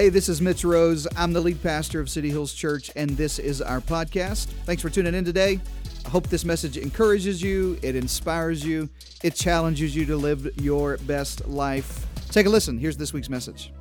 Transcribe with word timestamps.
Hey, 0.00 0.08
this 0.08 0.30
is 0.30 0.40
Mitch 0.40 0.64
Rose. 0.64 1.06
I'm 1.14 1.34
the 1.34 1.42
lead 1.42 1.62
pastor 1.62 2.00
of 2.00 2.08
City 2.08 2.30
Hills 2.30 2.54
Church, 2.54 2.90
and 2.96 3.10
this 3.10 3.38
is 3.38 3.60
our 3.60 3.82
podcast. 3.82 4.46
Thanks 4.64 4.80
for 4.80 4.88
tuning 4.88 5.12
in 5.12 5.26
today. 5.26 5.60
I 6.06 6.08
hope 6.08 6.28
this 6.28 6.42
message 6.42 6.78
encourages 6.78 7.42
you, 7.42 7.78
it 7.82 7.94
inspires 7.94 8.64
you, 8.64 8.88
it 9.22 9.34
challenges 9.34 9.94
you 9.94 10.06
to 10.06 10.16
live 10.16 10.58
your 10.58 10.96
best 11.06 11.46
life. 11.46 12.06
Take 12.30 12.46
a 12.46 12.48
listen. 12.48 12.78
Here's 12.78 12.96
this 12.96 13.12
week's 13.12 13.28
message. 13.28 13.74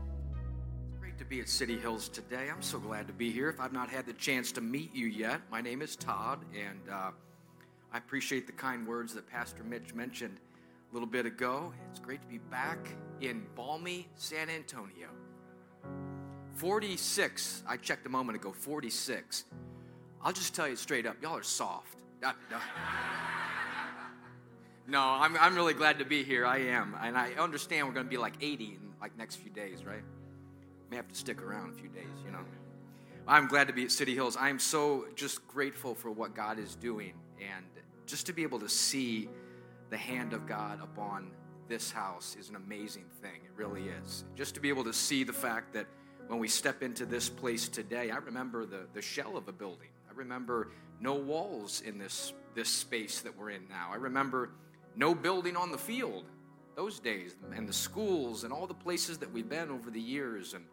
Great 0.99 1.17
to 1.19 1.23
be 1.23 1.39
at 1.39 1.47
City 1.47 1.79
Hills 1.79 2.09
today. 2.09 2.49
I'm 2.53 2.61
so 2.61 2.79
glad 2.79 3.07
to 3.07 3.13
be 3.13 3.31
here. 3.31 3.47
If 3.47 3.61
I've 3.61 3.71
not 3.71 3.89
had 3.89 4.05
the 4.05 4.11
chance 4.11 4.51
to 4.51 4.59
meet 4.59 4.93
you 4.93 5.07
yet, 5.07 5.39
my 5.49 5.61
name 5.61 5.81
is 5.81 5.95
Todd, 5.95 6.43
and 6.53 6.81
uh, 6.91 7.11
I 7.93 7.97
appreciate 7.97 8.45
the 8.45 8.51
kind 8.51 8.85
words 8.85 9.13
that 9.13 9.25
Pastor 9.25 9.63
Mitch 9.63 9.93
mentioned 9.93 10.37
a 10.91 10.93
little 10.93 11.07
bit 11.07 11.25
ago. 11.25 11.71
It's 11.89 12.01
great 12.01 12.21
to 12.21 12.27
be 12.27 12.39
back 12.39 12.89
in 13.21 13.45
balmy 13.55 14.09
San 14.17 14.49
Antonio. 14.49 15.07
46, 16.59 17.63
I 17.65 17.77
checked 17.77 18.05
a 18.05 18.09
moment 18.09 18.35
ago, 18.35 18.51
46. 18.51 19.45
I'll 20.21 20.33
just 20.33 20.53
tell 20.53 20.67
you 20.67 20.75
straight 20.75 21.05
up, 21.05 21.15
y'all 21.21 21.37
are 21.37 21.41
soft. 21.41 21.99
Uh, 22.21 22.33
no, 22.51 22.57
no 24.87 24.99
I'm, 24.99 25.37
I'm 25.37 25.55
really 25.55 25.73
glad 25.73 25.99
to 25.99 26.05
be 26.05 26.21
here. 26.21 26.45
I 26.45 26.57
am. 26.57 26.97
And 27.01 27.17
I 27.17 27.31
understand 27.39 27.87
we're 27.87 27.93
going 27.93 28.07
to 28.07 28.09
be 28.09 28.17
like 28.17 28.33
80 28.41 28.65
in 28.65 28.93
like 28.99 29.17
next 29.17 29.37
few 29.37 29.49
days, 29.49 29.85
right? 29.85 30.03
May 30.91 30.97
have 30.97 31.07
to 31.07 31.15
stick 31.15 31.41
around 31.41 31.69
a 31.69 31.73
few 31.73 31.87
days, 31.87 32.09
you 32.25 32.31
know. 32.31 32.43
I'm 33.25 33.47
glad 33.47 33.67
to 33.67 33.73
be 33.73 33.85
at 33.85 33.91
City 33.91 34.13
Hills. 34.13 34.35
I 34.35 34.49
am 34.49 34.59
so 34.59 35.05
just 35.15 35.47
grateful 35.47 35.95
for 35.95 36.11
what 36.11 36.35
God 36.35 36.59
is 36.59 36.75
doing 36.75 37.13
and 37.39 37.65
just 38.05 38.25
to 38.25 38.33
be 38.33 38.43
able 38.43 38.59
to 38.59 38.67
see 38.67 39.29
the 39.91 39.97
hand 39.97 40.33
of 40.33 40.45
God 40.45 40.81
upon 40.83 41.31
this 41.69 41.89
house 41.89 42.35
is 42.37 42.49
an 42.49 42.57
amazing 42.57 43.05
thing. 43.21 43.35
It 43.45 43.51
really 43.55 43.83
is. 44.03 44.25
Just 44.35 44.55
to 44.55 44.59
be 44.59 44.67
able 44.67 44.83
to 44.83 44.93
see 44.93 45.23
the 45.23 45.31
fact 45.31 45.73
that 45.73 45.85
when 46.29 46.37
we 46.37 46.47
step 46.47 46.83
into 46.83 47.07
this 47.07 47.27
place 47.27 47.67
today, 47.67 48.11
I 48.11 48.17
remember 48.17 48.63
the, 48.63 48.81
the 48.93 49.01
shell 49.01 49.35
of 49.35 49.47
a 49.47 49.51
building. 49.51 49.87
I 50.07 50.13
remember 50.13 50.69
no 51.01 51.15
walls 51.15 51.81
in 51.81 51.97
this, 51.97 52.33
this 52.53 52.69
space 52.69 53.21
that 53.21 53.35
we're 53.35 53.49
in 53.49 53.67
now. 53.67 53.89
I 53.91 53.95
remember 53.95 54.51
no 54.95 55.15
building 55.15 55.57
on 55.57 55.71
the 55.71 55.77
field 55.77 56.25
those 56.75 56.99
days 56.99 57.35
and 57.55 57.67
the 57.67 57.73
schools 57.73 58.43
and 58.43 58.53
all 58.53 58.67
the 58.67 58.75
places 58.75 59.17
that 59.17 59.31
we've 59.33 59.49
been 59.49 59.71
over 59.71 59.89
the 59.89 59.99
years. 59.99 60.53
And 60.53 60.65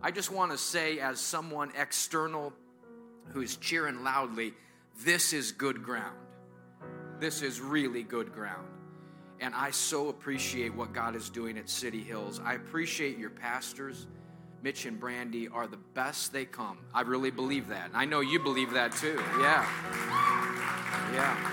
I 0.00 0.10
just 0.10 0.32
want 0.32 0.52
to 0.52 0.58
say, 0.58 1.00
as 1.00 1.20
someone 1.20 1.70
external 1.78 2.54
who 3.26 3.42
is 3.42 3.56
cheering 3.56 4.04
loudly, 4.04 4.54
this 5.04 5.34
is 5.34 5.52
good 5.52 5.82
ground. 5.82 6.16
This 7.20 7.42
is 7.42 7.60
really 7.60 8.04
good 8.04 8.32
ground. 8.32 8.68
And 9.40 9.54
I 9.54 9.70
so 9.70 10.08
appreciate 10.08 10.74
what 10.74 10.94
God 10.94 11.14
is 11.14 11.28
doing 11.28 11.58
at 11.58 11.68
City 11.68 12.02
Hills. 12.02 12.40
I 12.42 12.54
appreciate 12.54 13.18
your 13.18 13.30
pastors. 13.30 14.06
Mitch 14.64 14.86
and 14.86 14.98
Brandy 14.98 15.46
are 15.46 15.66
the 15.66 15.76
best 15.76 16.32
they 16.32 16.46
come. 16.46 16.78
I 16.94 17.02
really 17.02 17.30
believe 17.30 17.68
that. 17.68 17.90
I 17.92 18.06
know 18.06 18.20
you 18.20 18.40
believe 18.40 18.72
that 18.72 18.92
too. 18.92 19.20
Yeah. 19.38 19.68
Yeah. 21.12 21.50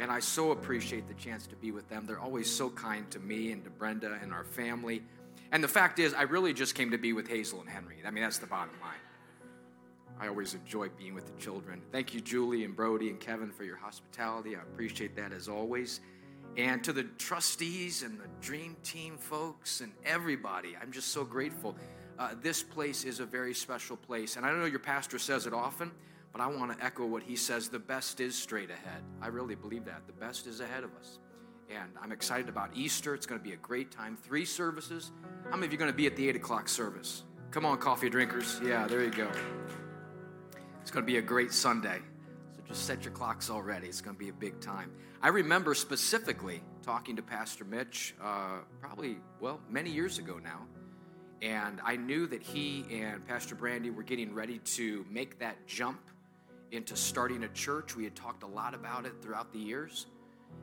And 0.00 0.10
I 0.10 0.18
so 0.18 0.50
appreciate 0.50 1.06
the 1.06 1.14
chance 1.14 1.46
to 1.46 1.54
be 1.54 1.70
with 1.70 1.88
them. 1.88 2.04
They're 2.04 2.18
always 2.18 2.52
so 2.52 2.68
kind 2.68 3.08
to 3.12 3.20
me 3.20 3.52
and 3.52 3.62
to 3.62 3.70
Brenda 3.70 4.18
and 4.20 4.32
our 4.32 4.42
family. 4.42 5.04
And 5.52 5.62
the 5.62 5.68
fact 5.68 6.00
is, 6.00 6.14
I 6.14 6.22
really 6.22 6.52
just 6.52 6.74
came 6.74 6.90
to 6.90 6.98
be 6.98 7.12
with 7.12 7.28
Hazel 7.28 7.60
and 7.60 7.68
Henry. 7.68 7.98
I 8.04 8.10
mean, 8.10 8.24
that's 8.24 8.38
the 8.38 8.48
bottom 8.48 8.74
line. 8.80 8.98
I 10.18 10.26
always 10.26 10.54
enjoy 10.54 10.88
being 10.98 11.14
with 11.14 11.26
the 11.26 11.40
children. 11.40 11.80
Thank 11.92 12.12
you, 12.12 12.20
Julie 12.20 12.64
and 12.64 12.74
Brody 12.74 13.08
and 13.08 13.20
Kevin, 13.20 13.52
for 13.52 13.62
your 13.62 13.76
hospitality. 13.76 14.56
I 14.56 14.62
appreciate 14.62 15.14
that 15.14 15.32
as 15.32 15.48
always. 15.48 16.00
And 16.56 16.84
to 16.84 16.92
the 16.92 17.04
trustees 17.04 18.02
and 18.02 18.18
the 18.20 18.28
dream 18.40 18.76
team 18.84 19.16
folks 19.16 19.80
and 19.80 19.92
everybody, 20.04 20.76
I'm 20.80 20.92
just 20.92 21.08
so 21.08 21.24
grateful. 21.24 21.76
Uh, 22.18 22.34
this 22.42 22.62
place 22.62 23.04
is 23.04 23.20
a 23.20 23.26
very 23.26 23.54
special 23.54 23.96
place. 23.96 24.36
And 24.36 24.44
I 24.44 24.52
know 24.52 24.66
your 24.66 24.78
pastor 24.78 25.18
says 25.18 25.46
it 25.46 25.54
often, 25.54 25.90
but 26.30 26.42
I 26.42 26.46
want 26.48 26.76
to 26.76 26.84
echo 26.84 27.06
what 27.06 27.22
he 27.22 27.36
says 27.36 27.68
the 27.68 27.78
best 27.78 28.20
is 28.20 28.36
straight 28.36 28.70
ahead. 28.70 29.02
I 29.22 29.28
really 29.28 29.54
believe 29.54 29.86
that. 29.86 30.02
The 30.06 30.12
best 30.12 30.46
is 30.46 30.60
ahead 30.60 30.84
of 30.84 30.94
us. 30.94 31.18
And 31.70 31.90
I'm 32.02 32.12
excited 32.12 32.50
about 32.50 32.70
Easter. 32.74 33.14
It's 33.14 33.24
going 33.24 33.40
to 33.40 33.44
be 33.44 33.54
a 33.54 33.58
great 33.58 33.90
time. 33.90 34.18
Three 34.22 34.44
services. 34.44 35.10
How 35.44 35.56
many 35.56 35.66
of 35.66 35.72
you 35.72 35.78
are 35.78 35.80
going 35.80 35.90
to 35.90 35.96
be 35.96 36.06
at 36.06 36.16
the 36.16 36.28
8 36.28 36.36
o'clock 36.36 36.68
service? 36.68 37.22
Come 37.50 37.64
on, 37.64 37.78
coffee 37.78 38.10
drinkers. 38.10 38.60
Yeah, 38.62 38.86
there 38.86 39.02
you 39.02 39.10
go. 39.10 39.30
It's 40.82 40.90
going 40.90 41.04
to 41.04 41.10
be 41.10 41.16
a 41.16 41.22
great 41.22 41.52
Sunday. 41.52 42.00
Just 42.72 42.86
set 42.86 43.04
your 43.04 43.12
clocks 43.12 43.50
already. 43.50 43.86
It's 43.86 44.00
going 44.00 44.16
to 44.16 44.18
be 44.18 44.30
a 44.30 44.32
big 44.32 44.58
time. 44.58 44.92
I 45.20 45.28
remember 45.28 45.74
specifically 45.74 46.62
talking 46.82 47.16
to 47.16 47.22
Pastor 47.22 47.66
Mitch, 47.66 48.14
uh, 48.18 48.60
probably, 48.80 49.18
well, 49.40 49.60
many 49.68 49.90
years 49.90 50.18
ago 50.18 50.40
now. 50.42 50.66
And 51.42 51.82
I 51.84 51.96
knew 51.96 52.26
that 52.28 52.42
he 52.42 52.86
and 52.90 53.28
Pastor 53.28 53.54
Brandy 53.54 53.90
were 53.90 54.02
getting 54.02 54.32
ready 54.32 54.58
to 54.58 55.04
make 55.10 55.38
that 55.40 55.66
jump 55.66 56.00
into 56.70 56.96
starting 56.96 57.44
a 57.44 57.48
church. 57.48 57.94
We 57.94 58.04
had 58.04 58.16
talked 58.16 58.42
a 58.42 58.46
lot 58.46 58.72
about 58.74 59.04
it 59.04 59.12
throughout 59.20 59.52
the 59.52 59.58
years. 59.58 60.06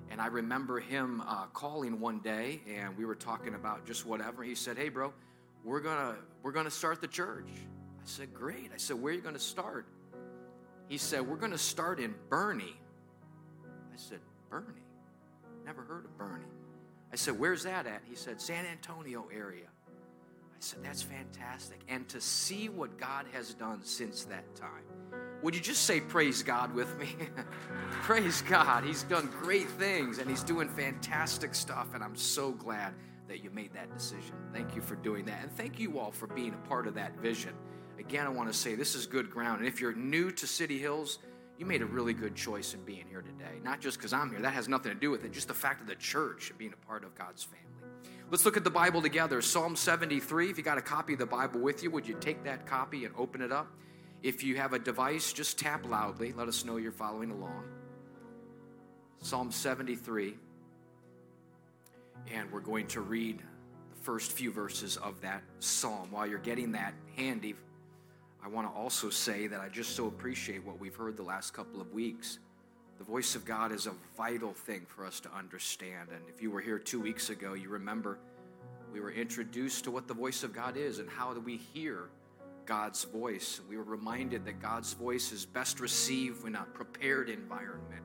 And 0.09 0.19
I 0.19 0.27
remember 0.27 0.79
him 0.79 1.21
uh, 1.27 1.45
calling 1.53 1.99
one 1.99 2.21
day, 2.21 2.61
and 2.67 2.97
we 2.97 3.05
were 3.05 3.13
talking 3.13 3.53
about 3.53 3.85
just 3.85 4.07
whatever. 4.07 4.41
He 4.43 4.55
said, 4.55 4.79
"Hey, 4.79 4.89
bro, 4.89 5.13
we're 5.63 5.79
gonna 5.79 6.15
we're 6.41 6.53
gonna 6.53 6.71
start 6.71 7.01
the 7.01 7.07
church." 7.07 7.49
I 7.99 8.05
said, 8.05 8.33
"Great." 8.33 8.71
I 8.73 8.77
said, 8.77 8.99
"Where 8.99 9.13
are 9.13 9.15
you 9.15 9.21
gonna 9.21 9.37
start?" 9.37 9.85
He 10.89 10.97
said, 10.97 11.25
We're 11.25 11.37
going 11.37 11.51
to 11.51 11.57
start 11.57 11.99
in 11.99 12.15
Boerne. 12.29 12.63
I 12.63 13.95
said, 13.95 14.19
Boerne? 14.51 14.81
Never 15.65 15.83
heard 15.83 16.05
of 16.05 16.17
Boerne. 16.17 16.43
I 17.13 17.15
said, 17.15 17.39
Where's 17.39 17.63
that 17.63 17.85
at? 17.85 18.01
He 18.09 18.15
said, 18.15 18.41
San 18.41 18.65
Antonio 18.65 19.27
area. 19.33 19.67
I 19.87 20.57
said, 20.59 20.79
That's 20.83 21.03
fantastic. 21.03 21.79
And 21.87 22.09
to 22.09 22.19
see 22.19 22.69
what 22.69 22.97
God 22.97 23.27
has 23.33 23.53
done 23.53 23.81
since 23.83 24.25
that 24.25 24.55
time. 24.55 24.83
Would 25.43 25.55
you 25.55 25.61
just 25.61 25.83
say, 25.83 26.01
Praise 26.01 26.41
God 26.41 26.73
with 26.73 26.97
me? 26.97 27.15
praise 28.01 28.41
God. 28.41 28.83
He's 28.83 29.03
done 29.03 29.29
great 29.43 29.69
things 29.69 30.17
and 30.17 30.27
He's 30.27 30.43
doing 30.43 30.67
fantastic 30.67 31.53
stuff. 31.53 31.93
And 31.93 32.03
I'm 32.03 32.15
so 32.15 32.51
glad 32.51 32.95
that 33.27 33.43
you 33.43 33.51
made 33.51 33.73
that 33.75 33.93
decision. 33.95 34.33
Thank 34.51 34.75
you 34.75 34.81
for 34.81 34.95
doing 34.95 35.25
that. 35.25 35.43
And 35.43 35.51
thank 35.51 35.79
you 35.79 35.99
all 35.99 36.11
for 36.11 36.25
being 36.25 36.55
a 36.55 36.67
part 36.67 36.87
of 36.87 36.95
that 36.95 37.15
vision 37.19 37.53
again, 37.99 38.25
I 38.25 38.29
want 38.29 38.51
to 38.51 38.57
say 38.57 38.75
this 38.75 38.95
is 38.95 39.05
good 39.05 39.29
ground. 39.29 39.59
And 39.59 39.67
if 39.67 39.81
you're 39.81 39.93
new 39.93 40.31
to 40.31 40.47
City 40.47 40.79
Hills, 40.79 41.19
you 41.57 41.65
made 41.65 41.81
a 41.81 41.85
really 41.85 42.13
good 42.13 42.35
choice 42.35 42.73
in 42.73 42.81
being 42.83 43.05
here 43.09 43.21
today. 43.21 43.59
Not 43.63 43.81
just 43.81 43.97
because 43.97 44.13
I'm 44.13 44.29
here, 44.29 44.39
that 44.39 44.53
has 44.53 44.69
nothing 44.69 44.93
to 44.93 44.97
do 44.97 45.11
with 45.11 45.25
it, 45.25 45.33
just 45.33 45.49
the 45.49 45.53
fact 45.53 45.81
of 45.81 45.87
the 45.87 45.95
church 45.95 46.49
and 46.49 46.57
being 46.57 46.73
a 46.73 46.85
part 46.87 47.03
of 47.03 47.13
God's 47.15 47.43
family. 47.43 47.65
Let's 48.31 48.45
look 48.45 48.57
at 48.57 48.63
the 48.63 48.69
Bible 48.69 49.01
together. 49.01 49.41
Psalm 49.41 49.75
73. 49.75 50.49
If 50.49 50.57
you 50.57 50.63
got 50.63 50.77
a 50.77 50.81
copy 50.81 51.13
of 51.13 51.19
the 51.19 51.25
Bible 51.25 51.59
with 51.59 51.83
you, 51.83 51.91
would 51.91 52.07
you 52.07 52.15
take 52.19 52.43
that 52.43 52.65
copy 52.65 53.05
and 53.05 53.13
open 53.17 53.41
it 53.41 53.51
up? 53.51 53.67
If 54.21 54.43
you 54.43 54.55
have 54.57 54.73
a 54.73 54.79
device, 54.79 55.33
just 55.33 55.57
tap 55.57 55.85
loudly. 55.85 56.31
Let 56.31 56.47
us 56.47 56.63
know 56.63 56.77
you're 56.77 56.91
following 56.91 57.31
along. 57.31 57.63
Psalm 59.21 59.51
73. 59.51 60.35
And 62.31 62.51
we're 62.51 62.59
going 62.59 62.87
to 62.87 63.01
read 63.01 63.39
the 63.39 64.01
first 64.01 64.31
few 64.31 64.51
verses 64.51 64.97
of 64.97 65.19
that 65.21 65.41
psalm. 65.59 66.09
While 66.11 66.27
you're 66.27 66.39
getting 66.39 66.71
that 66.73 66.93
handy, 67.15 67.55
I 68.43 68.47
want 68.47 68.71
to 68.71 68.73
also 68.73 69.09
say 69.09 69.47
that 69.47 69.59
I 69.59 69.67
just 69.67 69.95
so 69.95 70.07
appreciate 70.07 70.63
what 70.63 70.79
we've 70.79 70.95
heard 70.95 71.17
the 71.17 71.23
last 71.23 71.53
couple 71.53 71.81
of 71.81 71.91
weeks. 71.93 72.39
The 72.97 73.03
voice 73.03 73.35
of 73.35 73.45
God 73.45 73.71
is 73.71 73.85
a 73.85 73.93
vital 74.17 74.53
thing 74.53 74.85
for 74.87 75.05
us 75.05 75.19
to 75.21 75.33
understand. 75.33 76.09
And 76.13 76.21
if 76.33 76.41
you 76.41 76.49
were 76.51 76.61
here 76.61 76.79
two 76.79 77.01
weeks 77.01 77.29
ago, 77.29 77.53
you 77.53 77.69
remember 77.69 78.17
we 78.93 79.01
were 79.01 79.11
introduced 79.11 79.83
to 79.83 79.91
what 79.91 80.07
the 80.07 80.13
voice 80.13 80.43
of 80.43 80.53
God 80.53 80.77
is 80.77 80.99
and 80.99 81.09
how 81.09 81.33
do 81.33 81.41
we 81.41 81.57
hear 81.57 82.09
God's 82.65 83.03
voice. 83.03 83.61
We 83.69 83.77
were 83.77 83.83
reminded 83.83 84.45
that 84.45 84.61
God's 84.61 84.93
voice 84.93 85.31
is 85.31 85.45
best 85.45 85.79
received 85.79 86.45
in 86.45 86.55
a 86.55 86.63
prepared 86.73 87.29
environment, 87.29 88.03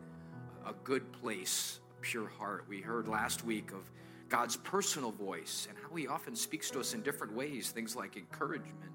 a 0.67 0.73
good 0.85 1.11
place, 1.13 1.81
a 1.97 2.01
pure 2.01 2.29
heart. 2.29 2.65
We 2.69 2.81
heard 2.81 3.09
last 3.09 3.45
week 3.45 3.73
of 3.73 3.91
God's 4.29 4.57
personal 4.57 5.13
voice 5.13 5.69
and 5.69 5.79
how 5.79 5.95
He 5.95 6.07
often 6.07 6.35
speaks 6.35 6.71
to 6.71 6.81
us 6.81 6.93
in 6.95 7.03
different 7.03 7.35
ways, 7.35 7.71
things 7.71 7.95
like 7.95 8.17
encouragement 8.17 8.91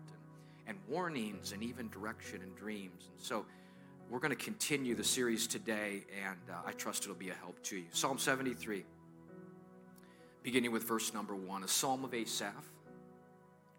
and 0.69 0.77
warnings 0.87 1.51
and 1.51 1.63
even 1.63 1.89
direction 1.89 2.41
and 2.43 2.55
dreams. 2.55 3.09
And 3.11 3.19
so 3.19 3.45
we're 4.09 4.19
going 4.19 4.35
to 4.35 4.43
continue 4.43 4.93
the 4.93 5.03
series 5.03 5.47
today, 5.47 6.05
and 6.23 6.39
uh, 6.49 6.57
I 6.65 6.73
trust 6.73 7.03
it'll 7.03 7.15
be 7.15 7.31
a 7.31 7.33
help 7.33 7.61
to 7.63 7.77
you. 7.77 7.85
Psalm 7.91 8.19
73, 8.19 8.85
beginning 10.43 10.71
with 10.71 10.83
verse 10.83 11.11
number 11.11 11.35
one, 11.35 11.63
a 11.63 11.67
psalm 11.67 12.05
of 12.05 12.13
Asaph. 12.13 12.63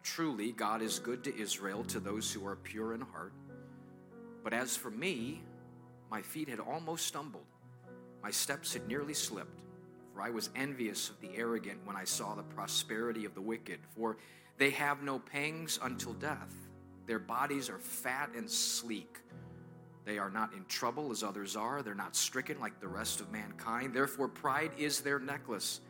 Truly, 0.02 0.50
God 0.50 0.82
is 0.82 0.98
good 0.98 1.22
to 1.24 1.36
Israel, 1.36 1.84
to 1.84 2.00
those 2.00 2.32
who 2.32 2.44
are 2.44 2.56
pure 2.56 2.92
in 2.92 3.02
heart. 3.02 3.32
But 4.42 4.52
as 4.52 4.76
for 4.76 4.90
me, 4.90 5.42
my 6.10 6.22
feet 6.22 6.48
had 6.48 6.58
almost 6.58 7.06
stumbled, 7.06 7.46
my 8.20 8.32
steps 8.32 8.72
had 8.72 8.88
nearly 8.88 9.14
slipped. 9.14 9.62
For 10.12 10.22
I 10.22 10.30
was 10.30 10.50
envious 10.56 11.08
of 11.08 11.20
the 11.20 11.30
arrogant 11.36 11.78
when 11.84 11.94
I 11.94 12.02
saw 12.02 12.34
the 12.34 12.42
prosperity 12.42 13.24
of 13.24 13.34
the 13.34 13.40
wicked, 13.40 13.78
for 13.94 14.16
they 14.58 14.70
have 14.70 15.04
no 15.04 15.20
pangs 15.20 15.78
until 15.82 16.14
death. 16.14 16.52
Their 17.06 17.18
bodies 17.18 17.68
are 17.68 17.78
fat 17.78 18.30
and 18.36 18.48
sleek. 18.48 19.18
They 20.04 20.18
are 20.18 20.30
not 20.30 20.52
in 20.54 20.64
trouble 20.66 21.10
as 21.10 21.22
others 21.22 21.56
are. 21.56 21.82
They're 21.82 21.94
not 21.94 22.16
stricken 22.16 22.58
like 22.60 22.80
the 22.80 22.88
rest 22.88 23.20
of 23.20 23.30
mankind. 23.30 23.94
Therefore, 23.94 24.28
pride 24.28 24.72
is 24.78 25.00
their 25.00 25.18
necklace. 25.18 25.80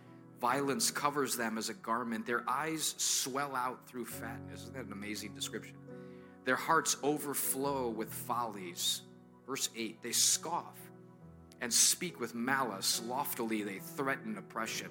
Violence 0.41 0.91
covers 0.91 1.37
them 1.37 1.59
as 1.59 1.69
a 1.69 1.75
garment. 1.75 2.27
Their 2.27 2.45
eyes 2.49 2.95
swell 2.97 3.55
out 3.55 3.87
through 3.87 4.07
fatness. 4.07 4.63
Isn't 4.63 4.75
that 4.75 4.87
an 4.87 4.93
amazing 4.93 5.35
description? 5.35 5.77
Their 6.45 6.57
hearts 6.57 6.97
overflow 7.03 7.89
with 7.89 8.13
follies. 8.13 9.03
Verse 9.47 9.69
8 9.77 10.03
They 10.03 10.13
scoff 10.13 10.79
and 11.61 11.73
speak 11.73 12.21
with 12.21 12.35
malice. 12.35 13.03
Loftily, 13.07 13.63
they 13.63 13.79
threaten 13.79 14.39
oppression. 14.39 14.91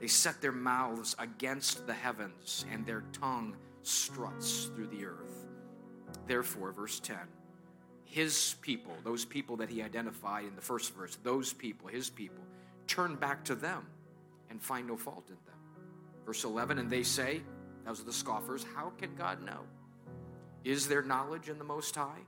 They 0.00 0.08
set 0.08 0.40
their 0.40 0.52
mouths 0.52 1.14
against 1.18 1.86
the 1.86 1.94
heavens, 1.94 2.64
and 2.72 2.84
their 2.84 3.04
tongue 3.12 3.56
struts 3.82 4.64
through 4.74 4.88
the 4.88 5.04
earth. 5.04 5.41
Therefore, 6.26 6.72
verse 6.72 7.00
10 7.00 7.18
his 8.12 8.56
people, 8.60 8.92
those 9.04 9.24
people 9.24 9.56
that 9.56 9.70
he 9.70 9.82
identified 9.82 10.44
in 10.44 10.54
the 10.54 10.60
first 10.60 10.94
verse, 10.94 11.16
those 11.22 11.54
people, 11.54 11.88
his 11.88 12.10
people, 12.10 12.44
turn 12.86 13.14
back 13.16 13.42
to 13.42 13.54
them 13.54 13.86
and 14.50 14.60
find 14.60 14.86
no 14.86 14.98
fault 14.98 15.24
in 15.28 15.36
them. 15.46 15.56
Verse 16.26 16.44
11, 16.44 16.78
and 16.78 16.90
they 16.90 17.04
say, 17.04 17.40
those 17.86 18.02
are 18.02 18.04
the 18.04 18.12
scoffers, 18.12 18.66
how 18.76 18.92
can 18.98 19.14
God 19.14 19.42
know? 19.42 19.60
Is 20.62 20.86
there 20.88 21.00
knowledge 21.00 21.48
in 21.48 21.56
the 21.56 21.64
Most 21.64 21.96
High? 21.96 22.20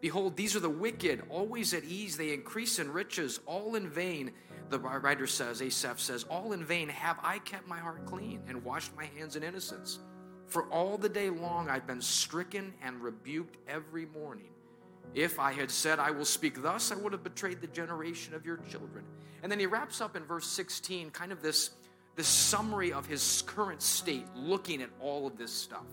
Behold, 0.00 0.36
these 0.36 0.56
are 0.56 0.60
the 0.60 0.70
wicked, 0.70 1.22
always 1.28 1.74
at 1.74 1.84
ease. 1.84 2.16
They 2.16 2.32
increase 2.32 2.78
in 2.78 2.90
riches, 2.90 3.40
all 3.44 3.74
in 3.74 3.90
vain. 3.90 4.32
The 4.70 4.78
writer 4.78 5.26
says, 5.26 5.60
Asaph 5.60 6.00
says, 6.00 6.24
All 6.24 6.52
in 6.52 6.64
vain 6.64 6.88
have 6.88 7.18
I 7.22 7.38
kept 7.40 7.68
my 7.68 7.78
heart 7.78 8.06
clean 8.06 8.42
and 8.48 8.64
washed 8.64 8.96
my 8.96 9.04
hands 9.04 9.36
in 9.36 9.42
innocence. 9.42 10.00
For 10.46 10.64
all 10.68 10.96
the 10.96 11.08
day 11.08 11.30
long 11.30 11.68
I've 11.68 11.86
been 11.86 12.00
stricken 12.00 12.72
and 12.82 13.02
rebuked 13.02 13.56
every 13.68 14.06
morning. 14.06 14.48
If 15.14 15.38
I 15.38 15.52
had 15.52 15.70
said, 15.70 15.98
I 15.98 16.10
will 16.10 16.24
speak 16.24 16.62
thus, 16.62 16.92
I 16.92 16.96
would 16.96 17.12
have 17.12 17.24
betrayed 17.24 17.60
the 17.60 17.66
generation 17.68 18.34
of 18.34 18.44
your 18.44 18.58
children. 18.68 19.04
And 19.42 19.50
then 19.50 19.58
he 19.58 19.66
wraps 19.66 20.00
up 20.00 20.16
in 20.16 20.24
verse 20.24 20.46
16, 20.46 21.10
kind 21.10 21.32
of 21.32 21.42
this, 21.42 21.70
this 22.16 22.28
summary 22.28 22.92
of 22.92 23.06
his 23.06 23.42
current 23.46 23.82
state, 23.82 24.26
looking 24.34 24.82
at 24.82 24.90
all 25.00 25.26
of 25.26 25.38
this 25.38 25.52
stuff. 25.52 25.86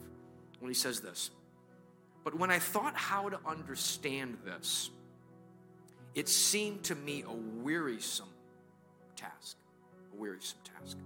When 0.59 0.69
he 0.69 0.75
says 0.75 1.01
this, 1.01 1.29
but 2.23 2.37
when 2.37 2.49
I 2.49 2.59
thought 2.59 2.95
how 2.95 3.29
to 3.29 3.39
understand 3.45 4.37
this, 4.45 4.89
it 6.15 6.29
seemed 6.29 6.83
to 6.85 6.95
me 6.95 7.23
a 7.27 7.33
wearisome 7.63 8.29
task. 9.15 9.57
A 10.13 10.15
wearisome 10.15 10.59
task. 10.63 10.97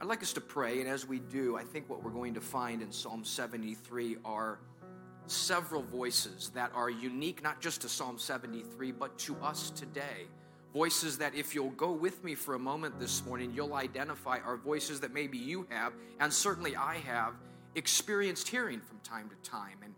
I'd 0.00 0.06
like 0.06 0.22
us 0.22 0.32
to 0.32 0.40
pray, 0.40 0.80
and 0.80 0.88
as 0.88 1.06
we 1.06 1.18
do, 1.18 1.58
I 1.58 1.62
think 1.62 1.90
what 1.90 2.02
we're 2.02 2.10
going 2.10 2.32
to 2.32 2.40
find 2.40 2.80
in 2.80 2.90
Psalm 2.90 3.22
73 3.22 4.16
are 4.24 4.58
several 5.26 5.82
voices 5.82 6.50
that 6.54 6.72
are 6.74 6.88
unique 6.88 7.42
not 7.42 7.60
just 7.60 7.82
to 7.82 7.88
Psalm 7.90 8.18
73, 8.18 8.92
but 8.92 9.18
to 9.18 9.36
us 9.42 9.68
today. 9.68 10.26
Voices 10.72 11.18
that, 11.18 11.34
if 11.34 11.54
you'll 11.54 11.68
go 11.72 11.92
with 11.92 12.24
me 12.24 12.34
for 12.34 12.54
a 12.54 12.58
moment 12.58 12.98
this 12.98 13.22
morning, 13.26 13.52
you'll 13.54 13.74
identify 13.74 14.38
are 14.38 14.56
voices 14.56 15.00
that 15.00 15.12
maybe 15.12 15.36
you 15.36 15.66
have, 15.68 15.92
and 16.18 16.32
certainly 16.32 16.74
I 16.74 16.94
have, 17.06 17.34
experienced 17.74 18.48
hearing 18.48 18.80
from 18.80 19.00
time 19.00 19.28
to 19.28 19.50
time. 19.50 19.80
And 19.84 19.94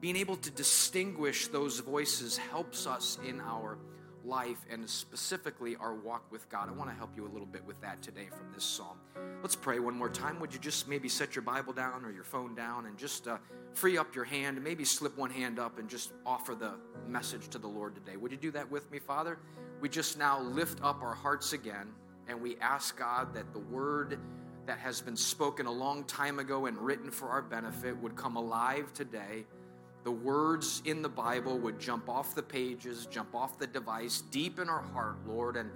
being 0.00 0.16
able 0.16 0.36
to 0.36 0.50
distinguish 0.50 1.48
those 1.48 1.80
voices 1.80 2.36
helps 2.36 2.86
us 2.86 3.18
in 3.26 3.40
our 3.40 3.78
life 4.26 4.58
and 4.70 4.88
specifically 4.88 5.76
our 5.76 5.94
walk 5.94 6.24
with 6.30 6.48
God. 6.48 6.68
I 6.68 6.72
want 6.72 6.90
to 6.90 6.96
help 6.96 7.10
you 7.16 7.26
a 7.26 7.32
little 7.32 7.46
bit 7.46 7.64
with 7.64 7.80
that 7.80 8.02
today 8.02 8.26
from 8.30 8.52
this 8.52 8.64
psalm. 8.64 8.98
Let's 9.42 9.56
pray 9.56 9.78
one 9.78 9.94
more 9.94 10.08
time. 10.08 10.40
Would 10.40 10.52
you 10.52 10.58
just 10.58 10.88
maybe 10.88 11.08
set 11.08 11.36
your 11.36 11.42
Bible 11.42 11.72
down 11.72 12.04
or 12.04 12.10
your 12.10 12.24
phone 12.24 12.54
down 12.54 12.86
and 12.86 12.98
just 12.98 13.28
uh, 13.28 13.38
free 13.74 13.98
up 13.98 14.14
your 14.14 14.24
hand 14.24 14.62
maybe 14.62 14.84
slip 14.84 15.16
one 15.16 15.30
hand 15.30 15.58
up 15.58 15.78
and 15.78 15.88
just 15.88 16.12
offer 16.24 16.54
the 16.54 16.72
message 17.06 17.48
to 17.48 17.58
the 17.58 17.68
Lord 17.68 17.94
today? 17.94 18.16
Would 18.16 18.32
you 18.32 18.38
do 18.38 18.50
that 18.52 18.70
with 18.70 18.90
me, 18.90 18.98
Father? 18.98 19.38
We 19.80 19.88
just 19.88 20.18
now 20.18 20.40
lift 20.40 20.82
up 20.82 21.02
our 21.02 21.14
hearts 21.14 21.52
again 21.52 21.92
and 22.28 22.40
we 22.40 22.56
ask 22.58 22.98
God 22.98 23.34
that 23.34 23.52
the 23.52 23.58
word 23.58 24.18
that 24.66 24.78
has 24.78 25.00
been 25.00 25.16
spoken 25.16 25.66
a 25.66 25.72
long 25.72 26.04
time 26.04 26.38
ago 26.38 26.66
and 26.66 26.76
written 26.78 27.10
for 27.10 27.28
our 27.28 27.42
benefit 27.42 27.96
would 27.98 28.16
come 28.16 28.36
alive 28.36 28.92
today 28.92 29.44
the 30.06 30.12
words 30.12 30.82
in 30.84 31.02
the 31.02 31.08
Bible 31.08 31.58
would 31.58 31.80
jump 31.80 32.08
off 32.08 32.32
the 32.32 32.42
pages, 32.42 33.06
jump 33.06 33.34
off 33.34 33.58
the 33.58 33.66
device, 33.66 34.20
deep 34.30 34.60
in 34.60 34.68
our 34.68 34.80
heart, 34.80 35.16
Lord, 35.26 35.56
and 35.56 35.68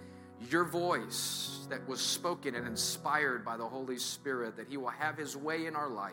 your 0.48 0.62
voice 0.62 1.66
that 1.68 1.86
was 1.88 2.00
spoken 2.00 2.54
and 2.54 2.64
inspired 2.64 3.44
by 3.44 3.56
the 3.56 3.66
Holy 3.66 3.98
Spirit, 3.98 4.56
that 4.56 4.68
He 4.68 4.76
will 4.76 4.86
have 4.90 5.18
His 5.18 5.36
way 5.36 5.66
in 5.66 5.74
our 5.74 5.88
life. 5.88 6.12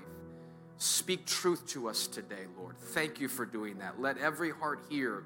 Speak 0.80 1.28
truth 1.28 1.68
to 1.68 1.88
us 1.88 2.08
today, 2.08 2.48
Lord. 2.58 2.80
Thank 2.80 3.22
you 3.22 3.28
for 3.28 3.46
doing 3.46 3.78
that. 3.78 4.02
Let 4.02 4.18
every 4.18 4.50
heart 4.50 4.84
here 4.90 5.26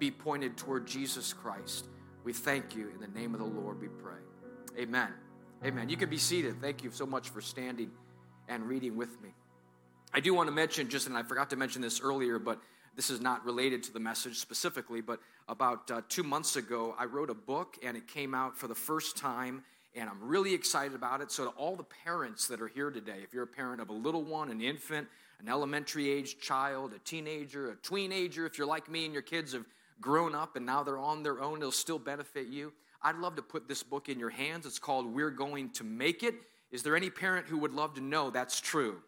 be 0.00 0.10
pointed 0.10 0.56
toward 0.56 0.88
Jesus 0.88 1.32
Christ. 1.32 1.86
We 2.24 2.32
thank 2.32 2.74
you. 2.74 2.88
In 2.88 2.98
the 2.98 3.16
name 3.16 3.34
of 3.34 3.38
the 3.38 3.46
Lord, 3.46 3.80
we 3.80 3.86
pray. 3.86 4.18
Amen. 4.76 5.10
Amen. 5.64 5.88
You 5.88 5.96
can 5.96 6.10
be 6.10 6.18
seated. 6.18 6.60
Thank 6.60 6.82
you 6.82 6.90
so 6.90 7.06
much 7.06 7.28
for 7.28 7.40
standing 7.40 7.92
and 8.48 8.64
reading 8.64 8.96
with 8.96 9.22
me. 9.22 9.28
I 10.16 10.20
do 10.20 10.32
want 10.32 10.46
to 10.46 10.54
mention, 10.54 10.88
just, 10.88 11.08
and 11.08 11.16
I 11.16 11.24
forgot 11.24 11.50
to 11.50 11.56
mention 11.56 11.82
this 11.82 12.00
earlier, 12.00 12.38
but 12.38 12.60
this 12.94 13.10
is 13.10 13.20
not 13.20 13.44
related 13.44 13.82
to 13.82 13.92
the 13.92 13.98
message 13.98 14.38
specifically, 14.38 15.00
but 15.00 15.18
about 15.48 15.90
uh, 15.90 16.02
two 16.08 16.22
months 16.22 16.54
ago, 16.54 16.94
I 16.96 17.06
wrote 17.06 17.30
a 17.30 17.34
book 17.34 17.78
and 17.84 17.96
it 17.96 18.06
came 18.06 18.32
out 18.32 18.56
for 18.56 18.68
the 18.68 18.76
first 18.76 19.16
time, 19.16 19.64
and 19.96 20.08
I'm 20.08 20.22
really 20.22 20.54
excited 20.54 20.94
about 20.94 21.20
it. 21.20 21.32
So, 21.32 21.46
to 21.46 21.50
all 21.56 21.74
the 21.74 21.82
parents 22.04 22.46
that 22.46 22.62
are 22.62 22.68
here 22.68 22.92
today, 22.92 23.22
if 23.24 23.34
you're 23.34 23.42
a 23.42 23.48
parent 23.48 23.80
of 23.80 23.88
a 23.88 23.92
little 23.92 24.22
one, 24.22 24.52
an 24.52 24.60
infant, 24.60 25.08
an 25.40 25.48
elementary 25.48 26.08
age 26.08 26.38
child, 26.38 26.92
a 26.92 27.00
teenager, 27.00 27.72
a 27.72 27.74
tweenager, 27.74 28.46
if 28.46 28.56
you're 28.56 28.68
like 28.68 28.88
me 28.88 29.06
and 29.06 29.12
your 29.12 29.22
kids 29.22 29.52
have 29.52 29.64
grown 30.00 30.32
up 30.32 30.54
and 30.54 30.64
now 30.64 30.84
they're 30.84 30.96
on 30.96 31.24
their 31.24 31.40
own, 31.40 31.58
it'll 31.58 31.72
still 31.72 31.98
benefit 31.98 32.46
you. 32.46 32.72
I'd 33.02 33.16
love 33.16 33.34
to 33.34 33.42
put 33.42 33.66
this 33.66 33.82
book 33.82 34.08
in 34.08 34.20
your 34.20 34.30
hands. 34.30 34.64
It's 34.64 34.78
called 34.78 35.12
We're 35.12 35.32
Going 35.32 35.70
to 35.70 35.82
Make 35.82 36.22
It. 36.22 36.36
Is 36.70 36.84
there 36.84 36.94
any 36.94 37.10
parent 37.10 37.48
who 37.48 37.58
would 37.58 37.74
love 37.74 37.94
to 37.94 38.00
know 38.00 38.30
that's 38.30 38.60
true? 38.60 39.02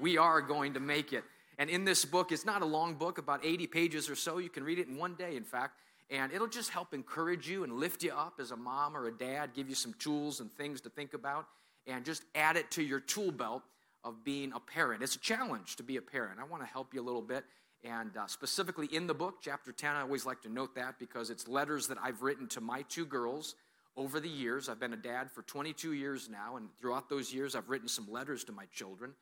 We 0.00 0.16
are 0.18 0.40
going 0.40 0.74
to 0.74 0.80
make 0.80 1.12
it. 1.12 1.24
And 1.58 1.68
in 1.68 1.84
this 1.84 2.04
book, 2.04 2.30
it's 2.30 2.44
not 2.44 2.62
a 2.62 2.66
long 2.66 2.94
book, 2.94 3.18
about 3.18 3.44
80 3.44 3.66
pages 3.66 4.08
or 4.08 4.14
so. 4.14 4.38
You 4.38 4.48
can 4.48 4.62
read 4.62 4.78
it 4.78 4.86
in 4.86 4.96
one 4.96 5.14
day, 5.14 5.36
in 5.36 5.44
fact. 5.44 5.80
And 6.10 6.32
it'll 6.32 6.46
just 6.46 6.70
help 6.70 6.94
encourage 6.94 7.48
you 7.48 7.64
and 7.64 7.74
lift 7.74 8.02
you 8.02 8.12
up 8.12 8.34
as 8.40 8.52
a 8.52 8.56
mom 8.56 8.96
or 8.96 9.08
a 9.08 9.12
dad, 9.12 9.50
give 9.54 9.68
you 9.68 9.74
some 9.74 9.94
tools 9.98 10.40
and 10.40 10.50
things 10.52 10.80
to 10.82 10.88
think 10.88 11.12
about, 11.12 11.46
and 11.86 12.04
just 12.04 12.22
add 12.34 12.56
it 12.56 12.70
to 12.72 12.82
your 12.82 13.00
tool 13.00 13.30
belt 13.30 13.62
of 14.04 14.24
being 14.24 14.52
a 14.52 14.60
parent. 14.60 15.02
It's 15.02 15.16
a 15.16 15.20
challenge 15.20 15.76
to 15.76 15.82
be 15.82 15.96
a 15.96 16.02
parent. 16.02 16.38
I 16.40 16.44
want 16.44 16.62
to 16.62 16.68
help 16.68 16.94
you 16.94 17.02
a 17.02 17.04
little 17.04 17.20
bit. 17.22 17.44
And 17.84 18.16
uh, 18.16 18.26
specifically 18.26 18.86
in 18.86 19.06
the 19.06 19.14
book, 19.14 19.36
chapter 19.42 19.72
10, 19.72 19.96
I 19.96 20.00
always 20.02 20.24
like 20.24 20.40
to 20.42 20.48
note 20.48 20.74
that 20.76 20.98
because 20.98 21.28
it's 21.30 21.46
letters 21.46 21.88
that 21.88 21.98
I've 22.02 22.22
written 22.22 22.46
to 22.48 22.60
my 22.60 22.82
two 22.82 23.04
girls 23.04 23.54
over 23.96 24.20
the 24.20 24.28
years. 24.28 24.68
I've 24.68 24.80
been 24.80 24.92
a 24.92 24.96
dad 24.96 25.30
for 25.30 25.42
22 25.42 25.92
years 25.92 26.28
now, 26.28 26.56
and 26.56 26.68
throughout 26.80 27.08
those 27.08 27.34
years, 27.34 27.54
I've 27.54 27.68
written 27.68 27.88
some 27.88 28.10
letters 28.10 28.44
to 28.44 28.52
my 28.52 28.64
children 28.72 29.12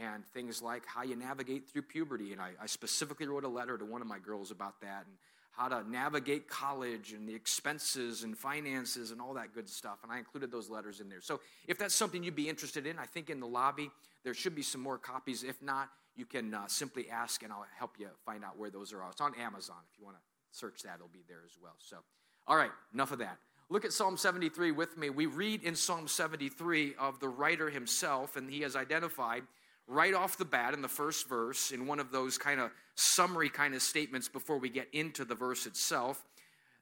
and 0.00 0.24
things 0.26 0.62
like 0.62 0.84
how 0.86 1.02
you 1.02 1.16
navigate 1.16 1.68
through 1.70 1.82
puberty. 1.82 2.32
And 2.32 2.40
I, 2.40 2.52
I, 2.60 2.66
specifically 2.66 3.26
wrote 3.26 3.44
a 3.44 3.48
letter 3.48 3.76
to 3.76 3.84
one 3.84 4.00
of 4.00 4.06
my 4.06 4.18
girls 4.18 4.50
about 4.50 4.80
that 4.80 5.04
and 5.06 5.16
how 5.50 5.68
to 5.68 5.88
navigate 5.88 6.48
college 6.48 7.12
and 7.12 7.28
the 7.28 7.34
expenses 7.34 8.22
and 8.22 8.36
finances 8.36 9.10
and 9.10 9.20
all 9.20 9.34
that 9.34 9.54
good 9.54 9.68
stuff. 9.68 9.98
And 10.02 10.10
I 10.10 10.18
included 10.18 10.50
those 10.50 10.70
letters 10.70 11.00
in 11.00 11.10
there. 11.10 11.20
So 11.20 11.40
if 11.68 11.78
that's 11.78 11.94
something 11.94 12.22
you'd 12.22 12.34
be 12.34 12.48
interested 12.48 12.86
in, 12.86 12.98
I 12.98 13.04
think 13.04 13.28
in 13.28 13.38
the 13.38 13.46
lobby 13.46 13.90
there 14.24 14.32
should 14.32 14.54
be 14.54 14.62
some 14.62 14.80
more 14.80 14.96
copies. 14.96 15.42
If 15.42 15.60
not, 15.62 15.90
you 16.16 16.24
can 16.24 16.54
uh, 16.54 16.66
simply 16.68 17.10
ask 17.10 17.42
and 17.42 17.52
I'll 17.52 17.66
help 17.76 17.96
you 17.98 18.08
find 18.24 18.44
out 18.44 18.58
where 18.58 18.70
those 18.70 18.92
are. 18.94 19.06
It's 19.10 19.20
on 19.20 19.34
Amazon. 19.38 19.76
If 19.92 19.98
you 19.98 20.04
want 20.06 20.16
to 20.16 20.22
search 20.58 20.82
that, 20.82 20.96
it'll 20.96 21.08
be 21.08 21.24
there 21.28 21.42
as 21.44 21.58
well. 21.62 21.74
So, 21.78 21.98
all 22.46 22.56
right, 22.56 22.70
enough 22.94 23.12
of 23.12 23.18
that. 23.18 23.36
Look 23.68 23.84
at 23.84 23.92
Psalm 23.92 24.16
73 24.16 24.70
with 24.72 24.98
me. 24.98 25.08
We 25.08 25.26
read 25.26 25.62
in 25.62 25.74
Psalm 25.74 26.06
73 26.06 26.94
of 26.98 27.20
the 27.20 27.28
writer 27.28 27.70
himself, 27.70 28.36
and 28.36 28.50
he 28.50 28.60
has 28.62 28.76
identified 28.76 29.44
right 29.86 30.14
off 30.14 30.38
the 30.38 30.44
bat 30.44 30.74
in 30.74 30.82
the 30.82 30.88
first 30.88 31.28
verse, 31.28 31.70
in 31.70 31.86
one 31.86 31.98
of 31.98 32.12
those 32.12 32.38
kind 32.38 32.60
of 32.60 32.70
summary 32.94 33.48
kind 33.48 33.74
of 33.74 33.82
statements 33.82 34.28
before 34.28 34.58
we 34.58 34.68
get 34.68 34.88
into 34.92 35.24
the 35.24 35.34
verse 35.34 35.66
itself. 35.66 36.24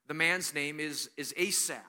The 0.07 0.14
man's 0.14 0.54
name 0.54 0.80
is, 0.80 1.11
is 1.16 1.35
Asaph. 1.37 1.85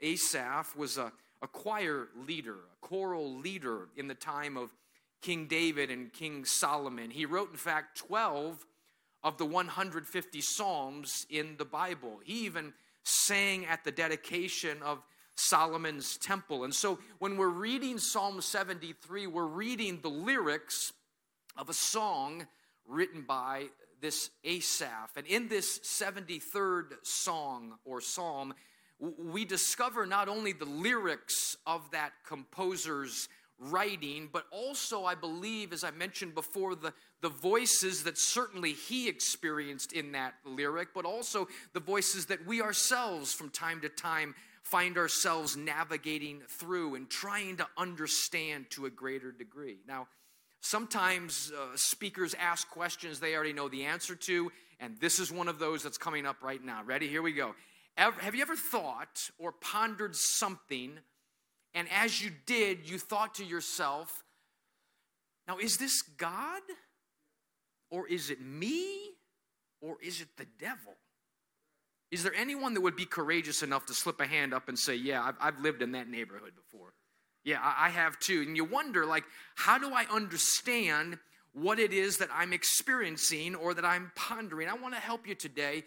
Asaph 0.00 0.76
was 0.76 0.98
a, 0.98 1.12
a 1.42 1.48
choir 1.48 2.08
leader, 2.26 2.54
a 2.54 2.86
choral 2.86 3.38
leader 3.38 3.88
in 3.96 4.08
the 4.08 4.14
time 4.14 4.56
of 4.56 4.74
King 5.20 5.46
David 5.46 5.90
and 5.90 6.12
King 6.12 6.44
Solomon. 6.44 7.10
He 7.10 7.24
wrote, 7.24 7.50
in 7.50 7.56
fact, 7.56 7.96
12 7.98 8.66
of 9.22 9.38
the 9.38 9.46
150 9.46 10.40
Psalms 10.40 11.26
in 11.30 11.56
the 11.56 11.64
Bible. 11.64 12.18
He 12.24 12.44
even 12.44 12.72
sang 13.04 13.66
at 13.66 13.84
the 13.84 13.92
dedication 13.92 14.82
of 14.82 15.02
Solomon's 15.34 16.16
temple. 16.16 16.64
And 16.64 16.74
so 16.74 16.98
when 17.18 17.36
we're 17.36 17.48
reading 17.48 17.98
Psalm 17.98 18.40
73, 18.40 19.26
we're 19.26 19.44
reading 19.44 20.00
the 20.02 20.08
lyrics 20.08 20.92
of 21.56 21.68
a 21.68 21.74
song 21.74 22.46
written 22.86 23.22
by 23.22 23.66
this 24.00 24.30
Asaph. 24.44 25.16
And 25.16 25.26
in 25.26 25.48
this 25.48 25.78
73rd 25.80 26.94
song 27.02 27.74
or 27.84 28.00
psalm, 28.00 28.54
we 28.98 29.44
discover 29.44 30.06
not 30.06 30.28
only 30.28 30.52
the 30.52 30.64
lyrics 30.64 31.56
of 31.66 31.90
that 31.92 32.12
composer's 32.26 33.28
writing, 33.58 34.28
but 34.32 34.44
also, 34.50 35.04
I 35.04 35.14
believe, 35.14 35.72
as 35.72 35.84
I 35.84 35.92
mentioned 35.92 36.34
before, 36.34 36.74
the, 36.74 36.92
the 37.20 37.28
voices 37.28 38.02
that 38.04 38.18
certainly 38.18 38.72
he 38.72 39.08
experienced 39.08 39.92
in 39.92 40.12
that 40.12 40.34
lyric, 40.44 40.88
but 40.94 41.04
also 41.04 41.48
the 41.72 41.80
voices 41.80 42.26
that 42.26 42.44
we 42.46 42.60
ourselves 42.60 43.32
from 43.32 43.50
time 43.50 43.80
to 43.80 43.88
time 43.88 44.34
find 44.62 44.96
ourselves 44.96 45.56
navigating 45.56 46.40
through 46.48 46.94
and 46.94 47.10
trying 47.10 47.56
to 47.58 47.66
understand 47.76 48.70
to 48.70 48.86
a 48.86 48.90
greater 48.90 49.32
degree. 49.32 49.78
Now, 49.86 50.08
sometimes 50.60 51.52
uh, 51.52 51.76
speakers 51.76 52.34
ask 52.38 52.68
questions 52.70 53.20
they 53.20 53.34
already 53.34 53.52
know 53.52 53.68
the 53.68 53.84
answer 53.84 54.14
to, 54.14 54.50
and 54.80 54.98
this 55.00 55.18
is 55.18 55.30
one 55.30 55.48
of 55.48 55.58
those 55.58 55.82
that's 55.82 55.98
coming 55.98 56.26
up 56.26 56.42
right 56.42 56.62
now. 56.62 56.82
Ready? 56.84 57.08
Here 57.08 57.22
we 57.22 57.32
go. 57.32 57.54
Ever, 57.96 58.20
have 58.20 58.34
you 58.34 58.42
ever 58.42 58.56
thought 58.56 59.30
or 59.38 59.52
pondered 59.52 60.16
something, 60.16 60.98
and 61.74 61.88
as 61.92 62.22
you 62.22 62.30
did, 62.46 62.88
you 62.88 62.98
thought 62.98 63.34
to 63.34 63.44
yourself, 63.44 64.22
now, 65.48 65.58
is 65.58 65.76
this 65.76 66.02
God? 66.02 66.62
Or 67.90 68.08
is 68.08 68.30
it 68.30 68.40
me? 68.40 69.10
Or 69.80 69.96
is 70.02 70.20
it 70.20 70.28
the 70.36 70.46
devil? 70.58 70.94
Is 72.12 72.22
there 72.22 72.34
anyone 72.34 72.74
that 72.74 72.82
would 72.82 72.94
be 72.94 73.06
courageous 73.06 73.62
enough 73.62 73.86
to 73.86 73.94
slip 73.94 74.20
a 74.20 74.26
hand 74.26 74.52
up 74.52 74.68
and 74.68 74.78
say, 74.78 74.94
Yeah, 74.94 75.22
I've, 75.22 75.36
I've 75.40 75.60
lived 75.60 75.80
in 75.80 75.92
that 75.92 76.08
neighborhood 76.08 76.52
before? 76.54 76.92
Yeah, 77.42 77.58
I, 77.60 77.86
I 77.86 77.88
have 77.88 78.18
too. 78.18 78.42
And 78.46 78.54
you 78.54 78.64
wonder, 78.64 79.06
like, 79.06 79.24
how 79.56 79.78
do 79.78 79.92
I 79.92 80.04
understand 80.12 81.18
what 81.54 81.78
it 81.78 81.92
is 81.92 82.18
that 82.18 82.28
I'm 82.32 82.52
experiencing 82.52 83.54
or 83.54 83.72
that 83.72 83.84
I'm 83.84 84.12
pondering? 84.14 84.68
I 84.68 84.74
want 84.74 84.94
to 84.94 85.00
help 85.00 85.26
you 85.26 85.34
today, 85.34 85.84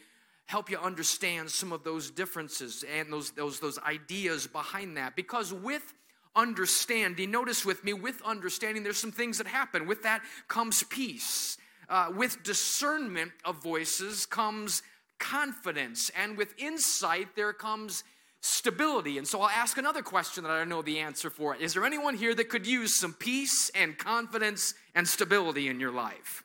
help 0.47 0.71
you 0.71 0.79
understand 0.79 1.51
some 1.51 1.71
of 1.71 1.83
those 1.83 2.09
differences 2.09 2.83
and 2.97 3.13
those, 3.13 3.29
those, 3.31 3.59
those 3.59 3.77
ideas 3.79 4.47
behind 4.47 4.97
that. 4.97 5.15
Because 5.15 5.53
with 5.53 5.93
understanding, 6.35 7.29
notice 7.29 7.63
with 7.63 7.83
me, 7.83 7.93
with 7.93 8.19
understanding, 8.25 8.81
there's 8.81 8.97
some 8.97 9.11
things 9.11 9.37
that 9.37 9.47
happen. 9.47 9.85
With 9.85 10.01
that 10.03 10.23
comes 10.47 10.81
peace. 10.81 11.57
Uh, 11.87 12.11
with 12.15 12.41
discernment 12.41 13.31
of 13.45 13.61
voices 13.61 14.25
comes 14.25 14.81
confidence. 15.19 16.11
And 16.15 16.37
with 16.37 16.53
insight, 16.57 17.35
there 17.35 17.53
comes 17.53 18.03
stability. 18.41 19.17
And 19.17 19.27
so 19.27 19.41
I'll 19.41 19.49
ask 19.49 19.77
another 19.77 20.01
question 20.01 20.43
that 20.43 20.51
I 20.51 20.59
don't 20.59 20.69
know 20.69 20.81
the 20.81 20.99
answer 20.99 21.29
for. 21.29 21.55
Is 21.55 21.73
there 21.73 21.83
anyone 21.83 22.15
here 22.15 22.35
that 22.35 22.49
could 22.49 22.67
use 22.67 22.95
some 22.95 23.13
peace 23.13 23.71
and 23.73 23.97
confidence 23.97 24.75
and 24.93 25.07
stability 25.07 25.67
in 25.67 25.79
your 25.79 25.91
life? 25.91 26.43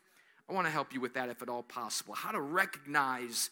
I 0.49 0.53
want 0.53 0.67
to 0.67 0.73
help 0.73 0.93
you 0.95 1.01
with 1.01 1.15
that 1.15 1.29
if 1.29 1.43
at 1.43 1.49
all 1.49 1.63
possible. 1.63 2.15
How 2.15 2.33
to 2.33 2.41
recognize 2.41 3.51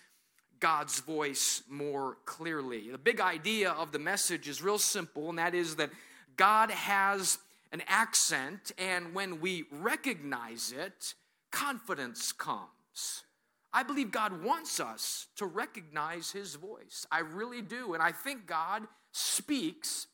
God's 0.61 1.01
voice 1.01 1.63
more 1.69 2.17
clearly. 2.25 2.91
The 2.91 2.99
big 2.99 3.21
idea 3.21 3.71
of 3.71 3.93
the 3.93 3.99
message 3.99 4.49
is 4.49 4.63
real 4.63 4.79
simple, 4.79 5.29
and 5.29 5.39
that 5.39 5.55
is 5.55 5.77
that 5.77 5.91
God 6.37 6.71
has 6.71 7.39
an 7.71 7.83
accent, 7.87 8.73
and 8.79 9.15
when 9.15 9.41
we 9.41 9.65
recognize 9.71 10.73
it, 10.73 11.15
confidence 11.51 12.33
comes. 12.33 13.25
I 13.73 13.83
believe 13.83 14.11
God 14.11 14.43
wants 14.43 14.81
us 14.81 15.27
to 15.37 15.47
recognize 15.47 16.31
His 16.31 16.55
voice. 16.55 17.07
I 17.11 17.21
really 17.21 17.63
do. 17.63 17.95
And 17.95 18.03
I 18.03 18.13
think 18.13 18.47
God 18.47 18.85
speaks 19.13 20.07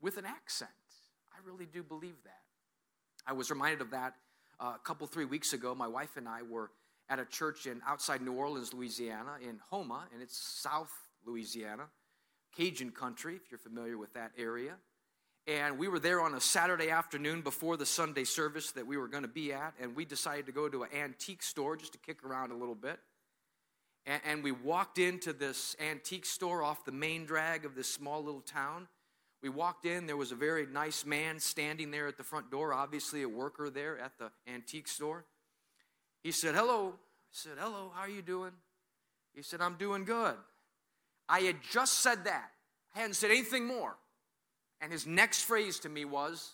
with 0.00 0.16
an 0.16 0.26
accent. 0.26 0.70
I 1.32 1.38
really 1.44 1.66
do 1.66 1.82
believe 1.82 2.16
that. 2.24 2.42
I 3.26 3.32
was 3.32 3.50
reminded 3.50 3.80
of 3.80 3.90
that 3.90 4.14
uh, 4.58 4.74
a 4.76 4.80
couple, 4.84 5.06
three 5.06 5.24
weeks 5.24 5.52
ago. 5.52 5.74
My 5.74 5.88
wife 5.88 6.16
and 6.16 6.28
I 6.28 6.42
were 6.42 6.70
at 7.08 7.18
a 7.18 7.24
church 7.24 7.66
in 7.66 7.80
outside 7.86 8.22
New 8.22 8.32
Orleans, 8.32 8.72
Louisiana, 8.72 9.36
in 9.42 9.58
Houma, 9.70 10.06
and 10.12 10.22
it's 10.22 10.36
South 10.36 10.92
Louisiana, 11.26 11.84
Cajun 12.56 12.90
country, 12.90 13.36
if 13.36 13.50
you're 13.50 13.58
familiar 13.58 13.98
with 13.98 14.12
that 14.14 14.32
area. 14.38 14.74
And 15.50 15.78
we 15.78 15.88
were 15.88 15.98
there 15.98 16.20
on 16.20 16.34
a 16.34 16.40
Saturday 16.40 16.90
afternoon 16.90 17.40
before 17.40 17.76
the 17.76 17.84
Sunday 17.84 18.22
service 18.22 18.70
that 18.70 18.86
we 18.86 18.96
were 18.96 19.08
going 19.08 19.24
to 19.24 19.28
be 19.28 19.52
at. 19.52 19.74
And 19.80 19.96
we 19.96 20.04
decided 20.04 20.46
to 20.46 20.52
go 20.52 20.68
to 20.68 20.84
an 20.84 20.90
antique 20.94 21.42
store 21.42 21.76
just 21.76 21.92
to 21.94 21.98
kick 21.98 22.22
around 22.22 22.52
a 22.52 22.54
little 22.54 22.76
bit. 22.76 23.00
And, 24.06 24.22
and 24.24 24.44
we 24.44 24.52
walked 24.52 24.98
into 24.98 25.32
this 25.32 25.74
antique 25.80 26.24
store 26.24 26.62
off 26.62 26.84
the 26.84 26.92
main 26.92 27.26
drag 27.26 27.64
of 27.64 27.74
this 27.74 27.92
small 27.92 28.22
little 28.22 28.42
town. 28.42 28.86
We 29.42 29.48
walked 29.48 29.86
in, 29.86 30.06
there 30.06 30.16
was 30.16 30.30
a 30.30 30.36
very 30.36 30.66
nice 30.66 31.04
man 31.04 31.40
standing 31.40 31.90
there 31.90 32.06
at 32.06 32.16
the 32.16 32.22
front 32.22 32.52
door, 32.52 32.72
obviously 32.72 33.22
a 33.22 33.28
worker 33.28 33.70
there 33.70 33.98
at 33.98 34.12
the 34.18 34.30
antique 34.46 34.86
store. 34.86 35.24
He 36.22 36.30
said, 36.30 36.54
Hello. 36.54 36.90
I 36.94 37.32
said, 37.32 37.52
Hello, 37.58 37.90
how 37.92 38.02
are 38.02 38.08
you 38.08 38.22
doing? 38.22 38.52
He 39.34 39.42
said, 39.42 39.60
I'm 39.60 39.74
doing 39.74 40.04
good. 40.04 40.36
I 41.28 41.40
had 41.40 41.56
just 41.72 42.04
said 42.04 42.22
that. 42.26 42.52
I 42.94 43.00
hadn't 43.00 43.14
said 43.14 43.32
anything 43.32 43.66
more. 43.66 43.96
And 44.80 44.92
his 44.92 45.06
next 45.06 45.42
phrase 45.42 45.78
to 45.80 45.88
me 45.88 46.04
was, 46.04 46.52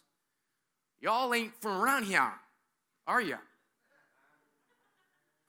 Y'all 1.01 1.33
ain't 1.35 1.55
from 1.61 1.81
around 1.81 2.05
here, 2.05 2.33
are 3.07 3.21
you? 3.21 3.37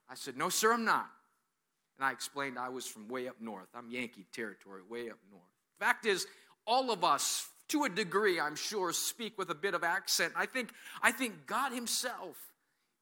I 0.09 0.15
said, 0.15 0.37
No, 0.37 0.49
sir, 0.49 0.73
I'm 0.73 0.85
not. 0.85 1.09
And 1.97 2.05
I 2.05 2.11
explained 2.11 2.59
I 2.59 2.69
was 2.69 2.85
from 2.85 3.07
way 3.07 3.27
up 3.27 3.35
north. 3.39 3.67
I'm 3.73 3.89
Yankee 3.89 4.25
territory, 4.31 4.81
way 4.87 5.09
up 5.09 5.17
north. 5.31 5.43
Fact 5.79 6.05
is, 6.05 6.27
all 6.65 6.91
of 6.91 7.03
us, 7.03 7.49
to 7.69 7.85
a 7.85 7.89
degree, 7.89 8.39
I'm 8.39 8.55
sure, 8.55 8.93
speak 8.93 9.37
with 9.37 9.49
a 9.49 9.55
bit 9.55 9.73
of 9.73 9.83
accent. 9.83 10.33
I 10.35 10.45
think, 10.45 10.69
I 11.01 11.11
think 11.11 11.47
God 11.47 11.71
Himself 11.71 12.37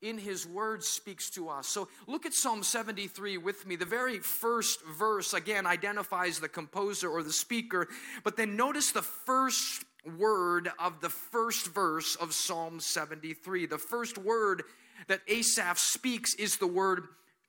in 0.05 0.19
his 0.19 0.45
word 0.45 0.83
speaks 0.83 1.31
to 1.31 1.49
us. 1.49 1.67
So 1.67 1.87
look 2.05 2.27
at 2.27 2.33
Psalm 2.33 2.61
73 2.61 3.39
with 3.39 3.65
me. 3.65 3.75
The 3.75 3.85
very 3.85 4.19
first 4.19 4.85
verse, 4.85 5.33
again, 5.33 5.65
identifies 5.65 6.39
the 6.39 6.47
composer 6.47 7.09
or 7.09 7.23
the 7.23 7.33
speaker, 7.33 7.87
but 8.23 8.37
then 8.37 8.55
notice 8.55 8.91
the 8.91 9.01
first 9.01 9.83
word 10.17 10.69
of 10.77 11.01
the 11.01 11.09
first 11.09 11.73
verse 11.73 12.15
of 12.15 12.33
Psalm 12.33 12.79
73. 12.79 13.65
The 13.65 13.79
first 13.79 14.19
word 14.19 14.61
that 15.07 15.21
Asaph 15.27 15.79
speaks 15.79 16.35
is 16.35 16.57
the 16.57 16.67
word 16.67 17.05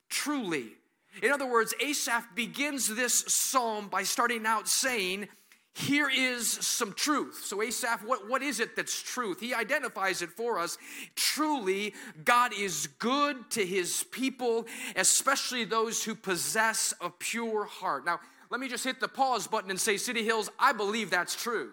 truly. 0.09 0.71
In 1.21 1.31
other 1.31 1.49
words, 1.49 1.75
Asaph 1.79 2.25
begins 2.35 2.87
this 2.87 3.23
psalm 3.27 3.87
by 3.87 4.03
starting 4.03 4.45
out 4.47 4.67
saying, 4.67 5.27
here 5.77 6.09
is 6.09 6.49
some 6.49 6.91
truth. 6.93 7.43
So, 7.45 7.61
Asaph, 7.61 8.03
what, 8.03 8.27
what 8.27 8.41
is 8.41 8.59
it 8.59 8.75
that's 8.75 8.99
truth? 8.99 9.39
He 9.39 9.53
identifies 9.53 10.23
it 10.23 10.31
for 10.31 10.57
us. 10.57 10.79
Truly, 11.15 11.93
God 12.25 12.51
is 12.57 12.87
good 12.97 13.51
to 13.51 13.63
his 13.63 14.03
people, 14.09 14.65
especially 14.95 15.65
those 15.65 16.03
who 16.03 16.15
possess 16.15 16.95
a 16.99 17.11
pure 17.11 17.65
heart. 17.65 18.05
Now, 18.05 18.19
let 18.49 18.59
me 18.59 18.67
just 18.67 18.83
hit 18.83 18.99
the 18.99 19.07
pause 19.07 19.45
button 19.45 19.69
and 19.69 19.79
say, 19.79 19.97
City 19.97 20.23
Hills, 20.23 20.49
I 20.57 20.73
believe 20.73 21.11
that's 21.11 21.35
true. 21.35 21.71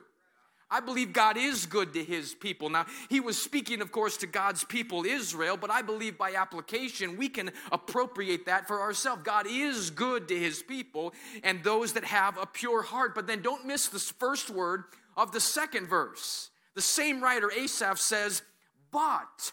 I 0.74 0.80
believe 0.80 1.12
God 1.12 1.36
is 1.36 1.66
good 1.66 1.92
to 1.92 2.02
his 2.02 2.34
people. 2.34 2.68
Now, 2.68 2.86
he 3.08 3.20
was 3.20 3.40
speaking, 3.40 3.80
of 3.80 3.92
course, 3.92 4.16
to 4.16 4.26
God's 4.26 4.64
people, 4.64 5.04
Israel, 5.04 5.56
but 5.56 5.70
I 5.70 5.82
believe 5.82 6.18
by 6.18 6.34
application 6.34 7.16
we 7.16 7.28
can 7.28 7.52
appropriate 7.70 8.46
that 8.46 8.66
for 8.66 8.80
ourselves. 8.80 9.22
God 9.22 9.46
is 9.48 9.90
good 9.90 10.26
to 10.26 10.36
his 10.36 10.64
people 10.64 11.14
and 11.44 11.62
those 11.62 11.92
that 11.92 12.02
have 12.02 12.36
a 12.38 12.46
pure 12.46 12.82
heart. 12.82 13.14
But 13.14 13.28
then 13.28 13.40
don't 13.40 13.64
miss 13.64 13.86
the 13.86 14.00
first 14.00 14.50
word 14.50 14.82
of 15.16 15.30
the 15.30 15.38
second 15.38 15.86
verse. 15.86 16.50
The 16.74 16.82
same 16.82 17.22
writer, 17.22 17.52
Asaph, 17.52 18.00
says, 18.00 18.42
But 18.90 19.52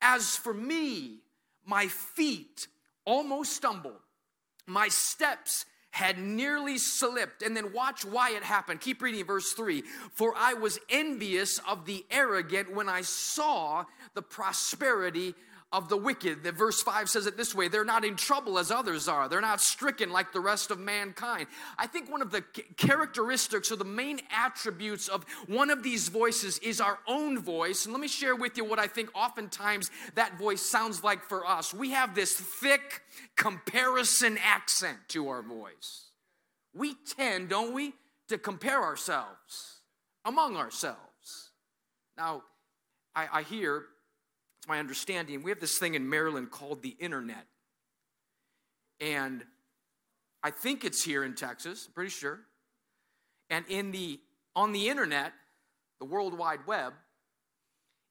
as 0.00 0.36
for 0.36 0.54
me, 0.54 1.22
my 1.66 1.88
feet 1.88 2.68
almost 3.04 3.50
stumbled, 3.56 3.98
my 4.68 4.86
steps 4.86 5.66
had 5.92 6.18
nearly 6.18 6.78
slipped. 6.78 7.42
And 7.42 7.56
then 7.56 7.72
watch 7.72 8.04
why 8.04 8.30
it 8.30 8.42
happened. 8.42 8.80
Keep 8.80 9.02
reading 9.02 9.24
verse 9.24 9.52
3. 9.52 9.82
For 10.10 10.34
I 10.36 10.54
was 10.54 10.80
envious 10.88 11.58
of 11.68 11.86
the 11.86 12.04
arrogant 12.10 12.74
when 12.74 12.88
I 12.88 13.02
saw 13.02 13.84
the 14.14 14.22
prosperity 14.22 15.34
of 15.72 15.88
the 15.88 15.96
wicked. 15.96 16.42
The 16.42 16.52
verse 16.52 16.82
5 16.82 17.08
says 17.08 17.26
it 17.26 17.36
this 17.36 17.54
way 17.54 17.68
they're 17.68 17.84
not 17.84 18.04
in 18.04 18.16
trouble 18.16 18.58
as 18.58 18.70
others 18.70 19.08
are, 19.08 19.28
they're 19.28 19.40
not 19.40 19.60
stricken 19.60 20.10
like 20.10 20.32
the 20.32 20.40
rest 20.40 20.70
of 20.70 20.78
mankind. 20.78 21.46
I 21.78 21.86
think 21.86 22.10
one 22.10 22.22
of 22.22 22.30
the 22.30 22.42
characteristics 22.76 23.72
or 23.72 23.76
the 23.76 23.84
main 23.84 24.20
attributes 24.30 25.08
of 25.08 25.24
one 25.46 25.70
of 25.70 25.82
these 25.82 26.08
voices 26.08 26.58
is 26.58 26.80
our 26.80 26.98
own 27.08 27.38
voice. 27.38 27.84
And 27.84 27.94
let 27.94 28.00
me 28.00 28.08
share 28.08 28.36
with 28.36 28.56
you 28.56 28.64
what 28.64 28.78
I 28.78 28.86
think 28.86 29.10
oftentimes 29.14 29.90
that 30.14 30.38
voice 30.38 30.62
sounds 30.62 31.02
like 31.02 31.24
for 31.24 31.46
us. 31.46 31.72
We 31.72 31.90
have 31.90 32.14
this 32.14 32.34
thick 32.34 33.02
comparison 33.36 34.38
accent 34.44 34.98
to 35.08 35.28
our 35.28 35.42
voice. 35.42 36.10
We 36.74 36.94
tend, 37.16 37.48
don't 37.48 37.74
we, 37.74 37.94
to 38.28 38.38
compare 38.38 38.82
ourselves 38.82 39.80
among 40.24 40.56
ourselves. 40.56 41.50
Now, 42.16 42.42
I, 43.14 43.28
I 43.32 43.42
hear 43.42 43.84
it's 44.62 44.68
my 44.68 44.78
understanding. 44.78 45.42
We 45.42 45.50
have 45.50 45.58
this 45.58 45.76
thing 45.76 45.96
in 45.96 46.08
Maryland 46.08 46.52
called 46.52 46.82
the 46.82 46.94
internet. 47.00 47.46
And 49.00 49.42
I 50.40 50.52
think 50.52 50.84
it's 50.84 51.02
here 51.02 51.24
in 51.24 51.34
Texas, 51.34 51.86
I'm 51.88 51.92
pretty 51.94 52.10
sure. 52.10 52.38
And 53.50 53.64
in 53.68 53.90
the 53.90 54.20
on 54.54 54.70
the 54.70 54.88
internet, 54.88 55.32
the 55.98 56.04
World 56.04 56.38
Wide 56.38 56.60
Web, 56.64 56.92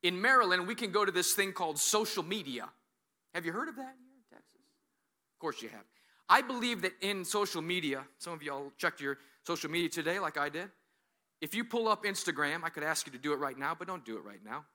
in 0.03 0.20
Maryland, 0.20 0.67
we 0.67 0.75
can 0.75 0.91
go 0.91 1.05
to 1.05 1.12
this 1.12 1.31
thing 1.31 1.53
called 1.53 1.79
social 1.79 2.22
media. 2.22 2.67
Have 3.34 3.46
you 3.46 3.53
heard 3.53 3.70
of 3.70 3.77
that 3.77 3.96
here 3.98 4.12
in 4.13 4.36
Texas? 4.38 4.60
Of 5.36 5.39
course 5.39 5.62
you 5.62 5.70
have. 5.70 5.86
I 6.27 6.41
believe 6.41 6.81
that 6.81 6.91
in 7.00 7.24
social 7.24 7.62
media, 7.62 8.03
some 8.17 8.34
of 8.34 8.43
y'all 8.43 8.74
checked 8.77 9.00
your 9.00 9.20
social 9.48 9.72
media 9.72 9.88
today 9.88 10.20
like 10.20 10.38
I 10.38 10.50
did. 10.50 10.70
If 11.39 11.55
you 11.55 11.63
pull 11.63 11.88
up 11.88 12.03
Instagram, 12.03 12.65
I 12.65 12.70
could 12.70 12.84
ask 12.84 13.05
you 13.05 13.13
to 13.13 13.17
do 13.17 13.31
it 13.31 13.38
right 13.38 13.58
now, 13.58 13.74
but 13.74 13.88
don't 13.88 14.03
do 14.03 14.17
it 14.17 14.25
right 14.25 14.43
now 14.43 14.65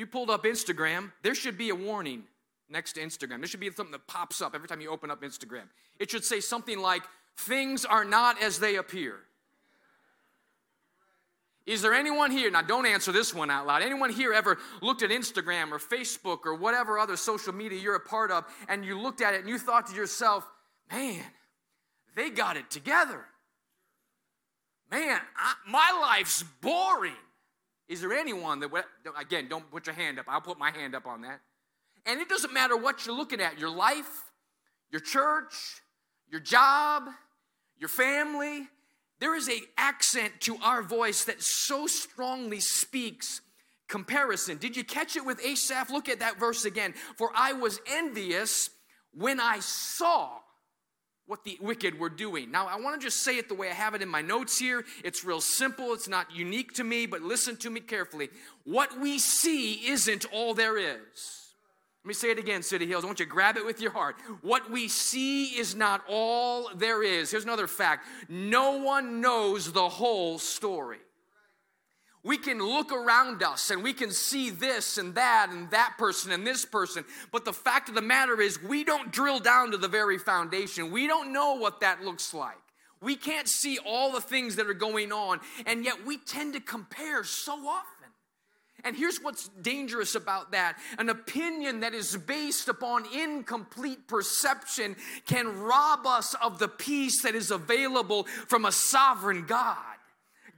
you 0.00 0.06
pulled 0.06 0.30
up 0.30 0.42
Instagram, 0.44 1.12
there 1.22 1.34
should 1.34 1.56
be 1.56 1.70
a 1.70 1.74
warning 1.74 2.24
next 2.68 2.94
to 2.94 3.00
Instagram. 3.00 3.38
There 3.38 3.46
should 3.46 3.60
be 3.60 3.70
something 3.70 3.92
that 3.92 4.08
pops 4.08 4.40
up 4.40 4.54
every 4.54 4.66
time 4.66 4.80
you 4.80 4.90
open 4.90 5.10
up 5.10 5.22
Instagram. 5.22 5.68
It 5.98 6.10
should 6.10 6.24
say 6.24 6.40
something 6.40 6.80
like, 6.80 7.02
Things 7.36 7.86
are 7.86 8.04
not 8.04 8.42
as 8.42 8.58
they 8.58 8.76
appear. 8.76 9.16
Is 11.66 11.82
there 11.82 11.94
anyone 11.94 12.30
here, 12.30 12.50
now 12.50 12.62
don't 12.62 12.84
answer 12.84 13.12
this 13.12 13.34
one 13.34 13.50
out 13.50 13.66
loud, 13.66 13.82
anyone 13.82 14.10
here 14.10 14.32
ever 14.32 14.58
looked 14.82 15.02
at 15.02 15.10
Instagram 15.10 15.70
or 15.70 15.78
Facebook 15.78 16.40
or 16.44 16.54
whatever 16.54 16.98
other 16.98 17.16
social 17.16 17.54
media 17.54 17.78
you're 17.78 17.94
a 17.94 18.00
part 18.00 18.30
of 18.30 18.44
and 18.68 18.84
you 18.84 18.98
looked 18.98 19.20
at 19.20 19.34
it 19.34 19.40
and 19.40 19.48
you 19.48 19.58
thought 19.58 19.86
to 19.86 19.94
yourself, 19.94 20.46
man, 20.90 21.22
they 22.16 22.28
got 22.28 22.56
it 22.56 22.70
together. 22.70 23.24
Man, 24.90 25.20
I, 25.36 25.54
my 25.68 25.98
life's 26.00 26.42
boring. 26.60 27.12
Is 27.90 28.00
there 28.00 28.12
anyone 28.12 28.60
that, 28.60 28.70
again, 29.18 29.48
don't 29.48 29.68
put 29.68 29.88
your 29.88 29.96
hand 29.96 30.20
up. 30.20 30.26
I'll 30.28 30.40
put 30.40 30.60
my 30.60 30.70
hand 30.70 30.94
up 30.94 31.06
on 31.06 31.22
that. 31.22 31.40
And 32.06 32.20
it 32.20 32.28
doesn't 32.28 32.52
matter 32.54 32.76
what 32.76 33.04
you're 33.04 33.16
looking 33.16 33.40
at 33.40 33.58
your 33.58 33.68
life, 33.68 34.30
your 34.92 35.00
church, 35.00 35.82
your 36.30 36.40
job, 36.40 37.08
your 37.80 37.88
family. 37.88 38.68
There 39.18 39.34
is 39.34 39.48
a 39.48 39.58
accent 39.76 40.34
to 40.42 40.56
our 40.62 40.82
voice 40.82 41.24
that 41.24 41.42
so 41.42 41.88
strongly 41.88 42.60
speaks 42.60 43.40
comparison. 43.88 44.58
Did 44.58 44.76
you 44.76 44.84
catch 44.84 45.16
it 45.16 45.26
with 45.26 45.44
Asaph? 45.44 45.90
Look 45.90 46.08
at 46.08 46.20
that 46.20 46.38
verse 46.38 46.64
again. 46.64 46.94
For 47.16 47.32
I 47.34 47.54
was 47.54 47.80
envious 47.88 48.70
when 49.12 49.40
I 49.40 49.58
saw 49.58 50.38
what 51.30 51.44
the 51.44 51.56
wicked 51.60 51.96
were 51.96 52.08
doing. 52.08 52.50
Now, 52.50 52.66
I 52.66 52.74
want 52.80 53.00
to 53.00 53.06
just 53.06 53.22
say 53.22 53.38
it 53.38 53.48
the 53.48 53.54
way 53.54 53.70
I 53.70 53.74
have 53.74 53.94
it 53.94 54.02
in 54.02 54.08
my 54.08 54.20
notes 54.20 54.58
here. 54.58 54.84
It's 55.04 55.24
real 55.24 55.40
simple, 55.40 55.92
it's 55.92 56.08
not 56.08 56.34
unique 56.34 56.72
to 56.74 56.82
me, 56.82 57.06
but 57.06 57.22
listen 57.22 57.56
to 57.58 57.70
me 57.70 57.78
carefully. 57.78 58.30
What 58.64 58.98
we 58.98 59.20
see 59.20 59.74
isn't 59.88 60.24
all 60.32 60.54
there 60.54 60.76
is. 60.76 61.52
Let 62.02 62.08
me 62.08 62.14
say 62.14 62.32
it 62.32 62.40
again, 62.40 62.64
City 62.64 62.84
Hills. 62.84 63.04
I 63.04 63.06
want 63.06 63.20
you 63.20 63.26
to 63.26 63.30
grab 63.30 63.56
it 63.56 63.64
with 63.64 63.80
your 63.80 63.92
heart. 63.92 64.16
What 64.42 64.72
we 64.72 64.88
see 64.88 65.56
is 65.56 65.76
not 65.76 66.02
all 66.08 66.68
there 66.74 67.04
is. 67.04 67.30
Here's 67.30 67.44
another 67.44 67.68
fact 67.68 68.06
no 68.28 68.78
one 68.78 69.20
knows 69.20 69.70
the 69.70 69.88
whole 69.88 70.36
story. 70.40 70.98
We 72.22 72.36
can 72.36 72.58
look 72.58 72.92
around 72.92 73.42
us 73.42 73.70
and 73.70 73.82
we 73.82 73.94
can 73.94 74.10
see 74.10 74.50
this 74.50 74.98
and 74.98 75.14
that 75.14 75.48
and 75.50 75.70
that 75.70 75.94
person 75.96 76.32
and 76.32 76.46
this 76.46 76.66
person. 76.66 77.04
But 77.32 77.46
the 77.46 77.52
fact 77.52 77.88
of 77.88 77.94
the 77.94 78.02
matter 78.02 78.40
is, 78.40 78.62
we 78.62 78.84
don't 78.84 79.10
drill 79.10 79.40
down 79.40 79.70
to 79.70 79.78
the 79.78 79.88
very 79.88 80.18
foundation. 80.18 80.90
We 80.90 81.06
don't 81.06 81.32
know 81.32 81.54
what 81.54 81.80
that 81.80 82.02
looks 82.02 82.34
like. 82.34 82.58
We 83.00 83.16
can't 83.16 83.48
see 83.48 83.78
all 83.78 84.12
the 84.12 84.20
things 84.20 84.56
that 84.56 84.66
are 84.66 84.74
going 84.74 85.12
on. 85.12 85.40
And 85.64 85.82
yet 85.82 86.04
we 86.04 86.18
tend 86.18 86.52
to 86.54 86.60
compare 86.60 87.24
so 87.24 87.52
often. 87.52 88.00
And 88.84 88.96
here's 88.96 89.18
what's 89.18 89.48
dangerous 89.60 90.14
about 90.14 90.52
that 90.52 90.78
an 90.98 91.08
opinion 91.08 91.80
that 91.80 91.94
is 91.94 92.16
based 92.16 92.68
upon 92.68 93.04
incomplete 93.14 94.08
perception 94.08 94.96
can 95.26 95.60
rob 95.60 96.06
us 96.06 96.34
of 96.42 96.58
the 96.58 96.68
peace 96.68 97.22
that 97.22 97.34
is 97.34 97.50
available 97.50 98.24
from 98.24 98.64
a 98.64 98.72
sovereign 98.72 99.44
God. 99.46 99.76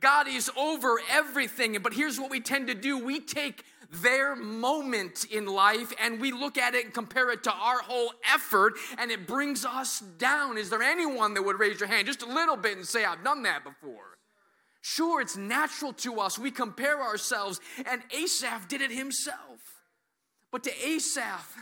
God 0.03 0.29
is 0.29 0.51
over 0.57 1.01
everything. 1.11 1.79
But 1.83 1.95
here's 1.95 2.21
what 2.21 2.31
we 2.31 2.41
tend 2.41 2.67
to 2.67 2.75
do 2.75 3.03
we 3.03 3.21
take 3.21 3.65
their 4.03 4.35
moment 4.35 5.25
in 5.31 5.47
life 5.47 5.93
and 6.03 6.21
we 6.21 6.33
look 6.33 6.57
at 6.57 6.75
it 6.75 6.85
and 6.85 6.95
compare 6.95 7.31
it 7.31 7.45
to 7.45 7.53
our 7.53 7.79
whole 7.79 8.13
effort 8.33 8.75
and 8.99 9.11
it 9.11 9.27
brings 9.27 9.65
us 9.65 10.01
down. 10.19 10.57
Is 10.57 10.71
there 10.71 10.83
anyone 10.83 11.35
that 11.35 11.43
would 11.43 11.59
raise 11.59 11.79
your 11.79 11.89
hand 11.89 12.07
just 12.07 12.23
a 12.23 12.27
little 12.27 12.57
bit 12.57 12.77
and 12.77 12.87
say, 12.87 13.05
I've 13.05 13.23
done 13.23 13.43
that 13.43 13.65
before? 13.65 14.19
Sure, 14.81 15.21
it's 15.21 15.37
natural 15.37 15.93
to 15.93 16.21
us. 16.21 16.39
We 16.39 16.51
compare 16.51 17.01
ourselves, 17.01 17.61
and 17.87 18.03
Asaph 18.13 18.67
did 18.67 18.81
it 18.81 18.91
himself. 18.91 19.61
But 20.51 20.65
to 20.65 20.87
Asaph, 20.87 21.57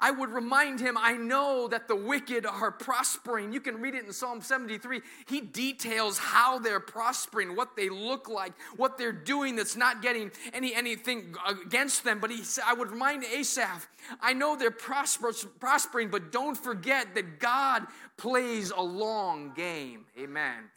I 0.00 0.10
would 0.10 0.30
remind 0.30 0.80
him, 0.80 0.96
I 0.98 1.16
know 1.16 1.68
that 1.68 1.86
the 1.86 1.96
wicked 1.96 2.46
are 2.46 2.70
prospering. 2.70 3.52
You 3.52 3.60
can 3.60 3.80
read 3.80 3.94
it 3.94 4.06
in 4.06 4.12
Psalm 4.12 4.40
73. 4.40 5.02
He 5.26 5.40
details 5.40 6.18
how 6.18 6.58
they're 6.58 6.80
prospering, 6.80 7.54
what 7.54 7.76
they 7.76 7.88
look 7.88 8.28
like, 8.28 8.52
what 8.76 8.96
they're 8.96 9.12
doing 9.12 9.56
that's 9.56 9.76
not 9.76 10.00
getting 10.00 10.30
any 10.52 10.74
anything 10.74 11.34
against 11.46 12.04
them. 12.04 12.18
But 12.18 12.30
he 12.30 12.42
I 12.64 12.72
would 12.72 12.90
remind 12.90 13.24
Asaph, 13.24 13.86
I 14.20 14.32
know 14.32 14.56
they're 14.56 14.70
prospering, 14.70 16.08
but 16.08 16.32
don't 16.32 16.56
forget 16.56 17.14
that 17.14 17.38
God 17.38 17.86
plays 18.16 18.70
a 18.70 18.82
long 18.82 19.52
game. 19.54 20.06
Amen. 20.18 20.70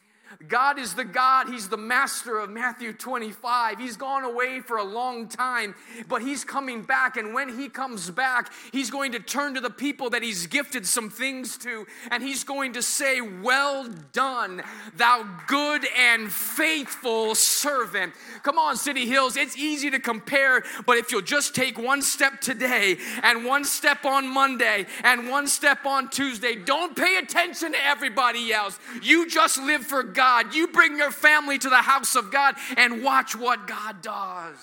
God 0.47 0.79
is 0.79 0.93
the 0.93 1.03
God, 1.03 1.47
He's 1.49 1.69
the 1.69 1.77
master 1.77 2.39
of 2.39 2.49
Matthew 2.49 2.93
25. 2.93 3.79
He's 3.79 3.97
gone 3.97 4.23
away 4.23 4.61
for 4.61 4.77
a 4.77 4.83
long 4.83 5.27
time, 5.27 5.75
but 6.07 6.21
He's 6.21 6.43
coming 6.43 6.83
back. 6.83 7.17
And 7.17 7.33
when 7.33 7.57
He 7.57 7.69
comes 7.69 8.09
back, 8.09 8.51
He's 8.71 8.89
going 8.89 9.11
to 9.11 9.19
turn 9.19 9.53
to 9.55 9.61
the 9.61 9.69
people 9.69 10.09
that 10.11 10.23
He's 10.23 10.47
gifted 10.47 10.85
some 10.85 11.09
things 11.09 11.57
to, 11.59 11.85
and 12.11 12.23
He's 12.23 12.43
going 12.43 12.73
to 12.73 12.81
say, 12.81 13.21
Well 13.21 13.89
done, 14.11 14.63
thou 14.95 15.27
good 15.47 15.85
and 15.97 16.31
faithful 16.31 17.35
servant. 17.35 18.13
Come 18.43 18.57
on, 18.57 18.77
City 18.77 19.05
Hills, 19.05 19.37
it's 19.37 19.57
easy 19.57 19.89
to 19.91 19.99
compare, 19.99 20.63
but 20.85 20.97
if 20.97 21.11
you'll 21.11 21.21
just 21.21 21.55
take 21.55 21.77
one 21.77 22.01
step 22.01 22.41
today, 22.41 22.97
and 23.21 23.45
one 23.45 23.65
step 23.65 24.05
on 24.05 24.27
Monday, 24.27 24.85
and 25.03 25.29
one 25.29 25.47
step 25.47 25.85
on 25.85 26.09
Tuesday, 26.09 26.55
don't 26.55 26.95
pay 26.95 27.17
attention 27.17 27.73
to 27.73 27.85
everybody 27.85 28.51
else. 28.51 28.79
You 29.01 29.29
just 29.29 29.61
live 29.61 29.83
for 29.83 30.03
God. 30.03 30.22
God. 30.23 30.55
You 30.55 30.67
bring 30.67 30.97
your 30.97 31.11
family 31.11 31.59
to 31.59 31.69
the 31.69 31.81
house 31.81 32.15
of 32.15 32.31
God 32.31 32.55
and 32.77 33.03
watch 33.03 33.35
what 33.35 33.67
God 33.67 34.01
does. 34.01 34.55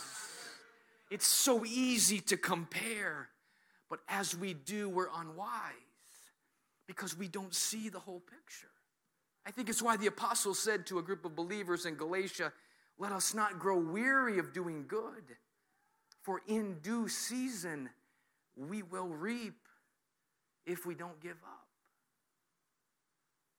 It's 1.10 1.26
so 1.26 1.66
easy 1.66 2.18
to 2.20 2.38
compare, 2.38 3.28
but 3.90 4.00
as 4.08 4.34
we 4.34 4.54
do, 4.54 4.88
we're 4.88 5.10
unwise 5.14 5.50
because 6.86 7.14
we 7.14 7.28
don't 7.28 7.54
see 7.54 7.90
the 7.90 7.98
whole 7.98 8.20
picture. 8.20 8.70
I 9.44 9.50
think 9.50 9.68
it's 9.68 9.82
why 9.82 9.98
the 9.98 10.06
apostle 10.06 10.54
said 10.54 10.86
to 10.86 10.98
a 10.98 11.02
group 11.02 11.26
of 11.26 11.36
believers 11.36 11.84
in 11.84 11.94
Galatia, 11.94 12.54
Let 12.98 13.12
us 13.12 13.34
not 13.34 13.58
grow 13.58 13.78
weary 13.78 14.38
of 14.38 14.54
doing 14.54 14.86
good, 14.88 15.36
for 16.22 16.40
in 16.46 16.78
due 16.80 17.06
season 17.06 17.90
we 18.56 18.82
will 18.82 19.08
reap 19.08 19.68
if 20.64 20.86
we 20.86 20.94
don't 20.94 21.20
give 21.20 21.36
up. 21.44 21.59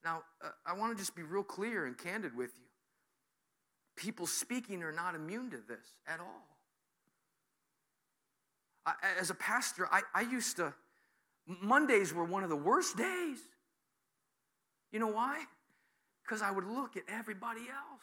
Now, 0.03 0.23
uh, 0.43 0.49
I 0.65 0.73
want 0.73 0.95
to 0.95 1.01
just 1.01 1.15
be 1.15 1.23
real 1.23 1.43
clear 1.43 1.85
and 1.85 1.97
candid 1.97 2.35
with 2.35 2.51
you. 2.57 2.65
People 3.95 4.25
speaking 4.25 4.81
are 4.83 4.91
not 4.91 5.15
immune 5.15 5.51
to 5.51 5.57
this 5.57 5.95
at 6.07 6.19
all. 6.19 6.47
I, 8.85 8.93
as 9.19 9.29
a 9.29 9.35
pastor, 9.35 9.87
I, 9.91 10.01
I 10.15 10.21
used 10.21 10.57
to, 10.57 10.73
Mondays 11.45 12.13
were 12.13 12.23
one 12.23 12.43
of 12.43 12.49
the 12.49 12.55
worst 12.55 12.97
days. 12.97 13.37
You 14.91 14.99
know 14.99 15.07
why? 15.07 15.43
Because 16.23 16.41
I 16.41 16.51
would 16.51 16.65
look 16.65 16.97
at 16.97 17.03
everybody 17.07 17.61
else. 17.61 18.01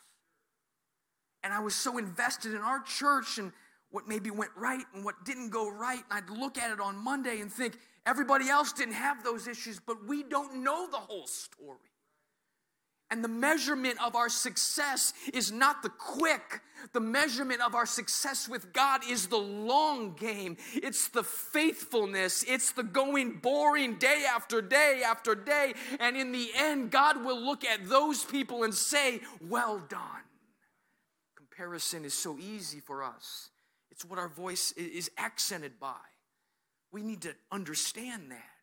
And 1.42 1.52
I 1.52 1.60
was 1.60 1.74
so 1.74 1.98
invested 1.98 2.54
in 2.54 2.60
our 2.60 2.80
church 2.82 3.38
and 3.38 3.52
what 3.90 4.06
maybe 4.06 4.30
went 4.30 4.50
right 4.56 4.84
and 4.94 5.04
what 5.04 5.24
didn't 5.24 5.50
go 5.50 5.70
right. 5.70 6.02
And 6.10 6.24
I'd 6.24 6.30
look 6.30 6.58
at 6.58 6.70
it 6.70 6.80
on 6.80 6.96
Monday 6.96 7.40
and 7.40 7.52
think, 7.52 7.78
everybody 8.08 8.48
else 8.48 8.72
didn't 8.72 8.94
have 8.94 9.22
those 9.22 9.46
issues, 9.46 9.78
but 9.84 10.06
we 10.06 10.22
don't 10.22 10.62
know 10.64 10.88
the 10.90 10.96
whole 10.96 11.26
story. 11.26 11.78
And 13.10 13.24
the 13.24 13.28
measurement 13.28 13.96
of 14.04 14.16
our 14.16 14.28
success 14.28 15.14
is 15.32 15.50
not 15.50 15.82
the 15.82 15.88
quick. 15.88 16.60
The 16.92 17.00
measurement 17.00 17.62
of 17.62 17.74
our 17.74 17.86
success 17.86 18.48
with 18.48 18.72
God 18.72 19.00
is 19.08 19.28
the 19.28 19.38
long 19.38 20.14
game. 20.14 20.58
It's 20.74 21.08
the 21.08 21.22
faithfulness. 21.22 22.44
It's 22.46 22.72
the 22.72 22.82
going 22.82 23.38
boring 23.42 23.96
day 23.96 24.24
after 24.28 24.60
day 24.60 25.02
after 25.04 25.34
day. 25.34 25.72
And 26.00 26.16
in 26.16 26.32
the 26.32 26.50
end, 26.54 26.90
God 26.90 27.24
will 27.24 27.40
look 27.40 27.64
at 27.64 27.88
those 27.88 28.24
people 28.24 28.64
and 28.64 28.74
say, 28.74 29.20
Well 29.40 29.82
done. 29.88 30.00
Comparison 31.34 32.04
is 32.04 32.14
so 32.14 32.36
easy 32.38 32.80
for 32.80 33.02
us, 33.02 33.48
it's 33.90 34.04
what 34.04 34.18
our 34.18 34.28
voice 34.28 34.72
is 34.72 35.10
accented 35.16 35.80
by. 35.80 35.96
We 36.92 37.02
need 37.02 37.22
to 37.22 37.34
understand 37.52 38.30
that, 38.30 38.56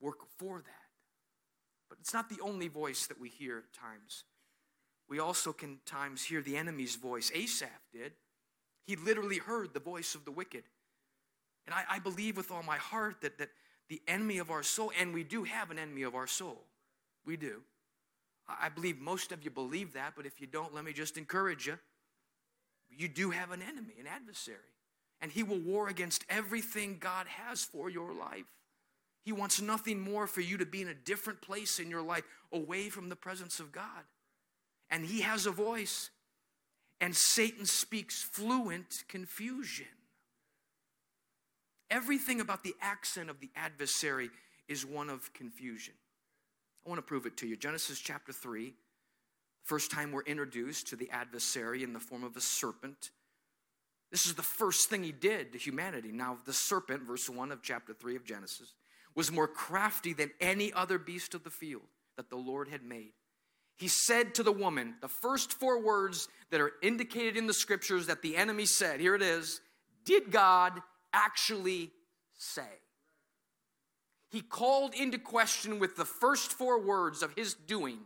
work 0.00 0.18
for 0.38 0.58
that. 0.58 0.88
But 1.88 1.98
it's 2.00 2.14
not 2.14 2.28
the 2.28 2.40
only 2.42 2.68
voice 2.68 3.06
that 3.06 3.20
we 3.20 3.28
hear 3.28 3.58
at 3.58 3.72
times. 3.72 4.24
We 5.08 5.18
also 5.18 5.52
can 5.52 5.78
times 5.86 6.24
hear 6.24 6.42
the 6.42 6.56
enemy's 6.56 6.96
voice. 6.96 7.30
Asaph 7.34 7.68
did. 7.92 8.12
He 8.86 8.96
literally 8.96 9.38
heard 9.38 9.74
the 9.74 9.80
voice 9.80 10.14
of 10.14 10.24
the 10.24 10.30
wicked. 10.30 10.64
And 11.66 11.74
I, 11.74 11.96
I 11.96 11.98
believe 11.98 12.36
with 12.36 12.50
all 12.50 12.62
my 12.62 12.76
heart 12.76 13.20
that, 13.22 13.38
that 13.38 13.50
the 13.88 14.00
enemy 14.06 14.38
of 14.38 14.50
our 14.50 14.62
soul, 14.62 14.92
and 14.98 15.12
we 15.12 15.24
do 15.24 15.44
have 15.44 15.70
an 15.70 15.78
enemy 15.78 16.02
of 16.02 16.14
our 16.14 16.26
soul. 16.26 16.64
We 17.24 17.36
do. 17.36 17.62
I 18.48 18.70
believe 18.70 18.98
most 18.98 19.32
of 19.32 19.44
you 19.44 19.50
believe 19.50 19.92
that, 19.92 20.14
but 20.16 20.24
if 20.24 20.40
you 20.40 20.46
don't, 20.46 20.74
let 20.74 20.84
me 20.84 20.94
just 20.94 21.18
encourage 21.18 21.66
you. 21.66 21.78
You 22.90 23.08
do 23.08 23.30
have 23.30 23.50
an 23.50 23.60
enemy, 23.60 23.94
an 24.00 24.06
adversary, 24.06 24.56
and 25.20 25.32
he 25.32 25.42
will 25.42 25.58
war 25.58 25.88
against 25.88 26.24
everything 26.28 26.98
God 27.00 27.26
has 27.26 27.64
for 27.64 27.90
your 27.90 28.12
life. 28.12 28.44
He 29.24 29.32
wants 29.32 29.60
nothing 29.60 30.00
more 30.00 30.26
for 30.26 30.40
you 30.40 30.56
to 30.58 30.66
be 30.66 30.80
in 30.80 30.88
a 30.88 30.94
different 30.94 31.42
place 31.42 31.78
in 31.78 31.90
your 31.90 32.02
life, 32.02 32.24
away 32.52 32.88
from 32.88 33.08
the 33.08 33.16
presence 33.16 33.60
of 33.60 33.72
God. 33.72 34.04
And 34.90 35.04
He 35.04 35.20
has 35.20 35.44
a 35.44 35.50
voice, 35.50 36.08
and 36.98 37.14
Satan 37.14 37.66
speaks 37.66 38.22
fluent 38.22 39.04
confusion. 39.06 39.86
Everything 41.90 42.40
about 42.40 42.62
the 42.62 42.74
accent 42.80 43.28
of 43.28 43.40
the 43.40 43.50
adversary 43.54 44.30
is 44.66 44.86
one 44.86 45.10
of 45.10 45.32
confusion. 45.34 45.94
I 46.86 46.88
want 46.88 46.98
to 46.98 47.02
prove 47.02 47.26
it 47.26 47.36
to 47.38 47.46
you. 47.46 47.56
Genesis 47.56 47.98
chapter 47.98 48.32
3, 48.32 48.72
First 49.68 49.90
time 49.90 50.12
we're 50.12 50.22
introduced 50.22 50.88
to 50.88 50.96
the 50.96 51.10
adversary 51.10 51.82
in 51.82 51.92
the 51.92 52.00
form 52.00 52.24
of 52.24 52.34
a 52.38 52.40
serpent. 52.40 53.10
This 54.10 54.26
is 54.26 54.34
the 54.34 54.42
first 54.42 54.88
thing 54.88 55.02
he 55.02 55.12
did 55.12 55.52
to 55.52 55.58
humanity. 55.58 56.12
Now, 56.12 56.38
the 56.46 56.52
serpent, 56.52 57.02
verse 57.02 57.28
1 57.28 57.52
of 57.52 57.62
chapter 57.62 57.92
3 57.92 58.16
of 58.16 58.24
Genesis, 58.24 58.72
was 59.14 59.30
more 59.30 59.48
crafty 59.48 60.12
than 60.12 60.30
any 60.40 60.72
other 60.72 60.98
beast 60.98 61.34
of 61.34 61.44
the 61.44 61.50
field 61.50 61.82
that 62.16 62.30
the 62.30 62.36
Lord 62.36 62.68
had 62.68 62.82
made. 62.82 63.12
He 63.76 63.88
said 63.88 64.34
to 64.34 64.42
the 64.42 64.52
woman, 64.52 64.94
the 65.00 65.08
first 65.08 65.52
four 65.52 65.80
words 65.80 66.28
that 66.50 66.60
are 66.60 66.72
indicated 66.82 67.36
in 67.36 67.46
the 67.46 67.54
scriptures 67.54 68.06
that 68.06 68.22
the 68.22 68.36
enemy 68.36 68.66
said, 68.66 69.00
here 69.00 69.14
it 69.14 69.22
is 69.22 69.60
Did 70.04 70.30
God 70.30 70.80
actually 71.12 71.92
say? 72.36 72.62
He 74.30 74.40
called 74.40 74.94
into 74.94 75.18
question 75.18 75.78
with 75.78 75.96
the 75.96 76.04
first 76.04 76.52
four 76.52 76.80
words 76.80 77.22
of 77.22 77.32
his 77.34 77.54
doing 77.54 78.00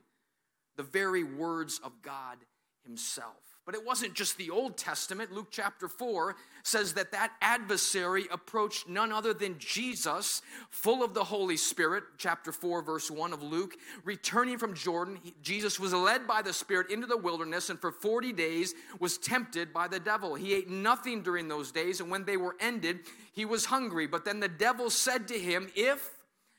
the 0.77 0.83
very 0.83 1.25
words 1.25 1.81
of 1.83 2.03
God 2.03 2.39
himself. 2.85 3.52
But 3.65 3.77
it 3.77 3.87
wasn't 3.87 4.15
just 4.15 4.39
the 4.39 4.51
Old 4.51 4.77
Testament. 4.77 5.33
Luke 5.33 5.49
chapter 5.53 5.87
4 5.87 6.35
says 6.65 6.95
that 6.95 7.13
that 7.13 7.33
adversary 7.41 8.27
approached 8.33 8.89
none 8.89 9.13
other 9.13 9.33
than 9.33 9.57
Jesus, 9.59 10.43
full 10.71 11.05
of 11.05 11.15
the 11.15 11.23
Holy 11.23 11.57
Spirit. 11.57 12.03
Chapter 12.19 12.51
4, 12.51 12.83
verse 12.83 13.09
1 13.09 13.33
of 13.33 13.41
Luke. 13.41 13.75
Returning 14.05 14.59
from 14.59 14.75
Jordan, 14.75 15.21
Jesus 15.43 15.79
was 15.79 15.93
led 15.93 16.27
by 16.27 16.43
the 16.43 16.53
Spirit 16.53 16.91
into 16.91 17.07
the 17.07 17.17
wilderness 17.17 17.71
and 17.71 17.81
for 17.81 17.93
40 17.93 18.33
days 18.33 18.75
was 18.99 19.17
tempted 19.17 19.73
by 19.73 19.87
the 19.87 20.01
devil. 20.01 20.35
He 20.35 20.55
ate 20.55 20.69
nothing 20.69 21.23
during 21.23 21.47
those 21.47 21.71
days, 21.71 22.01
and 22.01 22.11
when 22.11 22.25
they 22.25 22.37
were 22.37 22.57
ended, 22.59 23.01
he 23.33 23.45
was 23.45 23.67
hungry. 23.67 24.09
But 24.09 24.25
then 24.25 24.41
the 24.41 24.49
devil 24.49 24.91
said 24.91 25.29
to 25.29 25.39
him, 25.39 25.71
If 25.77 26.11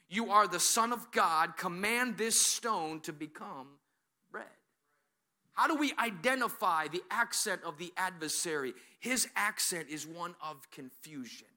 you 0.07 0.31
are 0.31 0.47
the 0.47 0.59
Son 0.59 0.93
of 0.93 1.11
God, 1.11 1.57
command 1.57 2.17
this 2.17 2.39
stone 2.39 3.01
to 3.01 3.11
become 3.11 3.67
how 5.53 5.67
do 5.67 5.75
we 5.75 5.93
identify 5.99 6.87
the 6.87 7.03
accent 7.11 7.61
of 7.63 7.77
the 7.77 7.93
adversary? 7.95 8.73
His 8.99 9.27
accent 9.35 9.87
is 9.89 10.07
one 10.07 10.35
of 10.41 10.69
confusion. 10.71 11.47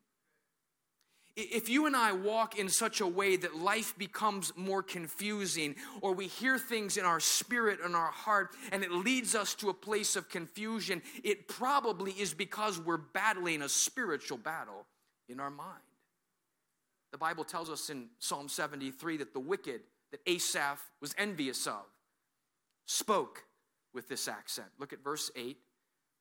If 1.37 1.69
you 1.69 1.85
and 1.85 1.95
I 1.95 2.13
walk 2.13 2.59
in 2.59 2.71
such 2.71 3.03
a 3.03 3.07
way 3.07 3.37
that 3.37 3.55
life 3.55 3.97
becomes 3.99 4.55
more 4.57 4.83
confusing, 4.83 5.77
or 6.01 6.15
we 6.15 6.29
hear 6.29 6.59
things 6.59 6.97
in 6.97 7.05
our 7.05 7.21
spirit 7.21 7.79
and 7.85 7.95
our 7.95 8.11
heart, 8.11 8.57
and 8.73 8.83
it 8.83 8.91
leads 8.91 9.35
us 9.35 9.55
to 9.57 9.69
a 9.69 9.75
place 9.75 10.17
of 10.17 10.31
confusion, 10.31 11.03
it 11.23 11.47
probably 11.47 12.13
is 12.13 12.33
because 12.33 12.81
we're 12.81 12.97
battling 12.97 13.61
a 13.61 13.69
spiritual 13.69 14.39
battle 14.39 14.87
in 15.29 15.39
our 15.39 15.51
mind. 15.51 15.81
The 17.13 17.19
Bible 17.19 17.45
tells 17.45 17.69
us 17.69 17.91
in 17.91 18.09
Psalm 18.19 18.49
73 18.49 19.19
that 19.19 19.35
the 19.35 19.41
wicked, 19.41 19.83
that 20.13 20.21
Asaph 20.27 20.81
was 21.03 21.15
envious 21.19 21.67
of, 21.67 21.85
spoke 22.87 23.46
with 23.97 24.09
this 24.09 24.29
accent. 24.29 24.69
Look 24.79 24.93
at 24.93 25.03
verse 25.03 25.33
8. 25.35 25.57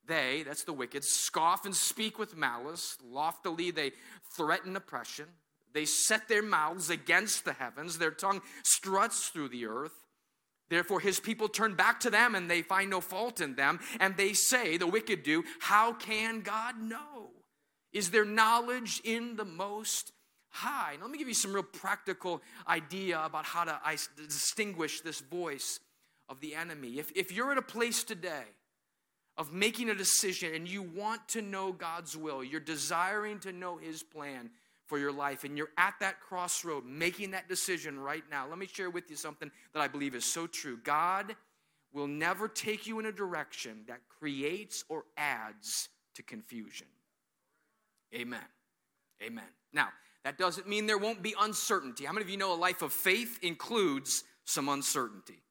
They, 0.08 0.44
that's 0.44 0.64
the 0.64 0.74
wicked, 0.74 1.04
scoff 1.04 1.66
and 1.66 1.76
speak 1.76 2.18
with 2.18 2.38
malice. 2.38 2.98
Loftily, 3.04 3.70
they 3.70 3.92
threaten 4.36 4.76
oppression. 4.76 5.26
They 5.74 5.86
set 5.86 6.28
their 6.28 6.42
mouths 6.42 6.90
against 6.90 7.44
the 7.44 7.54
heavens. 7.54 7.98
Their 7.98 8.12
tongue 8.12 8.42
struts 8.64 9.28
through 9.28 9.50
the 9.50 9.66
earth. 9.66 9.92
Therefore, 10.70 11.00
his 11.00 11.20
people 11.20 11.48
turn 11.48 11.76
back 11.76 12.00
to 12.02 12.10
them 12.10 12.34
and 12.34 12.50
they 12.50 12.62
find 12.62 12.90
no 12.90 13.02
fault 13.02 13.42
in 13.42 13.56
them. 13.56 13.80
And 14.00 14.16
they 14.16 14.34
say, 14.34 14.78
the 14.78 14.88
wicked 14.88 15.24
do, 15.24 15.44
How 15.60 15.94
can 15.94 16.42
God 16.42 16.80
know? 16.82 17.32
Is 17.92 18.12
there 18.12 18.26
knowledge 18.26 19.02
in 19.04 19.36
the 19.36 19.46
Most 19.46 20.12
High? 20.50 20.96
Now, 20.98 21.04
let 21.04 21.12
me 21.12 21.18
give 21.18 21.28
you 21.28 21.34
some 21.34 21.54
real 21.54 21.64
practical 21.64 22.42
idea 22.68 23.22
about 23.24 23.46
how 23.46 23.66
to 23.66 23.80
distinguish 24.18 25.02
this 25.02 25.20
voice 25.20 25.80
of 26.30 26.40
the 26.42 26.56
enemy. 26.56 27.00
If, 27.00 27.12
if 27.16 27.32
you're 27.32 27.52
at 27.52 27.58
a 27.58 27.64
place 27.64 28.04
today 28.04 28.46
of 29.38 29.54
making 29.54 29.90
a 29.90 29.96
decision 29.96 30.54
and 30.54 30.68
you 30.68 30.82
want 30.82 31.28
to 31.30 31.42
know 31.42 31.72
God's 31.72 32.16
will, 32.16 32.44
you're 32.44 32.60
desiring 32.60 33.40
to 33.40 33.52
know 33.52 33.78
His 33.78 34.04
plan 34.04 34.50
for 34.88 35.00
your 35.00 35.12
life, 35.12 35.44
and 35.44 35.58
you're 35.58 35.72
at 35.78 35.96
that 36.00 36.22
crossroad 36.22 36.86
making 36.86 37.32
that 37.32 37.50
decision 37.50 38.00
right 38.00 38.24
now, 38.30 38.48
let 38.48 38.60
me 38.60 38.68
share 38.68 38.90
with 38.92 39.10
you 39.10 39.16
something 39.16 39.50
that 39.74 39.80
I 39.80 39.88
believe 39.88 40.14
is 40.14 40.26
so 40.26 40.46
true. 40.46 40.78
God 40.84 41.36
will 41.92 42.08
never 42.08 42.48
take 42.48 42.86
you 42.86 43.00
in 43.00 43.08
a 43.08 43.12
direction 43.12 43.80
that 43.88 44.02
creates 44.20 44.84
or 44.88 45.06
adds 45.18 45.90
to 46.14 46.22
confusion. 46.22 46.88
Amen. 48.14 48.40
Amen. 49.24 49.46
Now, 49.74 49.90
that 50.24 50.38
doesn't 50.38 50.68
mean 50.68 50.86
there 50.86 50.98
won't 50.98 51.22
be 51.22 51.34
uncertainty. 51.40 52.06
How 52.06 52.14
many 52.14 52.24
of 52.24 52.30
you 52.30 52.38
know 52.38 52.54
a 52.54 52.56
life 52.56 52.82
of 52.82 52.94
faith 52.94 53.40
includes 53.42 54.24
some 54.44 54.70
uncertainty? 54.70 55.42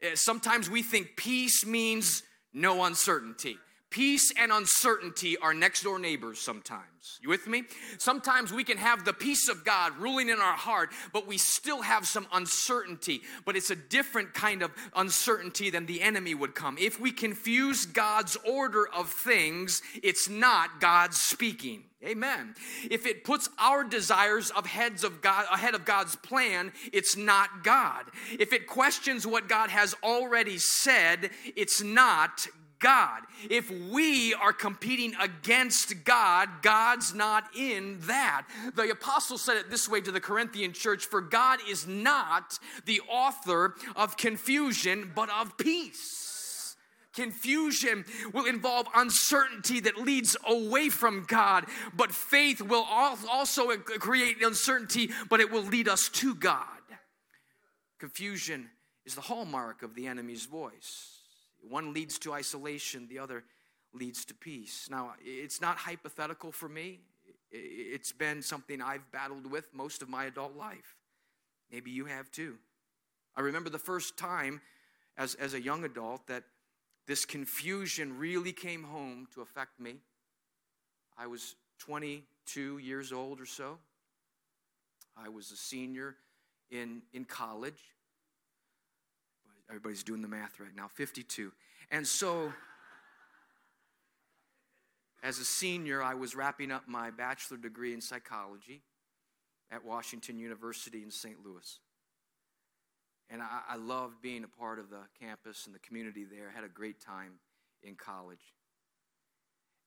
Eh, 0.00 0.14
sometimes 0.14 0.68
we 0.68 0.82
think 0.82 1.16
peace 1.16 1.64
means 1.64 2.22
no 2.52 2.84
uncertainty. 2.84 3.58
Peace 3.94 4.32
and 4.36 4.50
uncertainty 4.50 5.36
are 5.36 5.54
next 5.54 5.84
door 5.84 6.00
neighbors 6.00 6.40
sometimes. 6.40 7.20
You 7.22 7.28
with 7.28 7.46
me? 7.46 7.62
Sometimes 7.98 8.52
we 8.52 8.64
can 8.64 8.76
have 8.76 9.04
the 9.04 9.12
peace 9.12 9.48
of 9.48 9.64
God 9.64 9.96
ruling 9.98 10.30
in 10.30 10.40
our 10.40 10.56
heart, 10.56 10.90
but 11.12 11.28
we 11.28 11.38
still 11.38 11.80
have 11.80 12.04
some 12.04 12.26
uncertainty. 12.32 13.22
But 13.44 13.54
it's 13.54 13.70
a 13.70 13.76
different 13.76 14.34
kind 14.34 14.62
of 14.62 14.72
uncertainty 14.96 15.70
than 15.70 15.86
the 15.86 16.02
enemy 16.02 16.34
would 16.34 16.56
come. 16.56 16.76
If 16.76 16.98
we 16.98 17.12
confuse 17.12 17.86
God's 17.86 18.36
order 18.44 18.88
of 18.88 19.10
things, 19.10 19.80
it's 20.02 20.28
not 20.28 20.80
God 20.80 21.14
speaking. 21.14 21.84
Amen. 22.04 22.56
If 22.90 23.06
it 23.06 23.22
puts 23.22 23.48
our 23.60 23.84
desires 23.84 24.50
of 24.50 24.66
heads 24.66 25.04
of 25.04 25.22
God 25.22 25.46
ahead 25.52 25.76
of 25.76 25.84
God's 25.84 26.16
plan, 26.16 26.72
it's 26.92 27.16
not 27.16 27.62
God. 27.62 28.06
If 28.40 28.52
it 28.52 28.66
questions 28.66 29.24
what 29.24 29.48
God 29.48 29.70
has 29.70 29.94
already 30.02 30.58
said, 30.58 31.30
it's 31.54 31.80
not 31.80 32.48
God. 32.78 33.22
If 33.48 33.70
we 33.70 34.34
are 34.34 34.52
competing 34.52 35.14
against 35.20 36.04
God, 36.04 36.48
God's 36.62 37.14
not 37.14 37.44
in 37.56 37.98
that. 38.02 38.46
The 38.74 38.90
apostle 38.90 39.38
said 39.38 39.56
it 39.56 39.70
this 39.70 39.88
way 39.88 40.00
to 40.00 40.12
the 40.12 40.20
Corinthian 40.20 40.72
church 40.72 41.06
For 41.06 41.20
God 41.20 41.60
is 41.68 41.86
not 41.86 42.58
the 42.84 43.00
author 43.08 43.74
of 43.96 44.16
confusion, 44.16 45.12
but 45.14 45.30
of 45.30 45.56
peace. 45.56 46.76
Confusion 47.14 48.04
will 48.32 48.46
involve 48.46 48.88
uncertainty 48.94 49.80
that 49.80 49.98
leads 49.98 50.36
away 50.46 50.88
from 50.88 51.24
God, 51.28 51.64
but 51.96 52.10
faith 52.10 52.60
will 52.60 52.84
also 52.84 53.76
create 53.76 54.42
uncertainty, 54.42 55.10
but 55.30 55.40
it 55.40 55.50
will 55.50 55.62
lead 55.62 55.88
us 55.88 56.08
to 56.08 56.34
God. 56.34 56.66
Confusion 58.00 58.68
is 59.06 59.14
the 59.14 59.20
hallmark 59.20 59.82
of 59.82 59.94
the 59.94 60.08
enemy's 60.08 60.44
voice. 60.44 61.13
One 61.68 61.92
leads 61.92 62.18
to 62.20 62.32
isolation, 62.32 63.08
the 63.08 63.18
other 63.18 63.44
leads 63.92 64.24
to 64.26 64.34
peace. 64.34 64.88
Now, 64.90 65.14
it's 65.24 65.60
not 65.60 65.76
hypothetical 65.76 66.52
for 66.52 66.68
me. 66.68 67.00
It's 67.50 68.12
been 68.12 68.42
something 68.42 68.82
I've 68.82 69.10
battled 69.12 69.50
with 69.50 69.72
most 69.72 70.02
of 70.02 70.08
my 70.08 70.24
adult 70.24 70.56
life. 70.56 70.96
Maybe 71.70 71.90
you 71.90 72.06
have 72.06 72.30
too. 72.30 72.58
I 73.36 73.40
remember 73.40 73.70
the 73.70 73.78
first 73.78 74.16
time 74.16 74.60
as, 75.16 75.34
as 75.36 75.54
a 75.54 75.60
young 75.60 75.84
adult 75.84 76.26
that 76.26 76.44
this 77.06 77.24
confusion 77.24 78.18
really 78.18 78.52
came 78.52 78.82
home 78.82 79.28
to 79.34 79.42
affect 79.42 79.78
me. 79.78 79.96
I 81.16 81.26
was 81.26 81.54
22 81.78 82.78
years 82.78 83.12
old 83.12 83.40
or 83.40 83.46
so. 83.46 83.78
I 85.16 85.28
was 85.28 85.50
a 85.52 85.56
senior 85.56 86.16
in, 86.70 87.02
in 87.12 87.24
college. 87.24 87.93
Everybody's 89.68 90.02
doing 90.02 90.22
the 90.22 90.28
math 90.28 90.60
right 90.60 90.74
now 90.76 90.88
52. 90.88 91.52
And 91.90 92.06
so, 92.06 92.52
as 95.22 95.38
a 95.38 95.44
senior, 95.44 96.02
I 96.02 96.14
was 96.14 96.34
wrapping 96.34 96.70
up 96.70 96.82
my 96.86 97.10
bachelor 97.10 97.56
degree 97.56 97.94
in 97.94 98.00
psychology 98.00 98.82
at 99.70 99.84
Washington 99.84 100.38
University 100.38 101.02
in 101.02 101.10
St. 101.10 101.36
Louis. 101.44 101.78
And 103.30 103.40
I, 103.40 103.60
I 103.70 103.76
loved 103.76 104.20
being 104.20 104.44
a 104.44 104.48
part 104.48 104.78
of 104.78 104.90
the 104.90 105.00
campus 105.18 105.66
and 105.66 105.74
the 105.74 105.78
community 105.78 106.24
there. 106.24 106.50
I 106.52 106.54
had 106.54 106.64
a 106.64 106.72
great 106.72 107.00
time 107.00 107.32
in 107.82 107.94
college. 107.94 108.52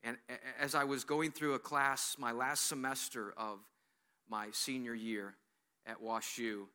And 0.04 0.18
as 0.60 0.76
I 0.76 0.84
was 0.84 1.04
going 1.04 1.32
through 1.32 1.54
a 1.54 1.60
class, 1.60 2.16
my 2.18 2.32
last 2.32 2.68
semester 2.68 3.34
of 3.38 3.60
my 4.30 4.48
senior 4.52 4.94
year 4.94 5.36
at 5.86 6.02
WashU, 6.02 6.66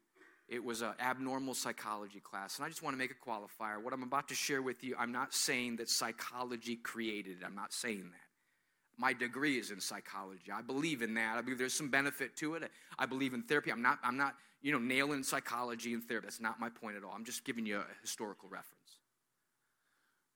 it 0.52 0.62
was 0.62 0.82
an 0.82 0.92
abnormal 1.00 1.54
psychology 1.54 2.20
class. 2.20 2.58
And 2.58 2.66
I 2.66 2.68
just 2.68 2.82
want 2.82 2.92
to 2.92 2.98
make 2.98 3.10
a 3.10 3.28
qualifier. 3.30 3.82
What 3.82 3.94
I'm 3.94 4.02
about 4.02 4.28
to 4.28 4.34
share 4.34 4.60
with 4.60 4.84
you, 4.84 4.94
I'm 4.98 5.10
not 5.10 5.32
saying 5.32 5.76
that 5.76 5.88
psychology 5.88 6.76
created 6.76 7.38
it. 7.40 7.44
I'm 7.46 7.54
not 7.54 7.72
saying 7.72 8.10
that. 8.10 8.98
My 8.98 9.14
degree 9.14 9.58
is 9.58 9.70
in 9.70 9.80
psychology. 9.80 10.52
I 10.52 10.60
believe 10.60 11.00
in 11.00 11.14
that. 11.14 11.38
I 11.38 11.40
believe 11.40 11.56
there's 11.56 11.72
some 11.72 11.88
benefit 11.88 12.36
to 12.36 12.54
it. 12.56 12.70
I 12.98 13.06
believe 13.06 13.32
in 13.32 13.42
therapy. 13.42 13.72
I'm 13.72 13.80
not, 13.80 13.98
I'm 14.04 14.18
not, 14.18 14.34
you 14.60 14.72
know, 14.72 14.78
nailing 14.78 15.22
psychology 15.22 15.94
and 15.94 16.04
therapy. 16.04 16.26
That's 16.26 16.40
not 16.40 16.60
my 16.60 16.68
point 16.68 16.98
at 16.98 17.02
all. 17.02 17.12
I'm 17.16 17.24
just 17.24 17.44
giving 17.44 17.64
you 17.64 17.78
a 17.78 17.86
historical 18.02 18.50
reference. 18.50 18.98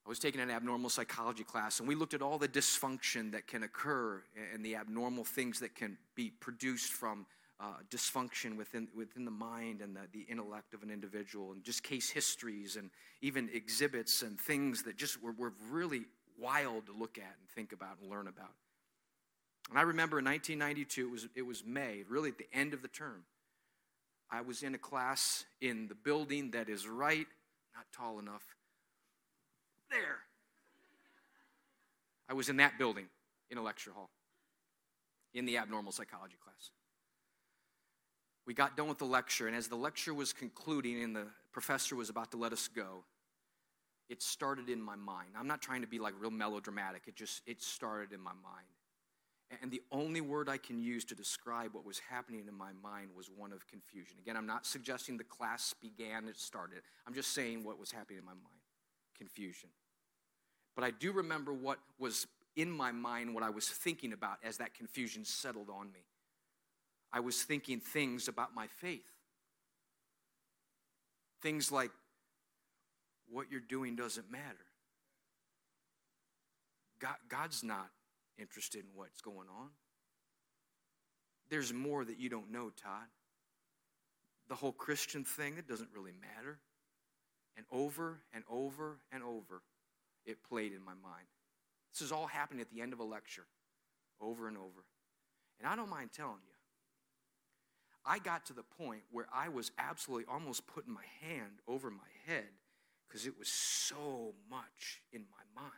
I 0.06 0.08
was 0.08 0.18
taking 0.18 0.40
an 0.40 0.50
abnormal 0.50 0.88
psychology 0.88 1.44
class, 1.44 1.80
and 1.80 1.88
we 1.88 1.94
looked 1.94 2.14
at 2.14 2.22
all 2.22 2.38
the 2.38 2.48
dysfunction 2.48 3.32
that 3.32 3.46
can 3.46 3.64
occur 3.64 4.22
and 4.54 4.64
the 4.64 4.76
abnormal 4.76 5.24
things 5.24 5.60
that 5.60 5.74
can 5.74 5.98
be 6.14 6.30
produced 6.30 6.92
from 6.92 7.26
uh, 7.58 7.74
dysfunction 7.90 8.56
within, 8.56 8.88
within 8.94 9.24
the 9.24 9.30
mind 9.30 9.80
and 9.80 9.96
the, 9.96 10.00
the 10.12 10.22
intellect 10.30 10.74
of 10.74 10.82
an 10.82 10.90
individual, 10.90 11.52
and 11.52 11.64
just 11.64 11.82
case 11.82 12.10
histories 12.10 12.76
and 12.76 12.90
even 13.22 13.48
exhibits 13.52 14.22
and 14.22 14.38
things 14.38 14.82
that 14.82 14.96
just 14.96 15.22
were, 15.22 15.32
were 15.32 15.52
really 15.70 16.02
wild 16.38 16.86
to 16.86 16.92
look 16.92 17.18
at 17.18 17.34
and 17.40 17.48
think 17.54 17.72
about 17.72 17.98
and 18.00 18.10
learn 18.10 18.28
about. 18.28 18.52
And 19.70 19.78
I 19.78 19.82
remember 19.82 20.18
in 20.18 20.24
1992, 20.26 21.06
it 21.06 21.10
was, 21.10 21.28
it 21.34 21.42
was 21.42 21.64
May, 21.64 22.04
really 22.08 22.28
at 22.28 22.38
the 22.38 22.46
end 22.52 22.74
of 22.74 22.82
the 22.82 22.88
term. 22.88 23.24
I 24.30 24.40
was 24.40 24.62
in 24.62 24.74
a 24.74 24.78
class 24.78 25.44
in 25.60 25.88
the 25.88 25.94
building 25.94 26.50
that 26.50 26.68
is 26.68 26.86
right, 26.86 27.26
not 27.74 27.86
tall 27.92 28.18
enough, 28.18 28.42
there. 29.90 30.18
I 32.28 32.34
was 32.34 32.48
in 32.48 32.56
that 32.56 32.76
building 32.76 33.06
in 33.50 33.58
a 33.58 33.62
lecture 33.62 33.92
hall 33.92 34.10
in 35.32 35.46
the 35.46 35.58
abnormal 35.58 35.92
psychology 35.92 36.36
class. 36.42 36.70
We 38.46 38.54
got 38.54 38.76
done 38.76 38.88
with 38.88 38.98
the 38.98 39.06
lecture, 39.06 39.48
and 39.48 39.56
as 39.56 39.68
the 39.68 39.76
lecture 39.76 40.14
was 40.14 40.32
concluding 40.32 41.02
and 41.02 41.14
the 41.14 41.26
professor 41.52 41.96
was 41.96 42.10
about 42.10 42.30
to 42.30 42.36
let 42.36 42.52
us 42.52 42.68
go, 42.68 43.04
it 44.08 44.22
started 44.22 44.68
in 44.68 44.80
my 44.80 44.94
mind. 44.94 45.30
I'm 45.36 45.48
not 45.48 45.60
trying 45.60 45.80
to 45.80 45.88
be 45.88 45.98
like 45.98 46.14
real 46.20 46.30
melodramatic. 46.30 47.02
It 47.06 47.16
just 47.16 47.42
it 47.46 47.60
started 47.60 48.12
in 48.12 48.20
my 48.20 48.32
mind. 48.32 48.66
And 49.62 49.70
the 49.70 49.82
only 49.92 50.20
word 50.20 50.48
I 50.48 50.56
can 50.56 50.78
use 50.78 51.04
to 51.06 51.14
describe 51.14 51.72
what 51.72 51.84
was 51.84 52.00
happening 52.00 52.44
in 52.48 52.54
my 52.54 52.70
mind 52.82 53.10
was 53.16 53.30
one 53.34 53.52
of 53.52 53.66
confusion. 53.68 54.16
Again, 54.20 54.36
I'm 54.36 54.46
not 54.46 54.66
suggesting 54.66 55.16
the 55.16 55.24
class 55.24 55.72
began, 55.80 56.26
it 56.28 56.36
started. 56.36 56.82
I'm 57.06 57.14
just 57.14 57.32
saying 57.32 57.62
what 57.62 57.78
was 57.78 57.92
happening 57.92 58.18
in 58.18 58.24
my 58.24 58.32
mind 58.32 58.60
confusion. 59.16 59.70
But 60.74 60.84
I 60.84 60.90
do 60.90 61.10
remember 61.12 61.52
what 61.52 61.78
was 61.98 62.26
in 62.54 62.70
my 62.70 62.92
mind, 62.92 63.34
what 63.34 63.42
I 63.42 63.50
was 63.50 63.68
thinking 63.68 64.12
about 64.12 64.38
as 64.44 64.58
that 64.58 64.74
confusion 64.74 65.24
settled 65.24 65.68
on 65.70 65.90
me. 65.92 66.00
I 67.12 67.20
was 67.20 67.42
thinking 67.42 67.80
things 67.80 68.28
about 68.28 68.54
my 68.54 68.66
faith. 68.66 69.10
Things 71.42 71.70
like, 71.70 71.90
what 73.28 73.50
you're 73.50 73.60
doing 73.60 73.96
doesn't 73.96 74.30
matter. 74.30 74.66
God, 77.00 77.16
God's 77.28 77.62
not 77.62 77.88
interested 78.38 78.84
in 78.84 78.90
what's 78.94 79.20
going 79.20 79.48
on. 79.48 79.68
There's 81.48 81.72
more 81.72 82.04
that 82.04 82.18
you 82.18 82.28
don't 82.28 82.50
know, 82.50 82.70
Todd. 82.70 83.06
The 84.48 84.54
whole 84.54 84.72
Christian 84.72 85.24
thing, 85.24 85.58
it 85.58 85.68
doesn't 85.68 85.90
really 85.94 86.12
matter. 86.20 86.58
And 87.56 87.66
over 87.72 88.20
and 88.32 88.44
over 88.50 88.98
and 89.12 89.22
over, 89.22 89.62
it 90.24 90.42
played 90.48 90.72
in 90.72 90.84
my 90.84 90.94
mind. 91.02 91.26
This 91.92 92.02
is 92.02 92.12
all 92.12 92.26
happening 92.26 92.60
at 92.60 92.70
the 92.70 92.80
end 92.80 92.92
of 92.92 93.00
a 93.00 93.04
lecture, 93.04 93.46
over 94.20 94.48
and 94.48 94.56
over. 94.56 94.84
And 95.58 95.68
I 95.68 95.74
don't 95.74 95.88
mind 95.88 96.10
telling 96.12 96.42
you, 96.46 96.55
I 98.06 98.18
got 98.20 98.46
to 98.46 98.52
the 98.52 98.62
point 98.62 99.02
where 99.10 99.26
I 99.34 99.48
was 99.48 99.72
absolutely 99.78 100.26
almost 100.32 100.66
putting 100.66 100.94
my 100.94 101.04
hand 101.20 101.58
over 101.66 101.90
my 101.90 102.04
head 102.26 102.44
because 103.06 103.26
it 103.26 103.38
was 103.38 103.48
so 103.48 104.34
much 104.48 105.02
in 105.12 105.22
my 105.22 105.60
mind. 105.60 105.72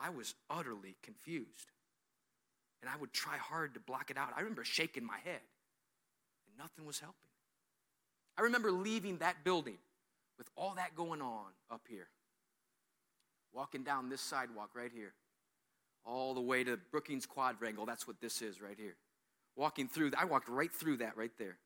I 0.00 0.10
was 0.10 0.34
utterly 0.50 0.96
confused. 1.02 1.70
And 2.80 2.90
I 2.90 2.96
would 2.96 3.12
try 3.12 3.36
hard 3.36 3.74
to 3.74 3.80
block 3.80 4.10
it 4.10 4.16
out. 4.16 4.30
I 4.36 4.40
remember 4.40 4.64
shaking 4.64 5.04
my 5.04 5.18
head, 5.22 5.40
and 6.48 6.58
nothing 6.58 6.84
was 6.84 6.98
helping. 6.98 7.28
I 8.36 8.42
remember 8.42 8.72
leaving 8.72 9.18
that 9.18 9.44
building 9.44 9.78
with 10.36 10.48
all 10.56 10.74
that 10.74 10.96
going 10.96 11.22
on 11.22 11.52
up 11.70 11.82
here, 11.88 12.08
walking 13.52 13.84
down 13.84 14.08
this 14.08 14.20
sidewalk 14.20 14.70
right 14.74 14.90
here, 14.92 15.12
all 16.04 16.34
the 16.34 16.40
way 16.40 16.64
to 16.64 16.76
Brookings 16.90 17.24
Quadrangle. 17.24 17.86
That's 17.86 18.08
what 18.08 18.20
this 18.20 18.42
is 18.42 18.60
right 18.60 18.76
here. 18.76 18.96
Walking 19.56 19.88
through, 19.88 20.12
I 20.16 20.24
walked 20.24 20.48
right 20.48 20.72
through 20.72 20.98
that 20.98 21.16
right 21.16 21.30
there. 21.38 21.58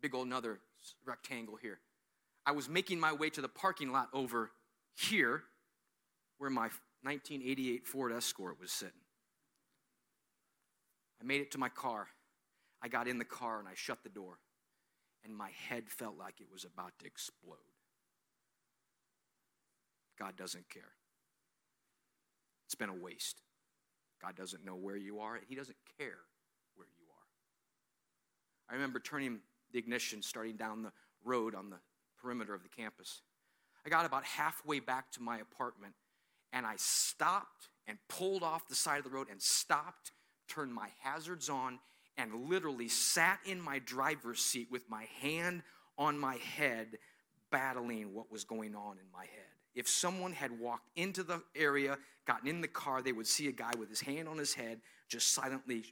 Big 0.00 0.14
old 0.14 0.26
another 0.26 0.60
rectangle 1.06 1.56
here. 1.56 1.78
I 2.44 2.52
was 2.52 2.68
making 2.68 3.00
my 3.00 3.12
way 3.12 3.30
to 3.30 3.40
the 3.40 3.48
parking 3.48 3.92
lot 3.92 4.08
over 4.12 4.50
here 4.94 5.44
where 6.38 6.50
my 6.50 6.68
1988 7.02 7.86
Ford 7.86 8.12
Escort 8.12 8.60
was 8.60 8.70
sitting. 8.70 8.94
I 11.20 11.24
made 11.24 11.40
it 11.40 11.52
to 11.52 11.58
my 11.58 11.68
car. 11.68 12.08
I 12.82 12.88
got 12.88 13.06
in 13.06 13.18
the 13.18 13.24
car 13.24 13.60
and 13.60 13.68
I 13.68 13.72
shut 13.74 14.02
the 14.02 14.08
door, 14.08 14.38
and 15.24 15.34
my 15.36 15.50
head 15.68 15.84
felt 15.88 16.18
like 16.18 16.40
it 16.40 16.48
was 16.52 16.64
about 16.64 16.98
to 16.98 17.06
explode. 17.06 17.58
God 20.18 20.36
doesn't 20.36 20.68
care. 20.68 20.82
It's 22.66 22.74
been 22.74 22.88
a 22.88 22.94
waste. 22.94 23.40
God 24.20 24.34
doesn't 24.36 24.64
know 24.64 24.74
where 24.74 24.96
you 24.96 25.20
are, 25.20 25.38
He 25.48 25.54
doesn't 25.54 25.76
care. 25.98 26.18
I 28.72 28.74
remember 28.74 29.00
turning 29.00 29.40
the 29.70 29.78
ignition, 29.78 30.22
starting 30.22 30.56
down 30.56 30.82
the 30.82 30.92
road 31.24 31.54
on 31.54 31.68
the 31.68 31.76
perimeter 32.16 32.54
of 32.54 32.62
the 32.62 32.70
campus. 32.70 33.20
I 33.84 33.90
got 33.90 34.06
about 34.06 34.24
halfway 34.24 34.80
back 34.80 35.12
to 35.12 35.22
my 35.22 35.38
apartment 35.38 35.92
and 36.54 36.64
I 36.64 36.74
stopped 36.76 37.68
and 37.86 37.98
pulled 38.08 38.42
off 38.42 38.68
the 38.68 38.74
side 38.74 38.98
of 38.98 39.04
the 39.04 39.10
road 39.10 39.28
and 39.30 39.42
stopped, 39.42 40.12
turned 40.48 40.72
my 40.72 40.88
hazards 41.00 41.50
on, 41.50 41.80
and 42.16 42.48
literally 42.48 42.88
sat 42.88 43.40
in 43.44 43.60
my 43.60 43.78
driver's 43.78 44.40
seat 44.40 44.68
with 44.70 44.88
my 44.88 45.04
hand 45.20 45.62
on 45.98 46.18
my 46.18 46.36
head, 46.36 46.98
battling 47.50 48.14
what 48.14 48.32
was 48.32 48.44
going 48.44 48.74
on 48.74 48.92
in 48.92 49.04
my 49.12 49.22
head. 49.24 49.52
If 49.74 49.88
someone 49.88 50.32
had 50.32 50.58
walked 50.58 50.88
into 50.96 51.22
the 51.22 51.42
area, 51.54 51.98
gotten 52.26 52.48
in 52.48 52.60
the 52.60 52.68
car, 52.68 53.02
they 53.02 53.12
would 53.12 53.26
see 53.26 53.48
a 53.48 53.52
guy 53.52 53.72
with 53.78 53.90
his 53.90 54.00
hand 54.00 54.28
on 54.28 54.38
his 54.38 54.54
head, 54.54 54.80
just 55.08 55.32
silently 55.32 55.84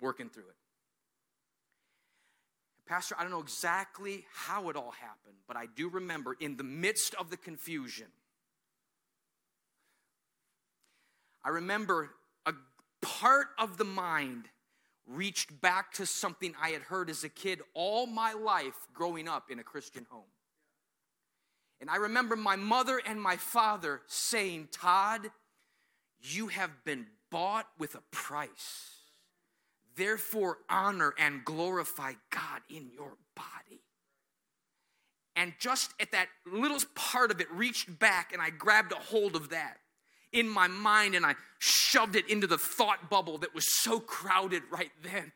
working 0.00 0.28
through 0.28 0.48
it. 0.48 0.56
Pastor, 2.88 3.14
I 3.18 3.22
don't 3.22 3.30
know 3.30 3.40
exactly 3.40 4.24
how 4.32 4.70
it 4.70 4.76
all 4.76 4.92
happened, 4.92 5.36
but 5.46 5.56
I 5.56 5.66
do 5.66 5.90
remember 5.90 6.34
in 6.40 6.56
the 6.56 6.64
midst 6.64 7.14
of 7.16 7.28
the 7.28 7.36
confusion, 7.36 8.06
I 11.44 11.50
remember 11.50 12.10
a 12.46 12.54
part 13.02 13.48
of 13.58 13.76
the 13.76 13.84
mind 13.84 14.46
reached 15.06 15.60
back 15.60 15.92
to 15.94 16.06
something 16.06 16.54
I 16.60 16.70
had 16.70 16.82
heard 16.82 17.10
as 17.10 17.24
a 17.24 17.28
kid 17.28 17.60
all 17.74 18.06
my 18.06 18.32
life 18.32 18.74
growing 18.94 19.28
up 19.28 19.50
in 19.50 19.58
a 19.58 19.64
Christian 19.64 20.06
home. 20.10 20.24
And 21.80 21.90
I 21.90 21.96
remember 21.96 22.36
my 22.36 22.56
mother 22.56 23.00
and 23.06 23.20
my 23.20 23.36
father 23.36 24.00
saying, 24.06 24.68
Todd, 24.72 25.30
you 26.20 26.48
have 26.48 26.84
been 26.84 27.06
bought 27.30 27.68
with 27.78 27.94
a 27.94 28.02
price. 28.10 28.97
Therefore, 29.98 30.58
honor 30.70 31.12
and 31.18 31.44
glorify 31.44 32.14
God 32.30 32.62
in 32.70 32.88
your 32.94 33.12
body. 33.36 33.82
And 35.36 35.52
just 35.58 35.92
at 36.00 36.12
that 36.12 36.28
little 36.50 36.78
part 36.94 37.30
of 37.30 37.40
it 37.40 37.50
reached 37.52 37.98
back, 37.98 38.32
and 38.32 38.40
I 38.40 38.50
grabbed 38.50 38.92
a 38.92 38.96
hold 38.96 39.36
of 39.36 39.50
that 39.50 39.76
in 40.32 40.48
my 40.48 40.68
mind 40.68 41.14
and 41.14 41.24
I 41.24 41.34
shoved 41.58 42.16
it 42.16 42.28
into 42.28 42.46
the 42.46 42.58
thought 42.58 43.10
bubble 43.10 43.38
that 43.38 43.54
was 43.54 43.80
so 43.82 44.00
crowded 44.00 44.62
right 44.70 44.90
then. 45.02 45.32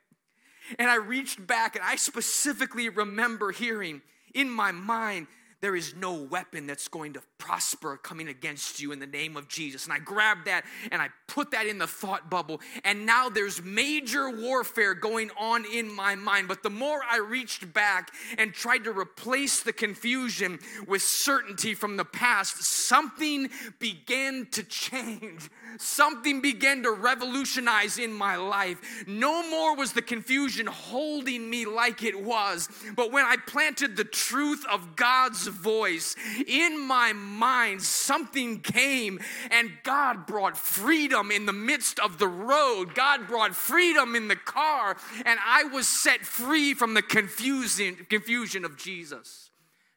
And 0.79 0.90
I 0.90 0.96
reached 0.96 1.44
back 1.46 1.77
and 1.77 1.85
I 1.85 1.96
specifically 1.96 2.88
remember 2.88 3.53
hearing 3.53 4.03
in 4.35 4.48
my 4.48 4.72
mind 4.72 5.27
there 5.62 5.77
is 5.77 5.94
no 5.94 6.14
weapon 6.14 6.66
that's 6.66 6.88
going 6.88 7.12
to 7.12 7.22
prosper 7.38 7.96
coming 7.96 8.29
against 8.29 8.81
you 8.81 8.90
in 8.90 8.98
the 8.98 9.07
name 9.07 9.37
of 9.37 9.48
Jesus. 9.48 9.85
And 9.85 9.92
I 9.92 10.01
grabbed 10.01 10.46
that 10.46 10.64
and 10.90 11.01
I 11.01 11.09
put 11.29 11.53
that 11.53 11.66
in 11.66 11.79
the 11.79 11.87
thought 11.87 12.29
bubble. 12.29 12.61
And 12.85 13.07
now 13.07 13.29
there's 13.29 13.62
major 13.62 14.29
warfare 14.29 14.94
going 14.94 15.31
on 15.38 15.64
in 15.64 15.92
my 15.94 16.16
mind. 16.16 16.48
But 16.48 16.64
the 16.64 16.70
more 16.70 17.01
I 17.09 17.18
reached 17.18 17.72
back 17.72 18.12
and 18.38 18.53
tried 18.53 18.85
to 18.85 18.90
replace 18.92 19.62
the 19.62 19.72
confusion 19.72 20.59
with 20.88 21.03
certainty 21.03 21.75
from 21.75 21.96
the 21.96 22.05
past, 22.05 22.62
something 22.62 23.48
began 23.79 24.48
to 24.53 24.64
change. 24.64 25.48
Something 25.79 26.40
began 26.40 26.83
to 26.83 26.90
revolutionize 26.90 27.98
in 27.98 28.12
my 28.12 28.37
life. 28.37 29.05
No 29.07 29.48
more 29.48 29.77
was 29.77 29.92
the 29.92 30.03
confusion 30.03 30.66
holding 30.66 31.48
me 31.48 31.66
like 31.66 32.03
it 32.03 32.20
was. 32.20 32.68
But 32.96 33.12
when 33.12 33.25
I 33.25 33.37
planted 33.46 33.96
the 33.96 34.05
truth 34.05 34.64
of 34.70 34.96
God's 34.96 35.52
voice 35.53 36.17
in 36.47 36.81
my 36.81 37.12
mind, 37.12 37.83
something 37.83 38.61
came 38.61 39.21
and 39.51 39.71
God 39.83 40.27
brought 40.27 40.57
freedom 40.57 41.31
in 41.31 41.47
the 41.47 41.53
midst 41.53 41.99
of 42.01 42.19
the 42.19 42.29
road. 42.29 42.95
God 42.95 43.29
brought 43.29 43.55
freedom 43.55 44.15
in 44.15 44.29
the 44.29 44.37
car, 44.37 44.97
and 45.25 45.38
I 45.45 45.65
was 45.65 45.87
set 45.87 46.21
free 46.21 46.75
from 46.75 46.95
the 46.95 47.03
confusion, 47.03 48.07
confusion 48.09 48.65
of 48.65 48.77
Jesus. 48.77 49.51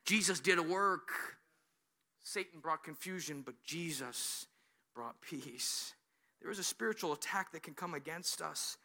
Jesus 0.05 0.39
did 0.39 0.59
a 0.59 0.63
work. 0.63 1.09
Satan 2.23 2.59
brought 2.59 2.83
confusion, 2.83 3.43
but 3.45 3.55
Jesus 3.63 4.47
brought 4.93 5.21
peace. 5.21 5.93
There 6.41 6.51
is 6.51 6.59
a 6.59 6.63
spiritual 6.63 7.13
attack 7.13 7.51
that 7.51 7.63
can 7.63 7.73
come 7.73 7.93
against 7.93 8.41
us, 8.41 8.77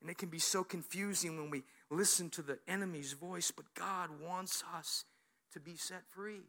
and 0.00 0.10
it 0.10 0.18
can 0.18 0.28
be 0.28 0.38
so 0.38 0.62
confusing 0.62 1.36
when 1.36 1.50
we 1.50 1.64
listen 1.90 2.30
to 2.30 2.42
the 2.42 2.58
enemy's 2.68 3.12
voice, 3.12 3.50
but 3.50 3.64
God 3.74 4.10
wants 4.22 4.62
us 4.76 5.04
to 5.52 5.60
be 5.60 5.76
set 5.76 6.02
free. 6.10 6.42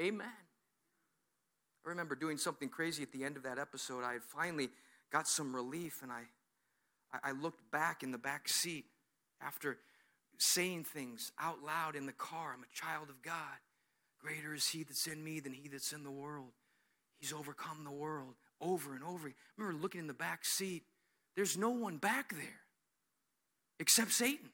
Amen. 0.00 0.26
I 1.84 1.88
remember 1.88 2.14
doing 2.14 2.38
something 2.38 2.68
crazy 2.68 3.02
at 3.02 3.12
the 3.12 3.24
end 3.24 3.36
of 3.36 3.42
that 3.42 3.58
episode. 3.58 4.04
I 4.04 4.14
had 4.14 4.22
finally 4.22 4.70
got 5.12 5.28
some 5.28 5.54
relief 5.54 6.00
and 6.02 6.10
I, 6.10 6.22
I, 7.22 7.32
looked 7.32 7.70
back 7.70 8.02
in 8.02 8.10
the 8.10 8.18
back 8.18 8.48
seat 8.48 8.86
after 9.40 9.78
saying 10.38 10.84
things 10.84 11.30
out 11.38 11.62
loud 11.62 11.94
in 11.94 12.06
the 12.06 12.12
car. 12.12 12.52
I'm 12.54 12.62
a 12.62 12.74
child 12.74 13.10
of 13.10 13.22
God. 13.22 13.34
Greater 14.18 14.54
is 14.54 14.66
he 14.66 14.82
that's 14.82 15.06
in 15.06 15.22
me 15.22 15.40
than 15.40 15.52
he 15.52 15.68
that's 15.68 15.92
in 15.92 16.02
the 16.02 16.10
world. 16.10 16.52
He's 17.20 17.32
overcome 17.32 17.84
the 17.84 17.92
world 17.92 18.34
over 18.60 18.94
and 18.94 19.04
over. 19.04 19.28
I 19.28 19.32
remember 19.56 19.80
looking 19.80 20.00
in 20.00 20.06
the 20.06 20.14
back 20.14 20.44
seat. 20.44 20.82
There's 21.36 21.56
no 21.56 21.70
one 21.70 21.98
back 21.98 22.32
there 22.34 22.60
except 23.78 24.12
Satan. 24.12 24.50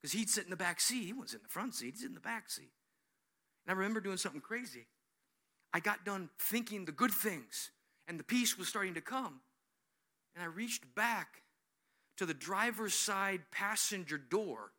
Because 0.00 0.12
he'd 0.12 0.30
sit 0.30 0.44
in 0.44 0.50
the 0.50 0.56
back 0.56 0.80
seat. 0.80 1.04
He 1.04 1.12
wasn't 1.12 1.42
in 1.42 1.44
the 1.44 1.52
front 1.52 1.74
seat, 1.74 1.94
he's 1.96 2.04
in 2.04 2.14
the 2.14 2.20
back 2.20 2.50
seat. 2.50 2.72
And 3.66 3.74
I 3.74 3.78
remember 3.78 4.00
doing 4.00 4.16
something 4.16 4.40
crazy. 4.40 4.86
I 5.72 5.80
got 5.80 6.04
done 6.04 6.30
thinking 6.38 6.84
the 6.84 6.92
good 6.92 7.12
things, 7.12 7.70
and 8.08 8.18
the 8.18 8.24
peace 8.24 8.58
was 8.58 8.68
starting 8.68 8.94
to 8.94 9.00
come. 9.00 9.40
And 10.34 10.42
I 10.42 10.46
reached 10.46 10.94
back 10.94 11.42
to 12.16 12.26
the 12.26 12.34
driver's 12.34 12.92
side 12.92 13.40
passenger 13.50 14.18
door 14.18 14.72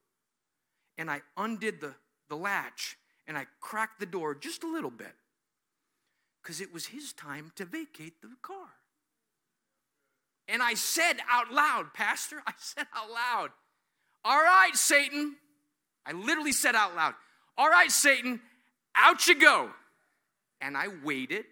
and 0.98 1.10
I 1.10 1.22
undid 1.36 1.82
the, 1.82 1.96
the 2.30 2.36
latch 2.36 2.98
and 3.26 3.36
I 3.36 3.48
cracked 3.60 4.00
the 4.00 4.06
door 4.06 4.36
just 4.36 4.64
a 4.64 4.72
little 4.72 4.92
bit 4.92 5.16
because 6.42 6.62
it 6.62 6.72
was 6.72 6.86
his 6.86 7.14
time 7.14 7.52
to 7.56 7.66
vacate 7.66 8.22
the 8.22 8.30
car. 8.44 8.70
And 10.48 10.62
I 10.62 10.76
said 10.76 11.18
out 11.28 11.52
loud, 11.52 11.96
Pastor, 11.96 12.44
I 12.46 12.54
said 12.60 12.86
out 12.94 13.10
loud, 13.10 13.50
All 14.24 14.38
right, 14.42 14.76
Satan. 14.76 15.36
I 16.06 16.14
literally 16.14 16.52
said 16.52 16.76
out 16.76 16.96
loud, 16.96 17.14
All 17.58 17.70
right, 17.70 17.92
Satan, 17.92 18.40
out 18.96 19.28
you 19.28 19.40
go. 19.40 19.70
And 20.60 20.78
I 20.78 20.88
waited 21.04 21.46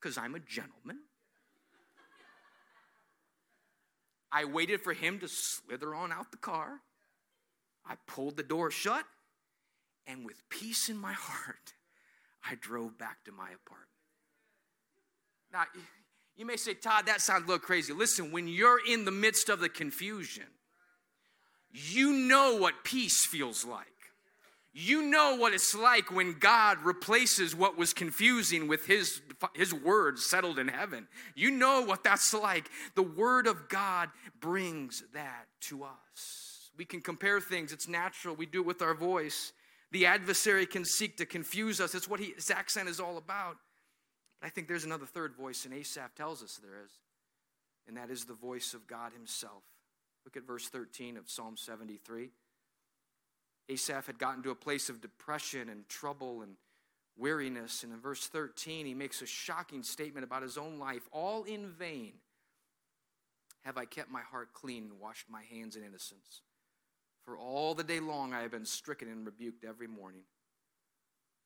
because 0.00 0.18
I'm 0.18 0.34
a 0.34 0.40
gentleman. 0.40 0.98
I 4.30 4.44
waited 4.44 4.82
for 4.82 4.92
him 4.92 5.20
to 5.20 5.28
slither 5.28 5.94
on 5.94 6.12
out 6.12 6.30
the 6.32 6.36
car. 6.36 6.80
I 7.86 7.94
pulled 8.06 8.36
the 8.36 8.42
door 8.42 8.70
shut, 8.70 9.04
and 10.06 10.24
with 10.24 10.42
peace 10.48 10.88
in 10.88 10.96
my 10.96 11.12
heart, 11.12 11.74
I 12.44 12.56
drove 12.56 12.98
back 12.98 13.24
to 13.24 13.32
my 13.32 13.44
apartment. 13.44 13.90
Now, 15.52 15.64
you 16.36 16.44
may 16.44 16.56
say, 16.56 16.74
Todd, 16.74 17.06
that 17.06 17.20
sounds 17.20 17.44
a 17.44 17.46
little 17.46 17.60
crazy. 17.60 17.92
Listen, 17.92 18.32
when 18.32 18.48
you're 18.48 18.80
in 18.84 19.04
the 19.04 19.12
midst 19.12 19.48
of 19.48 19.60
the 19.60 19.68
confusion, 19.68 20.46
you 21.74 22.12
know 22.12 22.56
what 22.56 22.84
peace 22.84 23.26
feels 23.26 23.64
like. 23.64 23.88
You 24.72 25.02
know 25.02 25.36
what 25.36 25.52
it's 25.52 25.74
like 25.74 26.12
when 26.12 26.38
God 26.38 26.78
replaces 26.84 27.54
what 27.54 27.76
was 27.76 27.92
confusing 27.92 28.68
with 28.68 28.86
his, 28.86 29.20
his 29.54 29.74
word 29.74 30.18
settled 30.18 30.58
in 30.58 30.68
heaven. 30.68 31.08
You 31.34 31.50
know 31.50 31.82
what 31.82 32.04
that's 32.04 32.32
like. 32.32 32.70
The 32.94 33.02
word 33.02 33.48
of 33.48 33.68
God 33.68 34.10
brings 34.40 35.02
that 35.14 35.46
to 35.62 35.82
us. 35.82 36.70
We 36.76 36.84
can 36.84 37.00
compare 37.00 37.40
things, 37.40 37.72
it's 37.72 37.88
natural. 37.88 38.36
We 38.36 38.46
do 38.46 38.60
it 38.60 38.66
with 38.66 38.82
our 38.82 38.94
voice. 38.94 39.52
The 39.90 40.06
adversary 40.06 40.66
can 40.66 40.84
seek 40.84 41.16
to 41.18 41.26
confuse 41.26 41.80
us. 41.80 41.94
It's 41.94 42.08
what 42.08 42.20
he, 42.20 42.34
his 42.36 42.50
accent 42.50 42.88
is 42.88 43.00
all 43.00 43.16
about. 43.16 43.56
But 44.40 44.46
I 44.46 44.50
think 44.50 44.68
there's 44.68 44.84
another 44.84 45.06
third 45.06 45.34
voice, 45.34 45.64
and 45.64 45.74
Asaph 45.74 46.14
tells 46.16 46.42
us 46.42 46.58
there 46.62 46.82
is, 46.84 46.90
and 47.86 47.96
that 47.96 48.10
is 48.10 48.24
the 48.24 48.34
voice 48.34 48.74
of 48.74 48.86
God 48.86 49.12
himself. 49.12 49.62
Look 50.24 50.36
at 50.36 50.46
verse 50.46 50.68
13 50.68 51.16
of 51.16 51.28
Psalm 51.28 51.56
73. 51.56 52.30
Asaph 53.68 54.06
had 54.06 54.18
gotten 54.18 54.42
to 54.42 54.50
a 54.50 54.54
place 54.54 54.88
of 54.88 55.00
depression 55.00 55.68
and 55.68 55.88
trouble 55.88 56.42
and 56.42 56.56
weariness. 57.16 57.82
And 57.82 57.92
in 57.92 58.00
verse 58.00 58.26
13, 58.26 58.86
he 58.86 58.94
makes 58.94 59.22
a 59.22 59.26
shocking 59.26 59.82
statement 59.82 60.24
about 60.24 60.42
his 60.42 60.58
own 60.58 60.78
life 60.78 61.08
all 61.12 61.44
in 61.44 61.70
vain 61.70 62.14
have 63.64 63.78
I 63.78 63.86
kept 63.86 64.10
my 64.10 64.20
heart 64.20 64.52
clean 64.52 64.84
and 64.84 65.00
washed 65.00 65.30
my 65.30 65.42
hands 65.42 65.76
in 65.76 65.84
innocence. 65.84 66.42
For 67.24 67.38
all 67.38 67.74
the 67.74 67.84
day 67.84 68.00
long 68.00 68.34
I 68.34 68.42
have 68.42 68.50
been 68.50 68.66
stricken 68.66 69.08
and 69.08 69.24
rebuked 69.24 69.64
every 69.64 69.86
morning. 69.86 70.24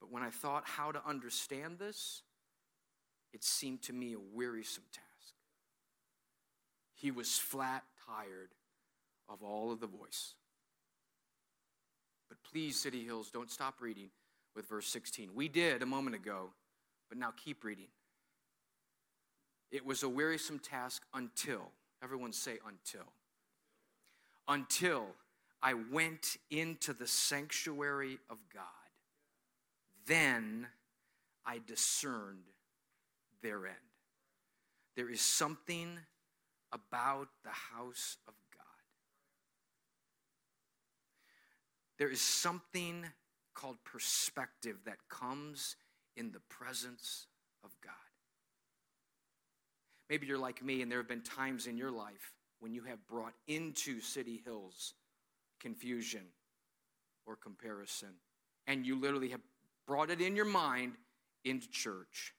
But 0.00 0.10
when 0.10 0.24
I 0.24 0.30
thought 0.30 0.64
how 0.66 0.90
to 0.90 1.00
understand 1.06 1.78
this, 1.78 2.22
it 3.32 3.44
seemed 3.44 3.82
to 3.82 3.92
me 3.92 4.14
a 4.14 4.18
wearisome 4.18 4.84
task. 4.92 5.34
He 6.94 7.12
was 7.12 7.38
flat 7.38 7.84
tired 8.04 8.50
of 9.28 9.42
all 9.42 9.70
of 9.72 9.80
the 9.80 9.86
voice. 9.86 10.34
But 12.28 12.38
please, 12.50 12.78
City 12.78 13.04
Hills, 13.04 13.30
don't 13.30 13.50
stop 13.50 13.80
reading 13.80 14.10
with 14.54 14.68
verse 14.68 14.86
16. 14.88 15.30
We 15.34 15.48
did 15.48 15.82
a 15.82 15.86
moment 15.86 16.16
ago, 16.16 16.50
but 17.08 17.18
now 17.18 17.32
keep 17.36 17.64
reading. 17.64 17.88
It 19.70 19.84
was 19.84 20.02
a 20.02 20.08
wearisome 20.08 20.58
task 20.58 21.02
until, 21.14 21.70
everyone 22.02 22.32
say 22.32 22.58
until. 22.66 23.06
Until 24.46 25.06
I 25.62 25.74
went 25.74 26.36
into 26.50 26.92
the 26.92 27.06
sanctuary 27.06 28.18
of 28.30 28.38
God. 28.52 28.64
Then 30.06 30.68
I 31.44 31.60
discerned 31.66 32.44
their 33.42 33.66
end. 33.66 33.76
There 34.96 35.10
is 35.10 35.20
something 35.20 35.98
about 36.72 37.28
the 37.44 37.50
house 37.50 38.16
of 38.26 38.34
There 41.98 42.10
is 42.10 42.20
something 42.20 43.04
called 43.54 43.76
perspective 43.84 44.76
that 44.86 44.98
comes 45.08 45.76
in 46.16 46.30
the 46.30 46.40
presence 46.48 47.26
of 47.64 47.70
God. 47.82 47.92
Maybe 50.08 50.26
you're 50.26 50.38
like 50.38 50.64
me, 50.64 50.80
and 50.80 50.90
there 50.90 50.98
have 50.98 51.08
been 51.08 51.22
times 51.22 51.66
in 51.66 51.76
your 51.76 51.90
life 51.90 52.32
when 52.60 52.72
you 52.72 52.82
have 52.82 53.06
brought 53.06 53.34
into 53.46 54.00
City 54.00 54.40
Hills 54.44 54.94
confusion 55.60 56.22
or 57.26 57.36
comparison, 57.36 58.08
and 58.66 58.86
you 58.86 58.98
literally 58.98 59.28
have 59.30 59.40
brought 59.86 60.10
it 60.10 60.20
in 60.20 60.36
your 60.36 60.44
mind 60.44 60.92
into 61.44 61.68
church. 61.68 62.32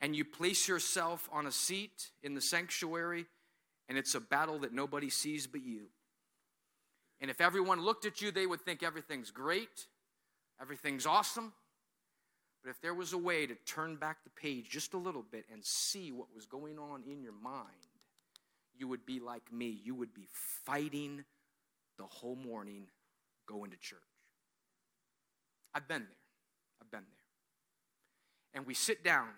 And 0.00 0.14
you 0.14 0.24
place 0.24 0.68
yourself 0.68 1.28
on 1.32 1.46
a 1.46 1.52
seat 1.52 2.12
in 2.22 2.34
the 2.34 2.40
sanctuary, 2.40 3.26
and 3.88 3.98
it's 3.98 4.14
a 4.14 4.20
battle 4.20 4.60
that 4.60 4.72
nobody 4.72 5.10
sees 5.10 5.46
but 5.46 5.64
you. 5.64 5.88
And 7.20 7.30
if 7.30 7.40
everyone 7.40 7.82
looked 7.82 8.04
at 8.04 8.20
you, 8.20 8.30
they 8.30 8.46
would 8.46 8.60
think 8.60 8.82
everything's 8.82 9.30
great, 9.30 9.86
everything's 10.60 11.06
awesome. 11.06 11.52
But 12.62 12.70
if 12.70 12.80
there 12.80 12.94
was 12.94 13.12
a 13.12 13.18
way 13.18 13.46
to 13.46 13.54
turn 13.66 13.96
back 13.96 14.24
the 14.24 14.30
page 14.30 14.68
just 14.68 14.94
a 14.94 14.98
little 14.98 15.22
bit 15.22 15.46
and 15.52 15.64
see 15.64 16.12
what 16.12 16.34
was 16.34 16.46
going 16.46 16.78
on 16.78 17.02
in 17.04 17.22
your 17.22 17.32
mind, 17.32 17.64
you 18.76 18.88
would 18.88 19.06
be 19.06 19.20
like 19.20 19.52
me. 19.52 19.80
You 19.84 19.94
would 19.94 20.14
be 20.14 20.28
fighting 20.64 21.24
the 21.98 22.04
whole 22.04 22.36
morning 22.36 22.86
going 23.46 23.70
to 23.70 23.76
church. 23.76 23.98
I've 25.74 25.88
been 25.88 26.02
there. 26.02 26.08
I've 26.80 26.90
been 26.90 27.00
there. 27.00 27.24
And 28.54 28.66
we 28.66 28.74
sit 28.74 29.04
down, 29.04 29.28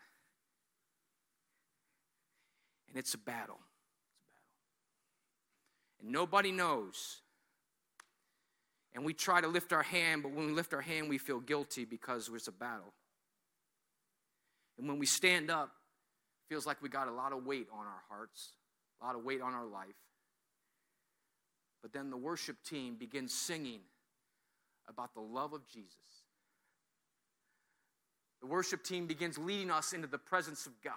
and 2.89 2.97
it's 2.97 3.15
a 3.15 3.19
battle. 3.19 3.19
It's 3.19 3.19
a 3.19 3.19
battle. 3.19 3.59
And 6.03 6.13
nobody 6.13 6.53
knows 6.53 7.21
and 8.95 9.05
we 9.05 9.15
try 9.15 9.41
to 9.41 9.47
lift 9.47 9.73
our 9.73 9.83
hand, 9.83 10.23
but 10.23 10.33
when 10.33 10.47
we 10.47 10.53
lift 10.53 10.75
our 10.75 10.81
hand, 10.81 11.09
we 11.09 11.19
feel 11.19 11.41
guilty 11.41 11.85
because 11.85 12.27
there's 12.27 12.49
a 12.49 12.53
battle. 12.53 12.93
And 14.79 14.89
when 14.89 14.99
we 14.99 15.07
stand 15.07 15.51
up, 15.51 15.69
it 15.69 16.53
feels 16.53 16.67
like 16.67 16.83
we 16.83 16.89
got 16.89 17.07
a 17.07 17.13
lot 17.13 17.33
of 17.33 17.45
weight 17.45 17.69
on 17.73 17.87
our 17.87 18.03
hearts, 18.09 18.51
a 19.01 19.05
lot 19.05 19.15
of 19.15 19.25
weight 19.25 19.41
on 19.41 19.55
our 19.55 19.67
life. 19.67 19.95
But 21.83 21.93
then 21.93 22.11
the 22.11 22.17
worship 22.17 22.57
team 22.65 22.97
begins 22.97 23.33
singing 23.33 23.81
about 24.89 25.15
the 25.15 25.21
love 25.21 25.53
of 25.53 25.67
Jesus. 25.69 25.95
The 28.41 28.47
worship 28.47 28.83
team 28.83 29.07
begins 29.07 29.39
leading 29.39 29.71
us 29.71 29.93
into 29.93 30.07
the 30.07 30.19
presence 30.19 30.67
of 30.67 30.73
God. 30.83 30.95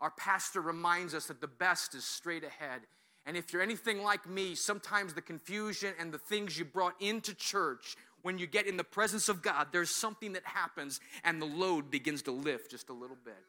Our 0.00 0.10
pastor 0.10 0.60
reminds 0.60 1.14
us 1.14 1.26
that 1.26 1.40
the 1.40 1.46
best 1.46 1.94
is 1.94 2.04
straight 2.04 2.44
ahead 2.44 2.82
and 3.26 3.36
if 3.36 3.52
you're 3.52 3.62
anything 3.62 4.02
like 4.02 4.28
me, 4.28 4.54
sometimes 4.54 5.14
the 5.14 5.22
confusion 5.22 5.94
and 5.98 6.12
the 6.12 6.18
things 6.18 6.58
you 6.58 6.64
brought 6.64 7.00
into 7.00 7.34
church, 7.34 7.96
when 8.22 8.38
you 8.38 8.46
get 8.46 8.66
in 8.66 8.76
the 8.76 8.84
presence 8.84 9.28
of 9.28 9.42
God, 9.42 9.68
there's 9.72 9.90
something 9.90 10.32
that 10.32 10.44
happens 10.44 11.00
and 11.24 11.40
the 11.40 11.46
load 11.46 11.90
begins 11.90 12.22
to 12.22 12.32
lift 12.32 12.70
just 12.70 12.88
a 12.88 12.92
little 12.92 13.18
bit. 13.24 13.42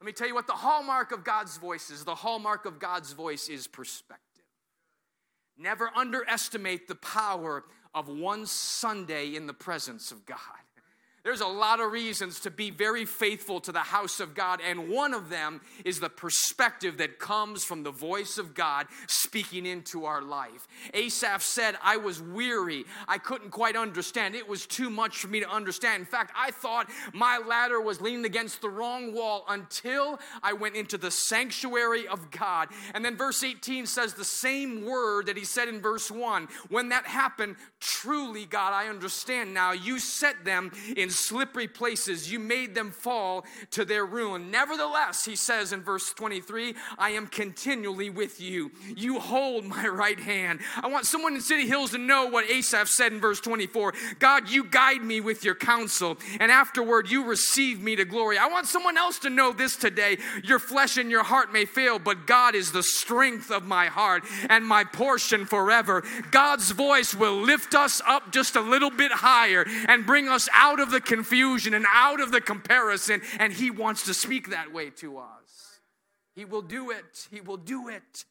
Let 0.00 0.06
me 0.06 0.12
tell 0.12 0.28
you 0.28 0.34
what 0.34 0.46
the 0.46 0.52
hallmark 0.52 1.10
of 1.10 1.24
God's 1.24 1.56
voice 1.56 1.90
is 1.90 2.04
the 2.04 2.14
hallmark 2.14 2.64
of 2.64 2.78
God's 2.78 3.12
voice 3.12 3.48
is 3.48 3.66
perspective. 3.66 4.44
Never 5.56 5.90
underestimate 5.96 6.86
the 6.86 6.94
power 6.94 7.64
of 7.94 8.08
one 8.08 8.46
Sunday 8.46 9.34
in 9.34 9.48
the 9.48 9.54
presence 9.54 10.12
of 10.12 10.24
God. 10.24 10.38
There's 11.24 11.40
a 11.40 11.46
lot 11.46 11.80
of 11.80 11.92
reasons 11.92 12.40
to 12.40 12.50
be 12.50 12.70
very 12.70 13.04
faithful 13.04 13.60
to 13.60 13.72
the 13.72 13.80
house 13.80 14.20
of 14.20 14.34
God, 14.34 14.60
and 14.66 14.88
one 14.88 15.12
of 15.12 15.28
them 15.28 15.60
is 15.84 16.00
the 16.00 16.08
perspective 16.08 16.98
that 16.98 17.18
comes 17.18 17.64
from 17.64 17.82
the 17.82 17.90
voice 17.90 18.38
of 18.38 18.54
God 18.54 18.86
speaking 19.06 19.66
into 19.66 20.04
our 20.04 20.22
life. 20.22 20.68
Asaph 20.94 21.42
said, 21.42 21.76
I 21.82 21.96
was 21.96 22.22
weary. 22.22 22.84
I 23.06 23.18
couldn't 23.18 23.50
quite 23.50 23.76
understand. 23.76 24.34
It 24.34 24.48
was 24.48 24.66
too 24.66 24.90
much 24.90 25.18
for 25.18 25.28
me 25.28 25.40
to 25.40 25.50
understand. 25.50 26.00
In 26.00 26.06
fact, 26.06 26.32
I 26.36 26.50
thought 26.50 26.88
my 27.12 27.38
ladder 27.38 27.80
was 27.80 28.00
leaning 28.00 28.24
against 28.24 28.60
the 28.60 28.70
wrong 28.70 29.12
wall 29.12 29.44
until 29.48 30.18
I 30.42 30.52
went 30.52 30.76
into 30.76 30.96
the 30.96 31.10
sanctuary 31.10 32.06
of 32.06 32.30
God. 32.30 32.68
And 32.94 33.04
then 33.04 33.16
verse 33.16 33.42
18 33.42 33.86
says 33.86 34.14
the 34.14 34.24
same 34.24 34.84
word 34.84 35.26
that 35.26 35.36
he 35.36 35.44
said 35.44 35.68
in 35.68 35.80
verse 35.80 36.10
1. 36.10 36.48
When 36.68 36.90
that 36.90 37.06
happened, 37.06 37.56
truly, 37.80 38.44
God, 38.44 38.72
I 38.72 38.88
understand 38.88 39.52
now. 39.52 39.72
You 39.72 39.98
set 39.98 40.44
them 40.44 40.70
in 40.96 41.07
slippery 41.16 41.68
places. 41.68 42.30
You 42.30 42.38
made 42.38 42.74
them 42.74 42.90
fall 42.90 43.44
to 43.72 43.84
their 43.84 44.04
ruin. 44.04 44.50
Nevertheless, 44.50 45.24
he 45.24 45.36
says 45.36 45.72
in 45.72 45.82
verse 45.82 46.12
23, 46.12 46.74
I 46.98 47.10
am 47.10 47.26
continually 47.26 48.10
with 48.10 48.40
you. 48.40 48.70
You 48.96 49.18
hold 49.18 49.64
my 49.64 49.86
right 49.86 50.18
hand. 50.18 50.60
I 50.76 50.88
want 50.88 51.06
someone 51.06 51.34
in 51.34 51.40
City 51.40 51.66
Hills 51.66 51.90
to 51.90 51.98
know 51.98 52.26
what 52.26 52.50
Asaph 52.50 52.88
said 52.88 53.12
in 53.12 53.20
verse 53.20 53.40
24 53.40 53.94
God, 54.18 54.48
you 54.48 54.64
guide 54.64 55.02
me 55.02 55.20
with 55.20 55.44
your 55.44 55.54
counsel, 55.54 56.18
and 56.40 56.50
afterward 56.50 57.10
you 57.10 57.24
receive 57.24 57.80
me 57.82 57.96
to 57.96 58.04
glory. 58.04 58.38
I 58.38 58.48
want 58.48 58.66
someone 58.66 58.96
else 58.96 59.18
to 59.20 59.30
know 59.30 59.52
this 59.52 59.76
today. 59.76 60.18
Your 60.44 60.58
flesh 60.58 60.96
and 60.96 61.10
your 61.10 61.22
heart 61.22 61.52
may 61.52 61.64
fail, 61.64 61.98
but 61.98 62.26
God 62.26 62.54
is 62.54 62.72
the 62.72 62.82
strength 62.82 63.50
of 63.50 63.64
my 63.64 63.86
heart 63.86 64.24
and 64.48 64.66
my 64.66 64.84
portion 64.84 65.46
forever. 65.46 66.02
God's 66.30 66.70
voice 66.70 67.14
will 67.14 67.36
lift 67.36 67.74
us 67.74 68.00
up 68.06 68.32
just 68.32 68.56
a 68.56 68.60
little 68.60 68.90
bit 68.90 69.12
higher 69.12 69.64
and 69.86 70.06
bring 70.06 70.28
us 70.28 70.48
out 70.54 70.80
of 70.80 70.90
the 70.90 70.97
confusion 71.00 71.74
and 71.74 71.86
out 71.92 72.20
of 72.20 72.32
the 72.32 72.40
comparison, 72.40 73.22
and 73.38 73.52
He 73.52 73.70
wants 73.70 74.04
to 74.06 74.14
speak 74.14 74.50
that 74.50 74.72
way 74.72 74.90
to 74.90 75.18
us. 75.18 75.80
He 76.34 76.44
will 76.44 76.62
do 76.62 76.90
it. 76.90 77.28
He 77.30 77.40
will 77.40 77.56
do 77.56 77.88
it. 77.88 78.24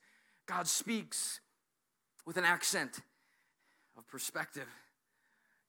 God 0.46 0.68
speaks 0.68 1.40
with 2.26 2.38
an 2.38 2.46
accent 2.46 3.02
of 3.98 4.08
perspective. 4.08 4.68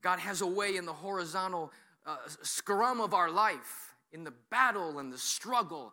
God 0.02 0.18
has 0.20 0.40
a 0.40 0.46
way 0.46 0.76
in 0.76 0.86
the 0.86 0.92
horizontal 0.92 1.72
uh, 2.06 2.16
scrum 2.42 3.00
of 3.00 3.12
our 3.12 3.30
life, 3.30 3.94
in 4.12 4.24
the 4.24 4.32
battle 4.50 4.98
and 4.98 5.12
the 5.12 5.18
struggle, 5.18 5.92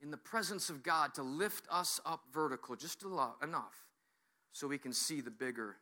in 0.00 0.10
the 0.10 0.16
presence 0.16 0.70
of 0.70 0.82
God 0.82 1.14
to 1.14 1.22
lift 1.22 1.66
us 1.70 2.00
up 2.06 2.20
vertical 2.32 2.76
just 2.76 3.04
enough 3.42 3.74
so 4.52 4.68
we 4.68 4.78
can 4.78 4.92
see 4.92 5.20
the 5.20 5.30
bigger 5.30 5.76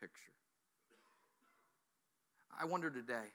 picture. 0.00 0.32
I 2.60 2.64
wonder 2.64 2.90
today 2.90 3.26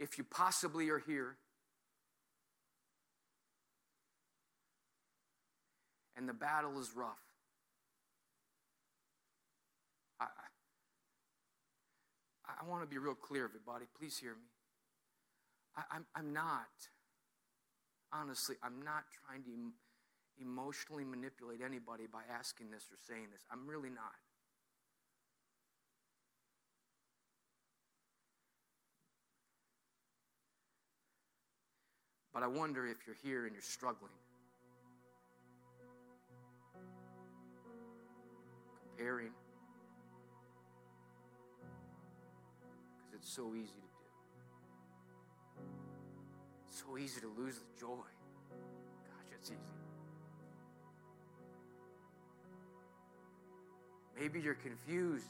if 0.00 0.16
you 0.16 0.24
possibly 0.24 0.88
are 0.88 0.98
here 0.98 1.36
and 6.16 6.26
the 6.28 6.32
battle 6.32 6.80
is 6.80 6.90
rough. 6.96 7.20
I, 10.20 10.26
I, 12.46 12.68
want 12.68 12.82
to 12.82 12.88
be 12.88 12.98
real 12.98 13.14
clear, 13.14 13.44
everybody. 13.44 13.84
Please 13.98 14.18
hear 14.18 14.32
me. 14.32 14.48
I, 15.76 15.82
I'm, 15.96 16.06
I'm 16.14 16.32
not, 16.32 16.68
honestly, 18.12 18.56
I'm 18.62 18.82
not 18.82 19.04
trying 19.24 19.42
to 19.44 19.50
emotionally 20.42 21.04
manipulate 21.04 21.60
anybody 21.64 22.04
by 22.10 22.20
asking 22.38 22.70
this 22.70 22.84
or 22.90 22.96
saying 23.06 23.28
this. 23.32 23.42
I'm 23.52 23.66
really 23.66 23.90
not. 23.90 24.16
But 32.40 32.46
I 32.46 32.48
wonder 32.48 32.86
if 32.86 32.96
you're 33.06 33.16
here 33.22 33.44
and 33.44 33.52
you're 33.52 33.60
struggling. 33.60 34.12
Comparing. 38.96 39.32
Because 43.04 43.20
it's 43.20 43.30
so 43.30 43.54
easy 43.54 43.66
to 43.66 43.74
do. 43.74 44.06
It's 46.66 46.80
so 46.80 46.96
easy 46.96 47.20
to 47.20 47.28
lose 47.38 47.56
the 47.56 47.78
joy. 47.78 48.08
Gosh, 48.48 49.32
it's 49.34 49.50
easy. 49.50 49.58
Maybe 54.18 54.40
you're 54.40 54.54
confused. 54.54 55.28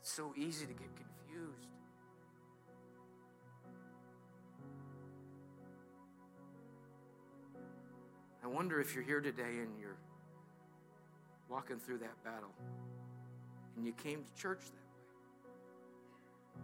It's 0.00 0.12
so 0.12 0.32
easy 0.36 0.64
to 0.66 0.72
get 0.74 0.90
confused. 0.94 1.77
I 8.48 8.50
wonder 8.50 8.80
if 8.80 8.94
you're 8.94 9.04
here 9.04 9.20
today 9.20 9.58
and 9.60 9.68
you're 9.78 9.98
walking 11.50 11.78
through 11.78 11.98
that 11.98 12.24
battle 12.24 12.48
and 13.76 13.84
you 13.84 13.92
came 13.92 14.24
to 14.24 14.40
church 14.40 14.60
that 14.60 14.72
way. 16.56 16.62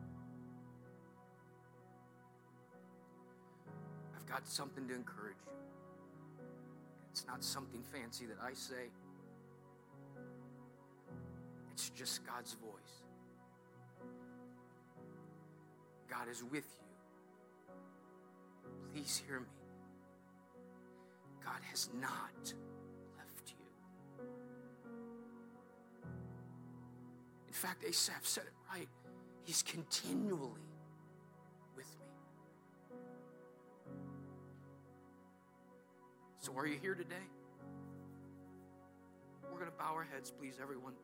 I've 4.16 4.24
got 4.26 4.48
something 4.48 4.88
to 4.88 4.94
encourage 4.94 5.36
you. 5.44 5.52
It's 7.12 7.26
not 7.26 7.44
something 7.44 7.82
fancy 7.92 8.24
that 8.26 8.38
I 8.42 8.54
say, 8.54 8.88
it's 11.70 11.90
just 11.90 12.26
God's 12.26 12.54
voice. 12.54 13.02
God 16.08 16.28
is 16.30 16.42
with 16.44 16.64
you. 16.64 16.86
Please 18.94 19.22
hear 19.26 19.40
me. 19.40 19.63
God 21.44 21.60
has 21.70 21.90
not 22.00 22.54
left 23.16 23.50
you. 23.50 24.26
In 27.46 27.52
fact, 27.52 27.84
Asaph 27.84 28.24
said 28.24 28.44
it 28.44 28.52
right. 28.72 28.88
He's 29.44 29.62
continually 29.62 30.62
with 31.76 31.86
me. 32.00 32.06
So, 36.38 36.56
are 36.56 36.66
you 36.66 36.78
here 36.80 36.94
today? 36.94 37.14
We're 39.42 39.58
going 39.58 39.70
to 39.70 39.78
bow 39.78 39.92
our 39.94 40.06
heads, 40.12 40.30
please, 40.30 40.54
everyone. 40.60 40.94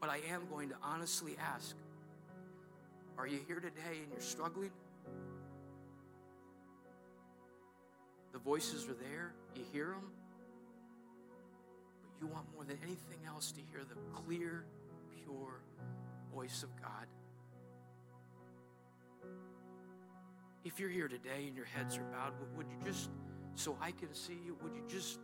But 0.00 0.10
I 0.10 0.20
am 0.30 0.42
going 0.50 0.68
to 0.68 0.76
honestly 0.82 1.36
ask 1.40 1.74
Are 3.16 3.26
you 3.26 3.40
here 3.46 3.60
today 3.60 4.00
and 4.02 4.12
you're 4.12 4.20
struggling? 4.20 4.70
The 8.34 8.40
voices 8.40 8.88
are 8.88 8.94
there, 8.94 9.32
you 9.54 9.62
hear 9.72 9.86
them, 9.86 10.10
but 12.02 12.10
you 12.20 12.26
want 12.26 12.52
more 12.52 12.64
than 12.64 12.76
anything 12.82 13.20
else 13.28 13.52
to 13.52 13.60
hear 13.70 13.82
the 13.88 13.94
clear, 14.12 14.64
pure 15.22 15.60
voice 16.34 16.64
of 16.64 16.70
God. 16.82 17.06
If 20.64 20.80
you're 20.80 20.90
here 20.90 21.06
today 21.06 21.46
and 21.46 21.54
your 21.54 21.66
heads 21.66 21.96
are 21.96 22.02
bowed, 22.10 22.32
would 22.56 22.66
you 22.66 22.84
just, 22.84 23.08
so 23.54 23.76
I 23.80 23.92
can 23.92 24.12
see 24.12 24.36
you, 24.44 24.56
would 24.64 24.74
you 24.74 24.82
just, 24.88 25.20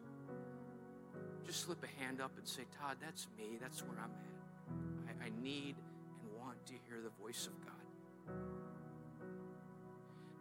just 1.44 1.62
slip 1.62 1.82
a 1.82 2.02
hand 2.04 2.20
up 2.20 2.30
and 2.38 2.46
say, 2.46 2.62
Todd, 2.80 2.98
that's 3.00 3.26
me. 3.36 3.58
That's 3.60 3.80
where 3.82 3.98
I'm 3.98 4.12
at. 4.12 5.16
I, 5.20 5.26
I 5.26 5.42
need 5.42 5.74
and 6.22 6.38
want 6.38 6.64
to 6.66 6.74
hear 6.86 7.00
the 7.02 7.10
voice 7.20 7.48
of 7.48 7.60
God. 7.66 7.79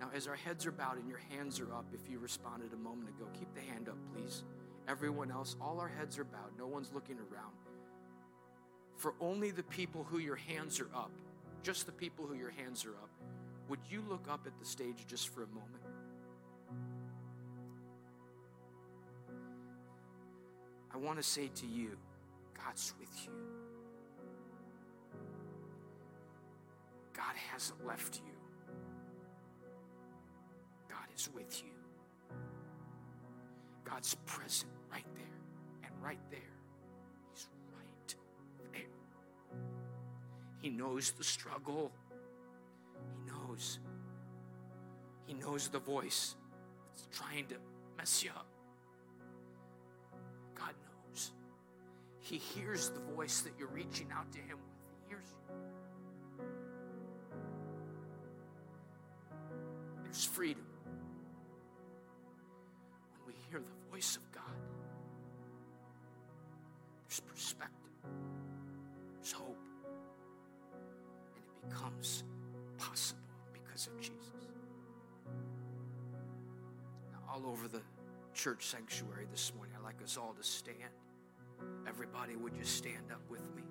Now, 0.09 0.15
as 0.15 0.27
our 0.27 0.35
heads 0.35 0.65
are 0.65 0.71
bowed 0.71 0.97
and 0.97 1.07
your 1.07 1.21
hands 1.29 1.59
are 1.59 1.73
up, 1.73 1.85
if 1.93 2.09
you 2.09 2.19
responded 2.19 2.73
a 2.73 2.77
moment 2.77 3.09
ago, 3.09 3.27
keep 3.37 3.53
the 3.53 3.61
hand 3.61 3.89
up, 3.89 3.97
please. 4.13 4.43
Everyone 4.87 5.31
else, 5.31 5.55
all 5.61 5.79
our 5.79 5.87
heads 5.87 6.17
are 6.17 6.23
bowed. 6.23 6.57
No 6.57 6.67
one's 6.67 6.91
looking 6.93 7.17
around. 7.17 7.53
For 8.95 9.13
only 9.19 9.51
the 9.51 9.63
people 9.63 10.03
who 10.03 10.19
your 10.19 10.35
hands 10.35 10.79
are 10.79 10.89
up, 10.95 11.11
just 11.63 11.85
the 11.85 11.91
people 11.91 12.25
who 12.25 12.35
your 12.35 12.49
hands 12.51 12.85
are 12.85 12.91
up, 12.91 13.09
would 13.67 13.79
you 13.89 14.03
look 14.09 14.27
up 14.29 14.41
at 14.45 14.57
the 14.59 14.65
stage 14.65 15.05
just 15.07 15.29
for 15.29 15.43
a 15.43 15.47
moment? 15.47 15.83
I 20.91 20.97
want 20.97 21.17
to 21.17 21.23
say 21.23 21.49
to 21.55 21.65
you, 21.67 21.97
God's 22.57 22.93
with 22.99 23.09
you. 23.25 23.31
God 27.13 27.35
hasn't 27.51 27.85
left 27.85 28.21
you 28.25 28.38
is 31.15 31.29
with 31.33 31.61
you. 31.63 31.71
God's 33.83 34.15
present 34.25 34.71
right 34.91 35.05
there. 35.15 35.25
And 35.83 35.91
right 36.03 36.19
there, 36.29 36.39
He's 37.33 37.47
right 37.75 38.15
there. 38.73 38.81
He 40.61 40.69
knows 40.69 41.11
the 41.11 41.23
struggle. 41.23 41.91
He 42.93 43.31
knows. 43.31 43.79
He 45.25 45.33
knows 45.33 45.69
the 45.69 45.79
voice 45.79 46.35
that's 46.89 47.17
trying 47.17 47.45
to 47.47 47.55
mess 47.97 48.23
you 48.23 48.31
up. 48.31 48.47
God 50.55 50.73
knows. 50.83 51.31
He 52.19 52.37
hears 52.37 52.89
the 52.89 52.99
voice 53.15 53.41
that 53.41 53.53
you're 53.57 53.69
reaching 53.69 54.07
out 54.13 54.31
to 54.33 54.39
Him 54.39 54.57
with. 54.57 54.79
He 54.87 55.09
hears 55.09 55.25
you. 55.29 56.45
There's 60.03 60.25
freedom 60.25 60.68
voice 63.99 64.15
of 64.15 64.31
God. 64.31 64.43
There's 67.09 67.19
perspective, 67.19 67.91
there's 69.15 69.33
hope, 69.33 69.57
and 71.35 71.43
it 71.43 71.69
becomes 71.69 72.23
possible 72.77 73.19
because 73.51 73.87
of 73.87 73.99
Jesus. 73.99 74.13
Now, 77.11 77.19
all 77.29 77.45
over 77.45 77.67
the 77.67 77.81
church 78.33 78.67
sanctuary 78.67 79.27
this 79.29 79.51
morning, 79.53 79.75
I'd 79.77 79.83
like 79.83 80.01
us 80.01 80.15
all 80.15 80.33
to 80.33 80.43
stand. 80.43 80.77
Everybody, 81.85 82.37
would 82.37 82.55
you 82.55 82.63
stand 82.63 83.11
up 83.11 83.21
with 83.29 83.53
me? 83.53 83.63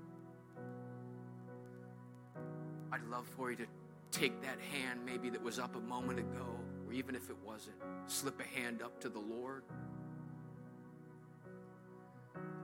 I'd 2.93 3.05
love 3.05 3.27
for 3.35 3.51
you 3.51 3.57
to 3.57 3.67
take 4.11 4.43
that 4.43 4.59
hand, 4.75 5.01
maybe 5.07 5.31
that 5.31 5.43
was 5.43 5.59
up 5.59 5.75
a 5.75 5.81
moment 5.81 6.19
ago, 6.19 6.61
or 6.87 6.93
even 6.93 7.15
if 7.15 7.31
it 7.31 7.37
wasn't, 7.47 7.77
slip 8.09 8.39
a 8.41 8.61
hand 8.61 8.83
up 8.83 9.01
to 9.01 9.09
the 9.09 9.21
Lord. 9.21 9.63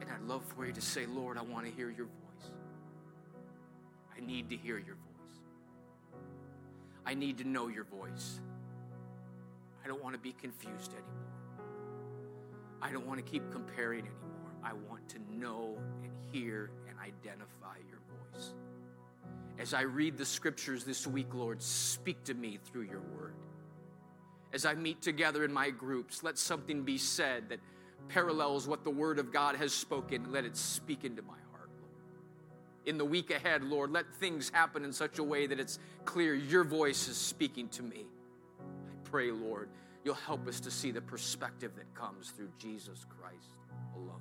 And 0.01 0.11
I'd 0.11 0.23
love 0.23 0.45
for 0.45 0.67
you 0.67 0.73
to 0.73 0.81
say, 0.81 1.07
Lord, 1.07 1.39
I 1.39 1.43
want 1.43 1.67
to 1.67 1.73
hear 1.73 1.91
your 1.91 2.07
voice. 2.07 2.51
I 4.17 4.21
need 4.25 4.51
to 4.51 4.57
hear 4.57 4.79
your 4.79 4.95
voice. 4.97 5.41
I 7.07 7.15
need 7.15 7.39
to 7.39 7.45
know 7.45 7.69
your 7.69 7.85
voice. 7.85 8.41
I 9.85 9.89
don't 9.89 10.03
want 10.03 10.15
to 10.15 10.21
be 10.21 10.33
confused 10.33 10.93
anymore. 10.93 11.69
I 12.81 12.91
don't 12.91 13.07
want 13.07 13.25
to 13.25 13.31
keep 13.31 13.51
comparing 13.51 14.01
anymore. 14.01 14.53
I 14.63 14.73
want 14.73 15.09
to 15.11 15.19
know 15.31 15.77
and 16.03 16.13
hear 16.33 16.71
and 16.89 16.99
identify 16.99 17.77
your 17.89 18.01
voice. 18.33 18.55
As 19.59 19.75
I 19.75 19.83
read 19.83 20.17
the 20.17 20.25
scriptures 20.25 20.85
this 20.85 21.07
week, 21.07 21.33
Lord, 21.35 21.63
speak 21.63 22.25
to 22.25 22.35
me 22.35 22.59
through 22.65 22.83
your 22.83 23.01
word. 23.01 23.35
As 24.53 24.67
I 24.67 24.75
meet 24.75 25.03
together 25.03 25.45
in 25.45 25.53
my 25.53 25.71
groups, 25.71 26.23
let 26.23 26.39
something 26.39 26.83
be 26.83 26.99
said 26.99 27.49
that 27.51 27.61
parallels 28.09 28.69
what 28.69 28.85
the 28.85 28.91
word 28.91 29.19
of 29.19 29.33
God 29.33 29.57
has 29.57 29.73
spoken. 29.73 30.33
Let 30.33 30.45
it 30.45 30.57
speak 30.57 31.05
into 31.05 31.23
my 31.23 31.39
heart, 31.53 31.71
Lord. 31.81 32.87
In 32.87 32.99
the 32.99 33.05
week 33.05 33.31
ahead, 33.31 33.65
Lord, 33.65 33.91
let 33.91 34.13
things 34.15 34.51
happen 34.51 34.85
in 34.85 34.93
such 34.93 35.19
a 35.19 35.25
way 35.25 35.47
that 35.47 35.59
it's 35.59 35.79
clear 36.05 36.35
your 36.35 36.65
voice 36.65 37.09
is 37.09 37.17
speaking 37.17 37.69
to 37.71 37.83
me. 37.83 38.07
I 38.61 39.09
pray, 39.09 39.31
Lord, 39.31 39.69
you'll 40.05 40.15
help 40.15 40.47
us 40.47 40.61
to 40.61 40.71
see 40.71 40.91
the 40.91 41.01
perspective 41.01 41.73
that 41.77 41.95
comes 41.95 42.31
through 42.31 42.51
Jesus 42.59 43.07
Christ 43.09 43.59
alone. 43.97 44.21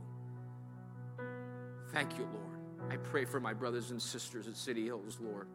Thank 1.92 2.18
you, 2.18 2.24
Lord. 2.34 2.92
I 2.92 2.98
pray 2.98 3.26
for 3.26 3.40
my 3.40 3.54
brothers 3.54 3.92
and 3.92 4.02
sisters 4.02 4.48
at 4.48 4.58
City 4.58 4.86
Hills, 4.86 5.20
Lord. 5.22 5.48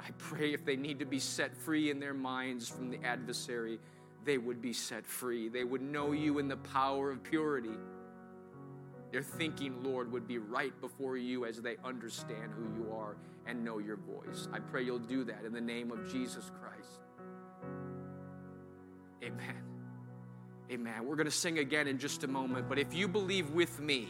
I 0.00 0.10
pray 0.18 0.54
if 0.54 0.64
they 0.64 0.76
need 0.76 0.98
to 1.00 1.04
be 1.04 1.18
set 1.18 1.56
free 1.56 1.90
in 1.90 2.00
their 2.00 2.14
minds 2.14 2.68
from 2.68 2.90
the 2.90 2.98
adversary, 3.04 3.78
they 4.24 4.38
would 4.38 4.60
be 4.60 4.72
set 4.72 5.06
free. 5.06 5.48
They 5.48 5.64
would 5.64 5.82
know 5.82 6.12
you 6.12 6.38
in 6.38 6.48
the 6.48 6.56
power 6.56 7.10
of 7.10 7.22
purity. 7.22 7.76
Their 9.12 9.22
thinking, 9.22 9.82
Lord, 9.82 10.12
would 10.12 10.28
be 10.28 10.38
right 10.38 10.78
before 10.80 11.16
you 11.16 11.44
as 11.44 11.60
they 11.60 11.76
understand 11.84 12.52
who 12.52 12.62
you 12.80 12.92
are 12.92 13.16
and 13.46 13.64
know 13.64 13.78
your 13.78 13.96
voice. 13.96 14.48
I 14.52 14.60
pray 14.60 14.84
you'll 14.84 14.98
do 14.98 15.24
that 15.24 15.44
in 15.44 15.52
the 15.52 15.60
name 15.60 15.90
of 15.90 16.10
Jesus 16.10 16.50
Christ. 16.60 17.00
Amen. 19.22 19.62
Amen. 20.70 21.04
We're 21.04 21.16
going 21.16 21.26
to 21.26 21.32
sing 21.32 21.58
again 21.58 21.88
in 21.88 21.98
just 21.98 22.22
a 22.22 22.28
moment, 22.28 22.68
but 22.68 22.78
if 22.78 22.94
you 22.94 23.08
believe 23.08 23.50
with 23.50 23.80
me 23.80 24.08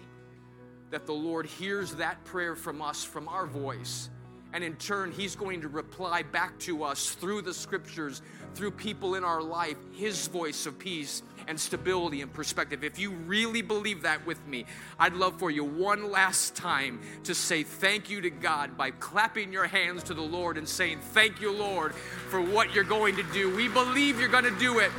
that 0.90 1.06
the 1.06 1.14
Lord 1.14 1.46
hears 1.46 1.94
that 1.94 2.22
prayer 2.24 2.54
from 2.54 2.82
us, 2.82 3.02
from 3.02 3.28
our 3.28 3.46
voice, 3.46 4.10
and 4.52 4.64
in 4.64 4.74
turn, 4.76 5.12
He's 5.12 5.36
going 5.36 5.60
to 5.60 5.68
reply 5.68 6.22
back 6.22 6.58
to 6.60 6.84
us 6.84 7.10
through 7.10 7.42
the 7.42 7.54
scriptures, 7.54 8.22
through 8.54 8.72
people 8.72 9.14
in 9.14 9.24
our 9.24 9.42
life, 9.42 9.76
His 9.92 10.26
voice 10.28 10.66
of 10.66 10.78
peace 10.78 11.22
and 11.46 11.58
stability 11.58 12.22
and 12.22 12.32
perspective. 12.32 12.84
If 12.84 12.98
you 12.98 13.10
really 13.10 13.62
believe 13.62 14.02
that 14.02 14.24
with 14.26 14.44
me, 14.46 14.66
I'd 14.98 15.14
love 15.14 15.38
for 15.38 15.50
you 15.50 15.64
one 15.64 16.10
last 16.10 16.54
time 16.54 17.00
to 17.24 17.34
say 17.34 17.62
thank 17.62 18.10
you 18.10 18.20
to 18.20 18.30
God 18.30 18.76
by 18.76 18.90
clapping 18.92 19.52
your 19.52 19.66
hands 19.66 20.02
to 20.04 20.14
the 20.14 20.22
Lord 20.22 20.58
and 20.58 20.68
saying, 20.68 21.00
Thank 21.12 21.40
you, 21.40 21.52
Lord, 21.52 21.94
for 21.94 22.40
what 22.40 22.74
you're 22.74 22.84
going 22.84 23.16
to 23.16 23.24
do. 23.32 23.54
We 23.54 23.68
believe 23.68 24.20
you're 24.20 24.28
going 24.28 24.44
to 24.44 24.58
do 24.58 24.78
it 24.78 24.90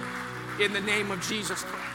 in 0.60 0.74
the 0.74 0.82
name 0.82 1.12
of 1.12 1.22
Jesus 1.28 1.64
Christ. 1.64 1.88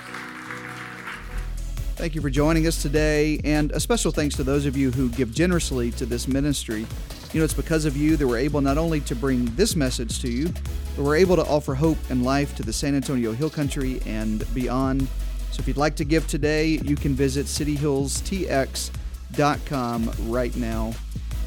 Thank 1.97 2.15
you 2.15 2.21
for 2.21 2.29
joining 2.29 2.67
us 2.67 2.83
today, 2.83 3.41
and 3.43 3.73
a 3.73 3.81
special 3.81 4.13
thanks 4.13 4.37
to 4.37 4.45
those 4.45 4.67
of 4.67 4.77
you 4.77 4.91
who 4.91 5.09
give 5.09 5.33
generously 5.33 5.91
to 5.93 6.05
this 6.05 6.29
ministry. 6.29 6.87
You 7.33 7.41
know, 7.41 7.45
it's 7.45 7.55
because 7.55 7.85
of 7.85 7.97
you 7.97 8.17
that 8.17 8.27
we're 8.27 8.39
able 8.39 8.61
not 8.61 8.79
only 8.79 9.01
to 9.03 9.15
bring 9.15 9.45
this 9.57 9.77
message 9.77 10.21
to 10.21 10.31
you, 10.31 10.49
but 10.97 11.05
we're 11.05 11.17
able 11.17 11.37
to 11.37 11.45
offer 11.45 11.75
hope 11.75 11.99
and 12.09 12.25
life 12.25 12.57
to 12.57 12.63
the 12.63 12.73
San 12.73 12.95
Antonio 12.95 13.33
Hill 13.33 13.51
Country 13.51 14.01
and 14.07 14.43
beyond. 14.55 15.07
So 15.51 15.61
if 15.61 15.69
you'd 15.69 15.77
like 15.77 15.97
to 15.97 16.05
give 16.05 16.27
today, 16.27 16.81
you 16.85 16.97
can 16.97 17.15
visit 17.15 17.47
cityhillstx.com 17.47 20.13
right 20.31 20.57
now. 20.57 20.95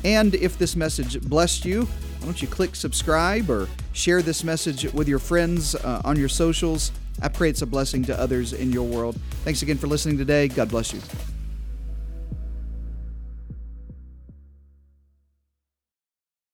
And 0.04 0.36
if 0.36 0.58
this 0.58 0.76
message 0.76 1.22
blessed 1.22 1.66
you, 1.66 1.84
why 1.84 2.26
don't 2.26 2.42
you 2.42 2.48
click 2.48 2.76
subscribe 2.76 3.50
or 3.50 3.68
share 3.94 4.22
this 4.22 4.44
message 4.44 4.92
with 4.94 5.08
your 5.08 5.20
friends 5.20 5.76
uh, 5.76 6.02
on 6.04 6.18
your 6.18 6.30
socials? 6.30 6.92
I 7.22 7.28
pray 7.28 7.50
it's 7.50 7.62
a 7.62 7.66
blessing 7.66 8.04
to 8.06 8.20
others 8.20 8.54
in 8.54 8.72
your 8.72 8.88
world. 8.88 9.20
Thanks 9.44 9.62
again 9.62 9.78
for 9.78 9.88
listening 9.88 10.18
today. 10.18 10.48
God 10.48 10.70
bless 10.70 10.94
you. 10.94 11.02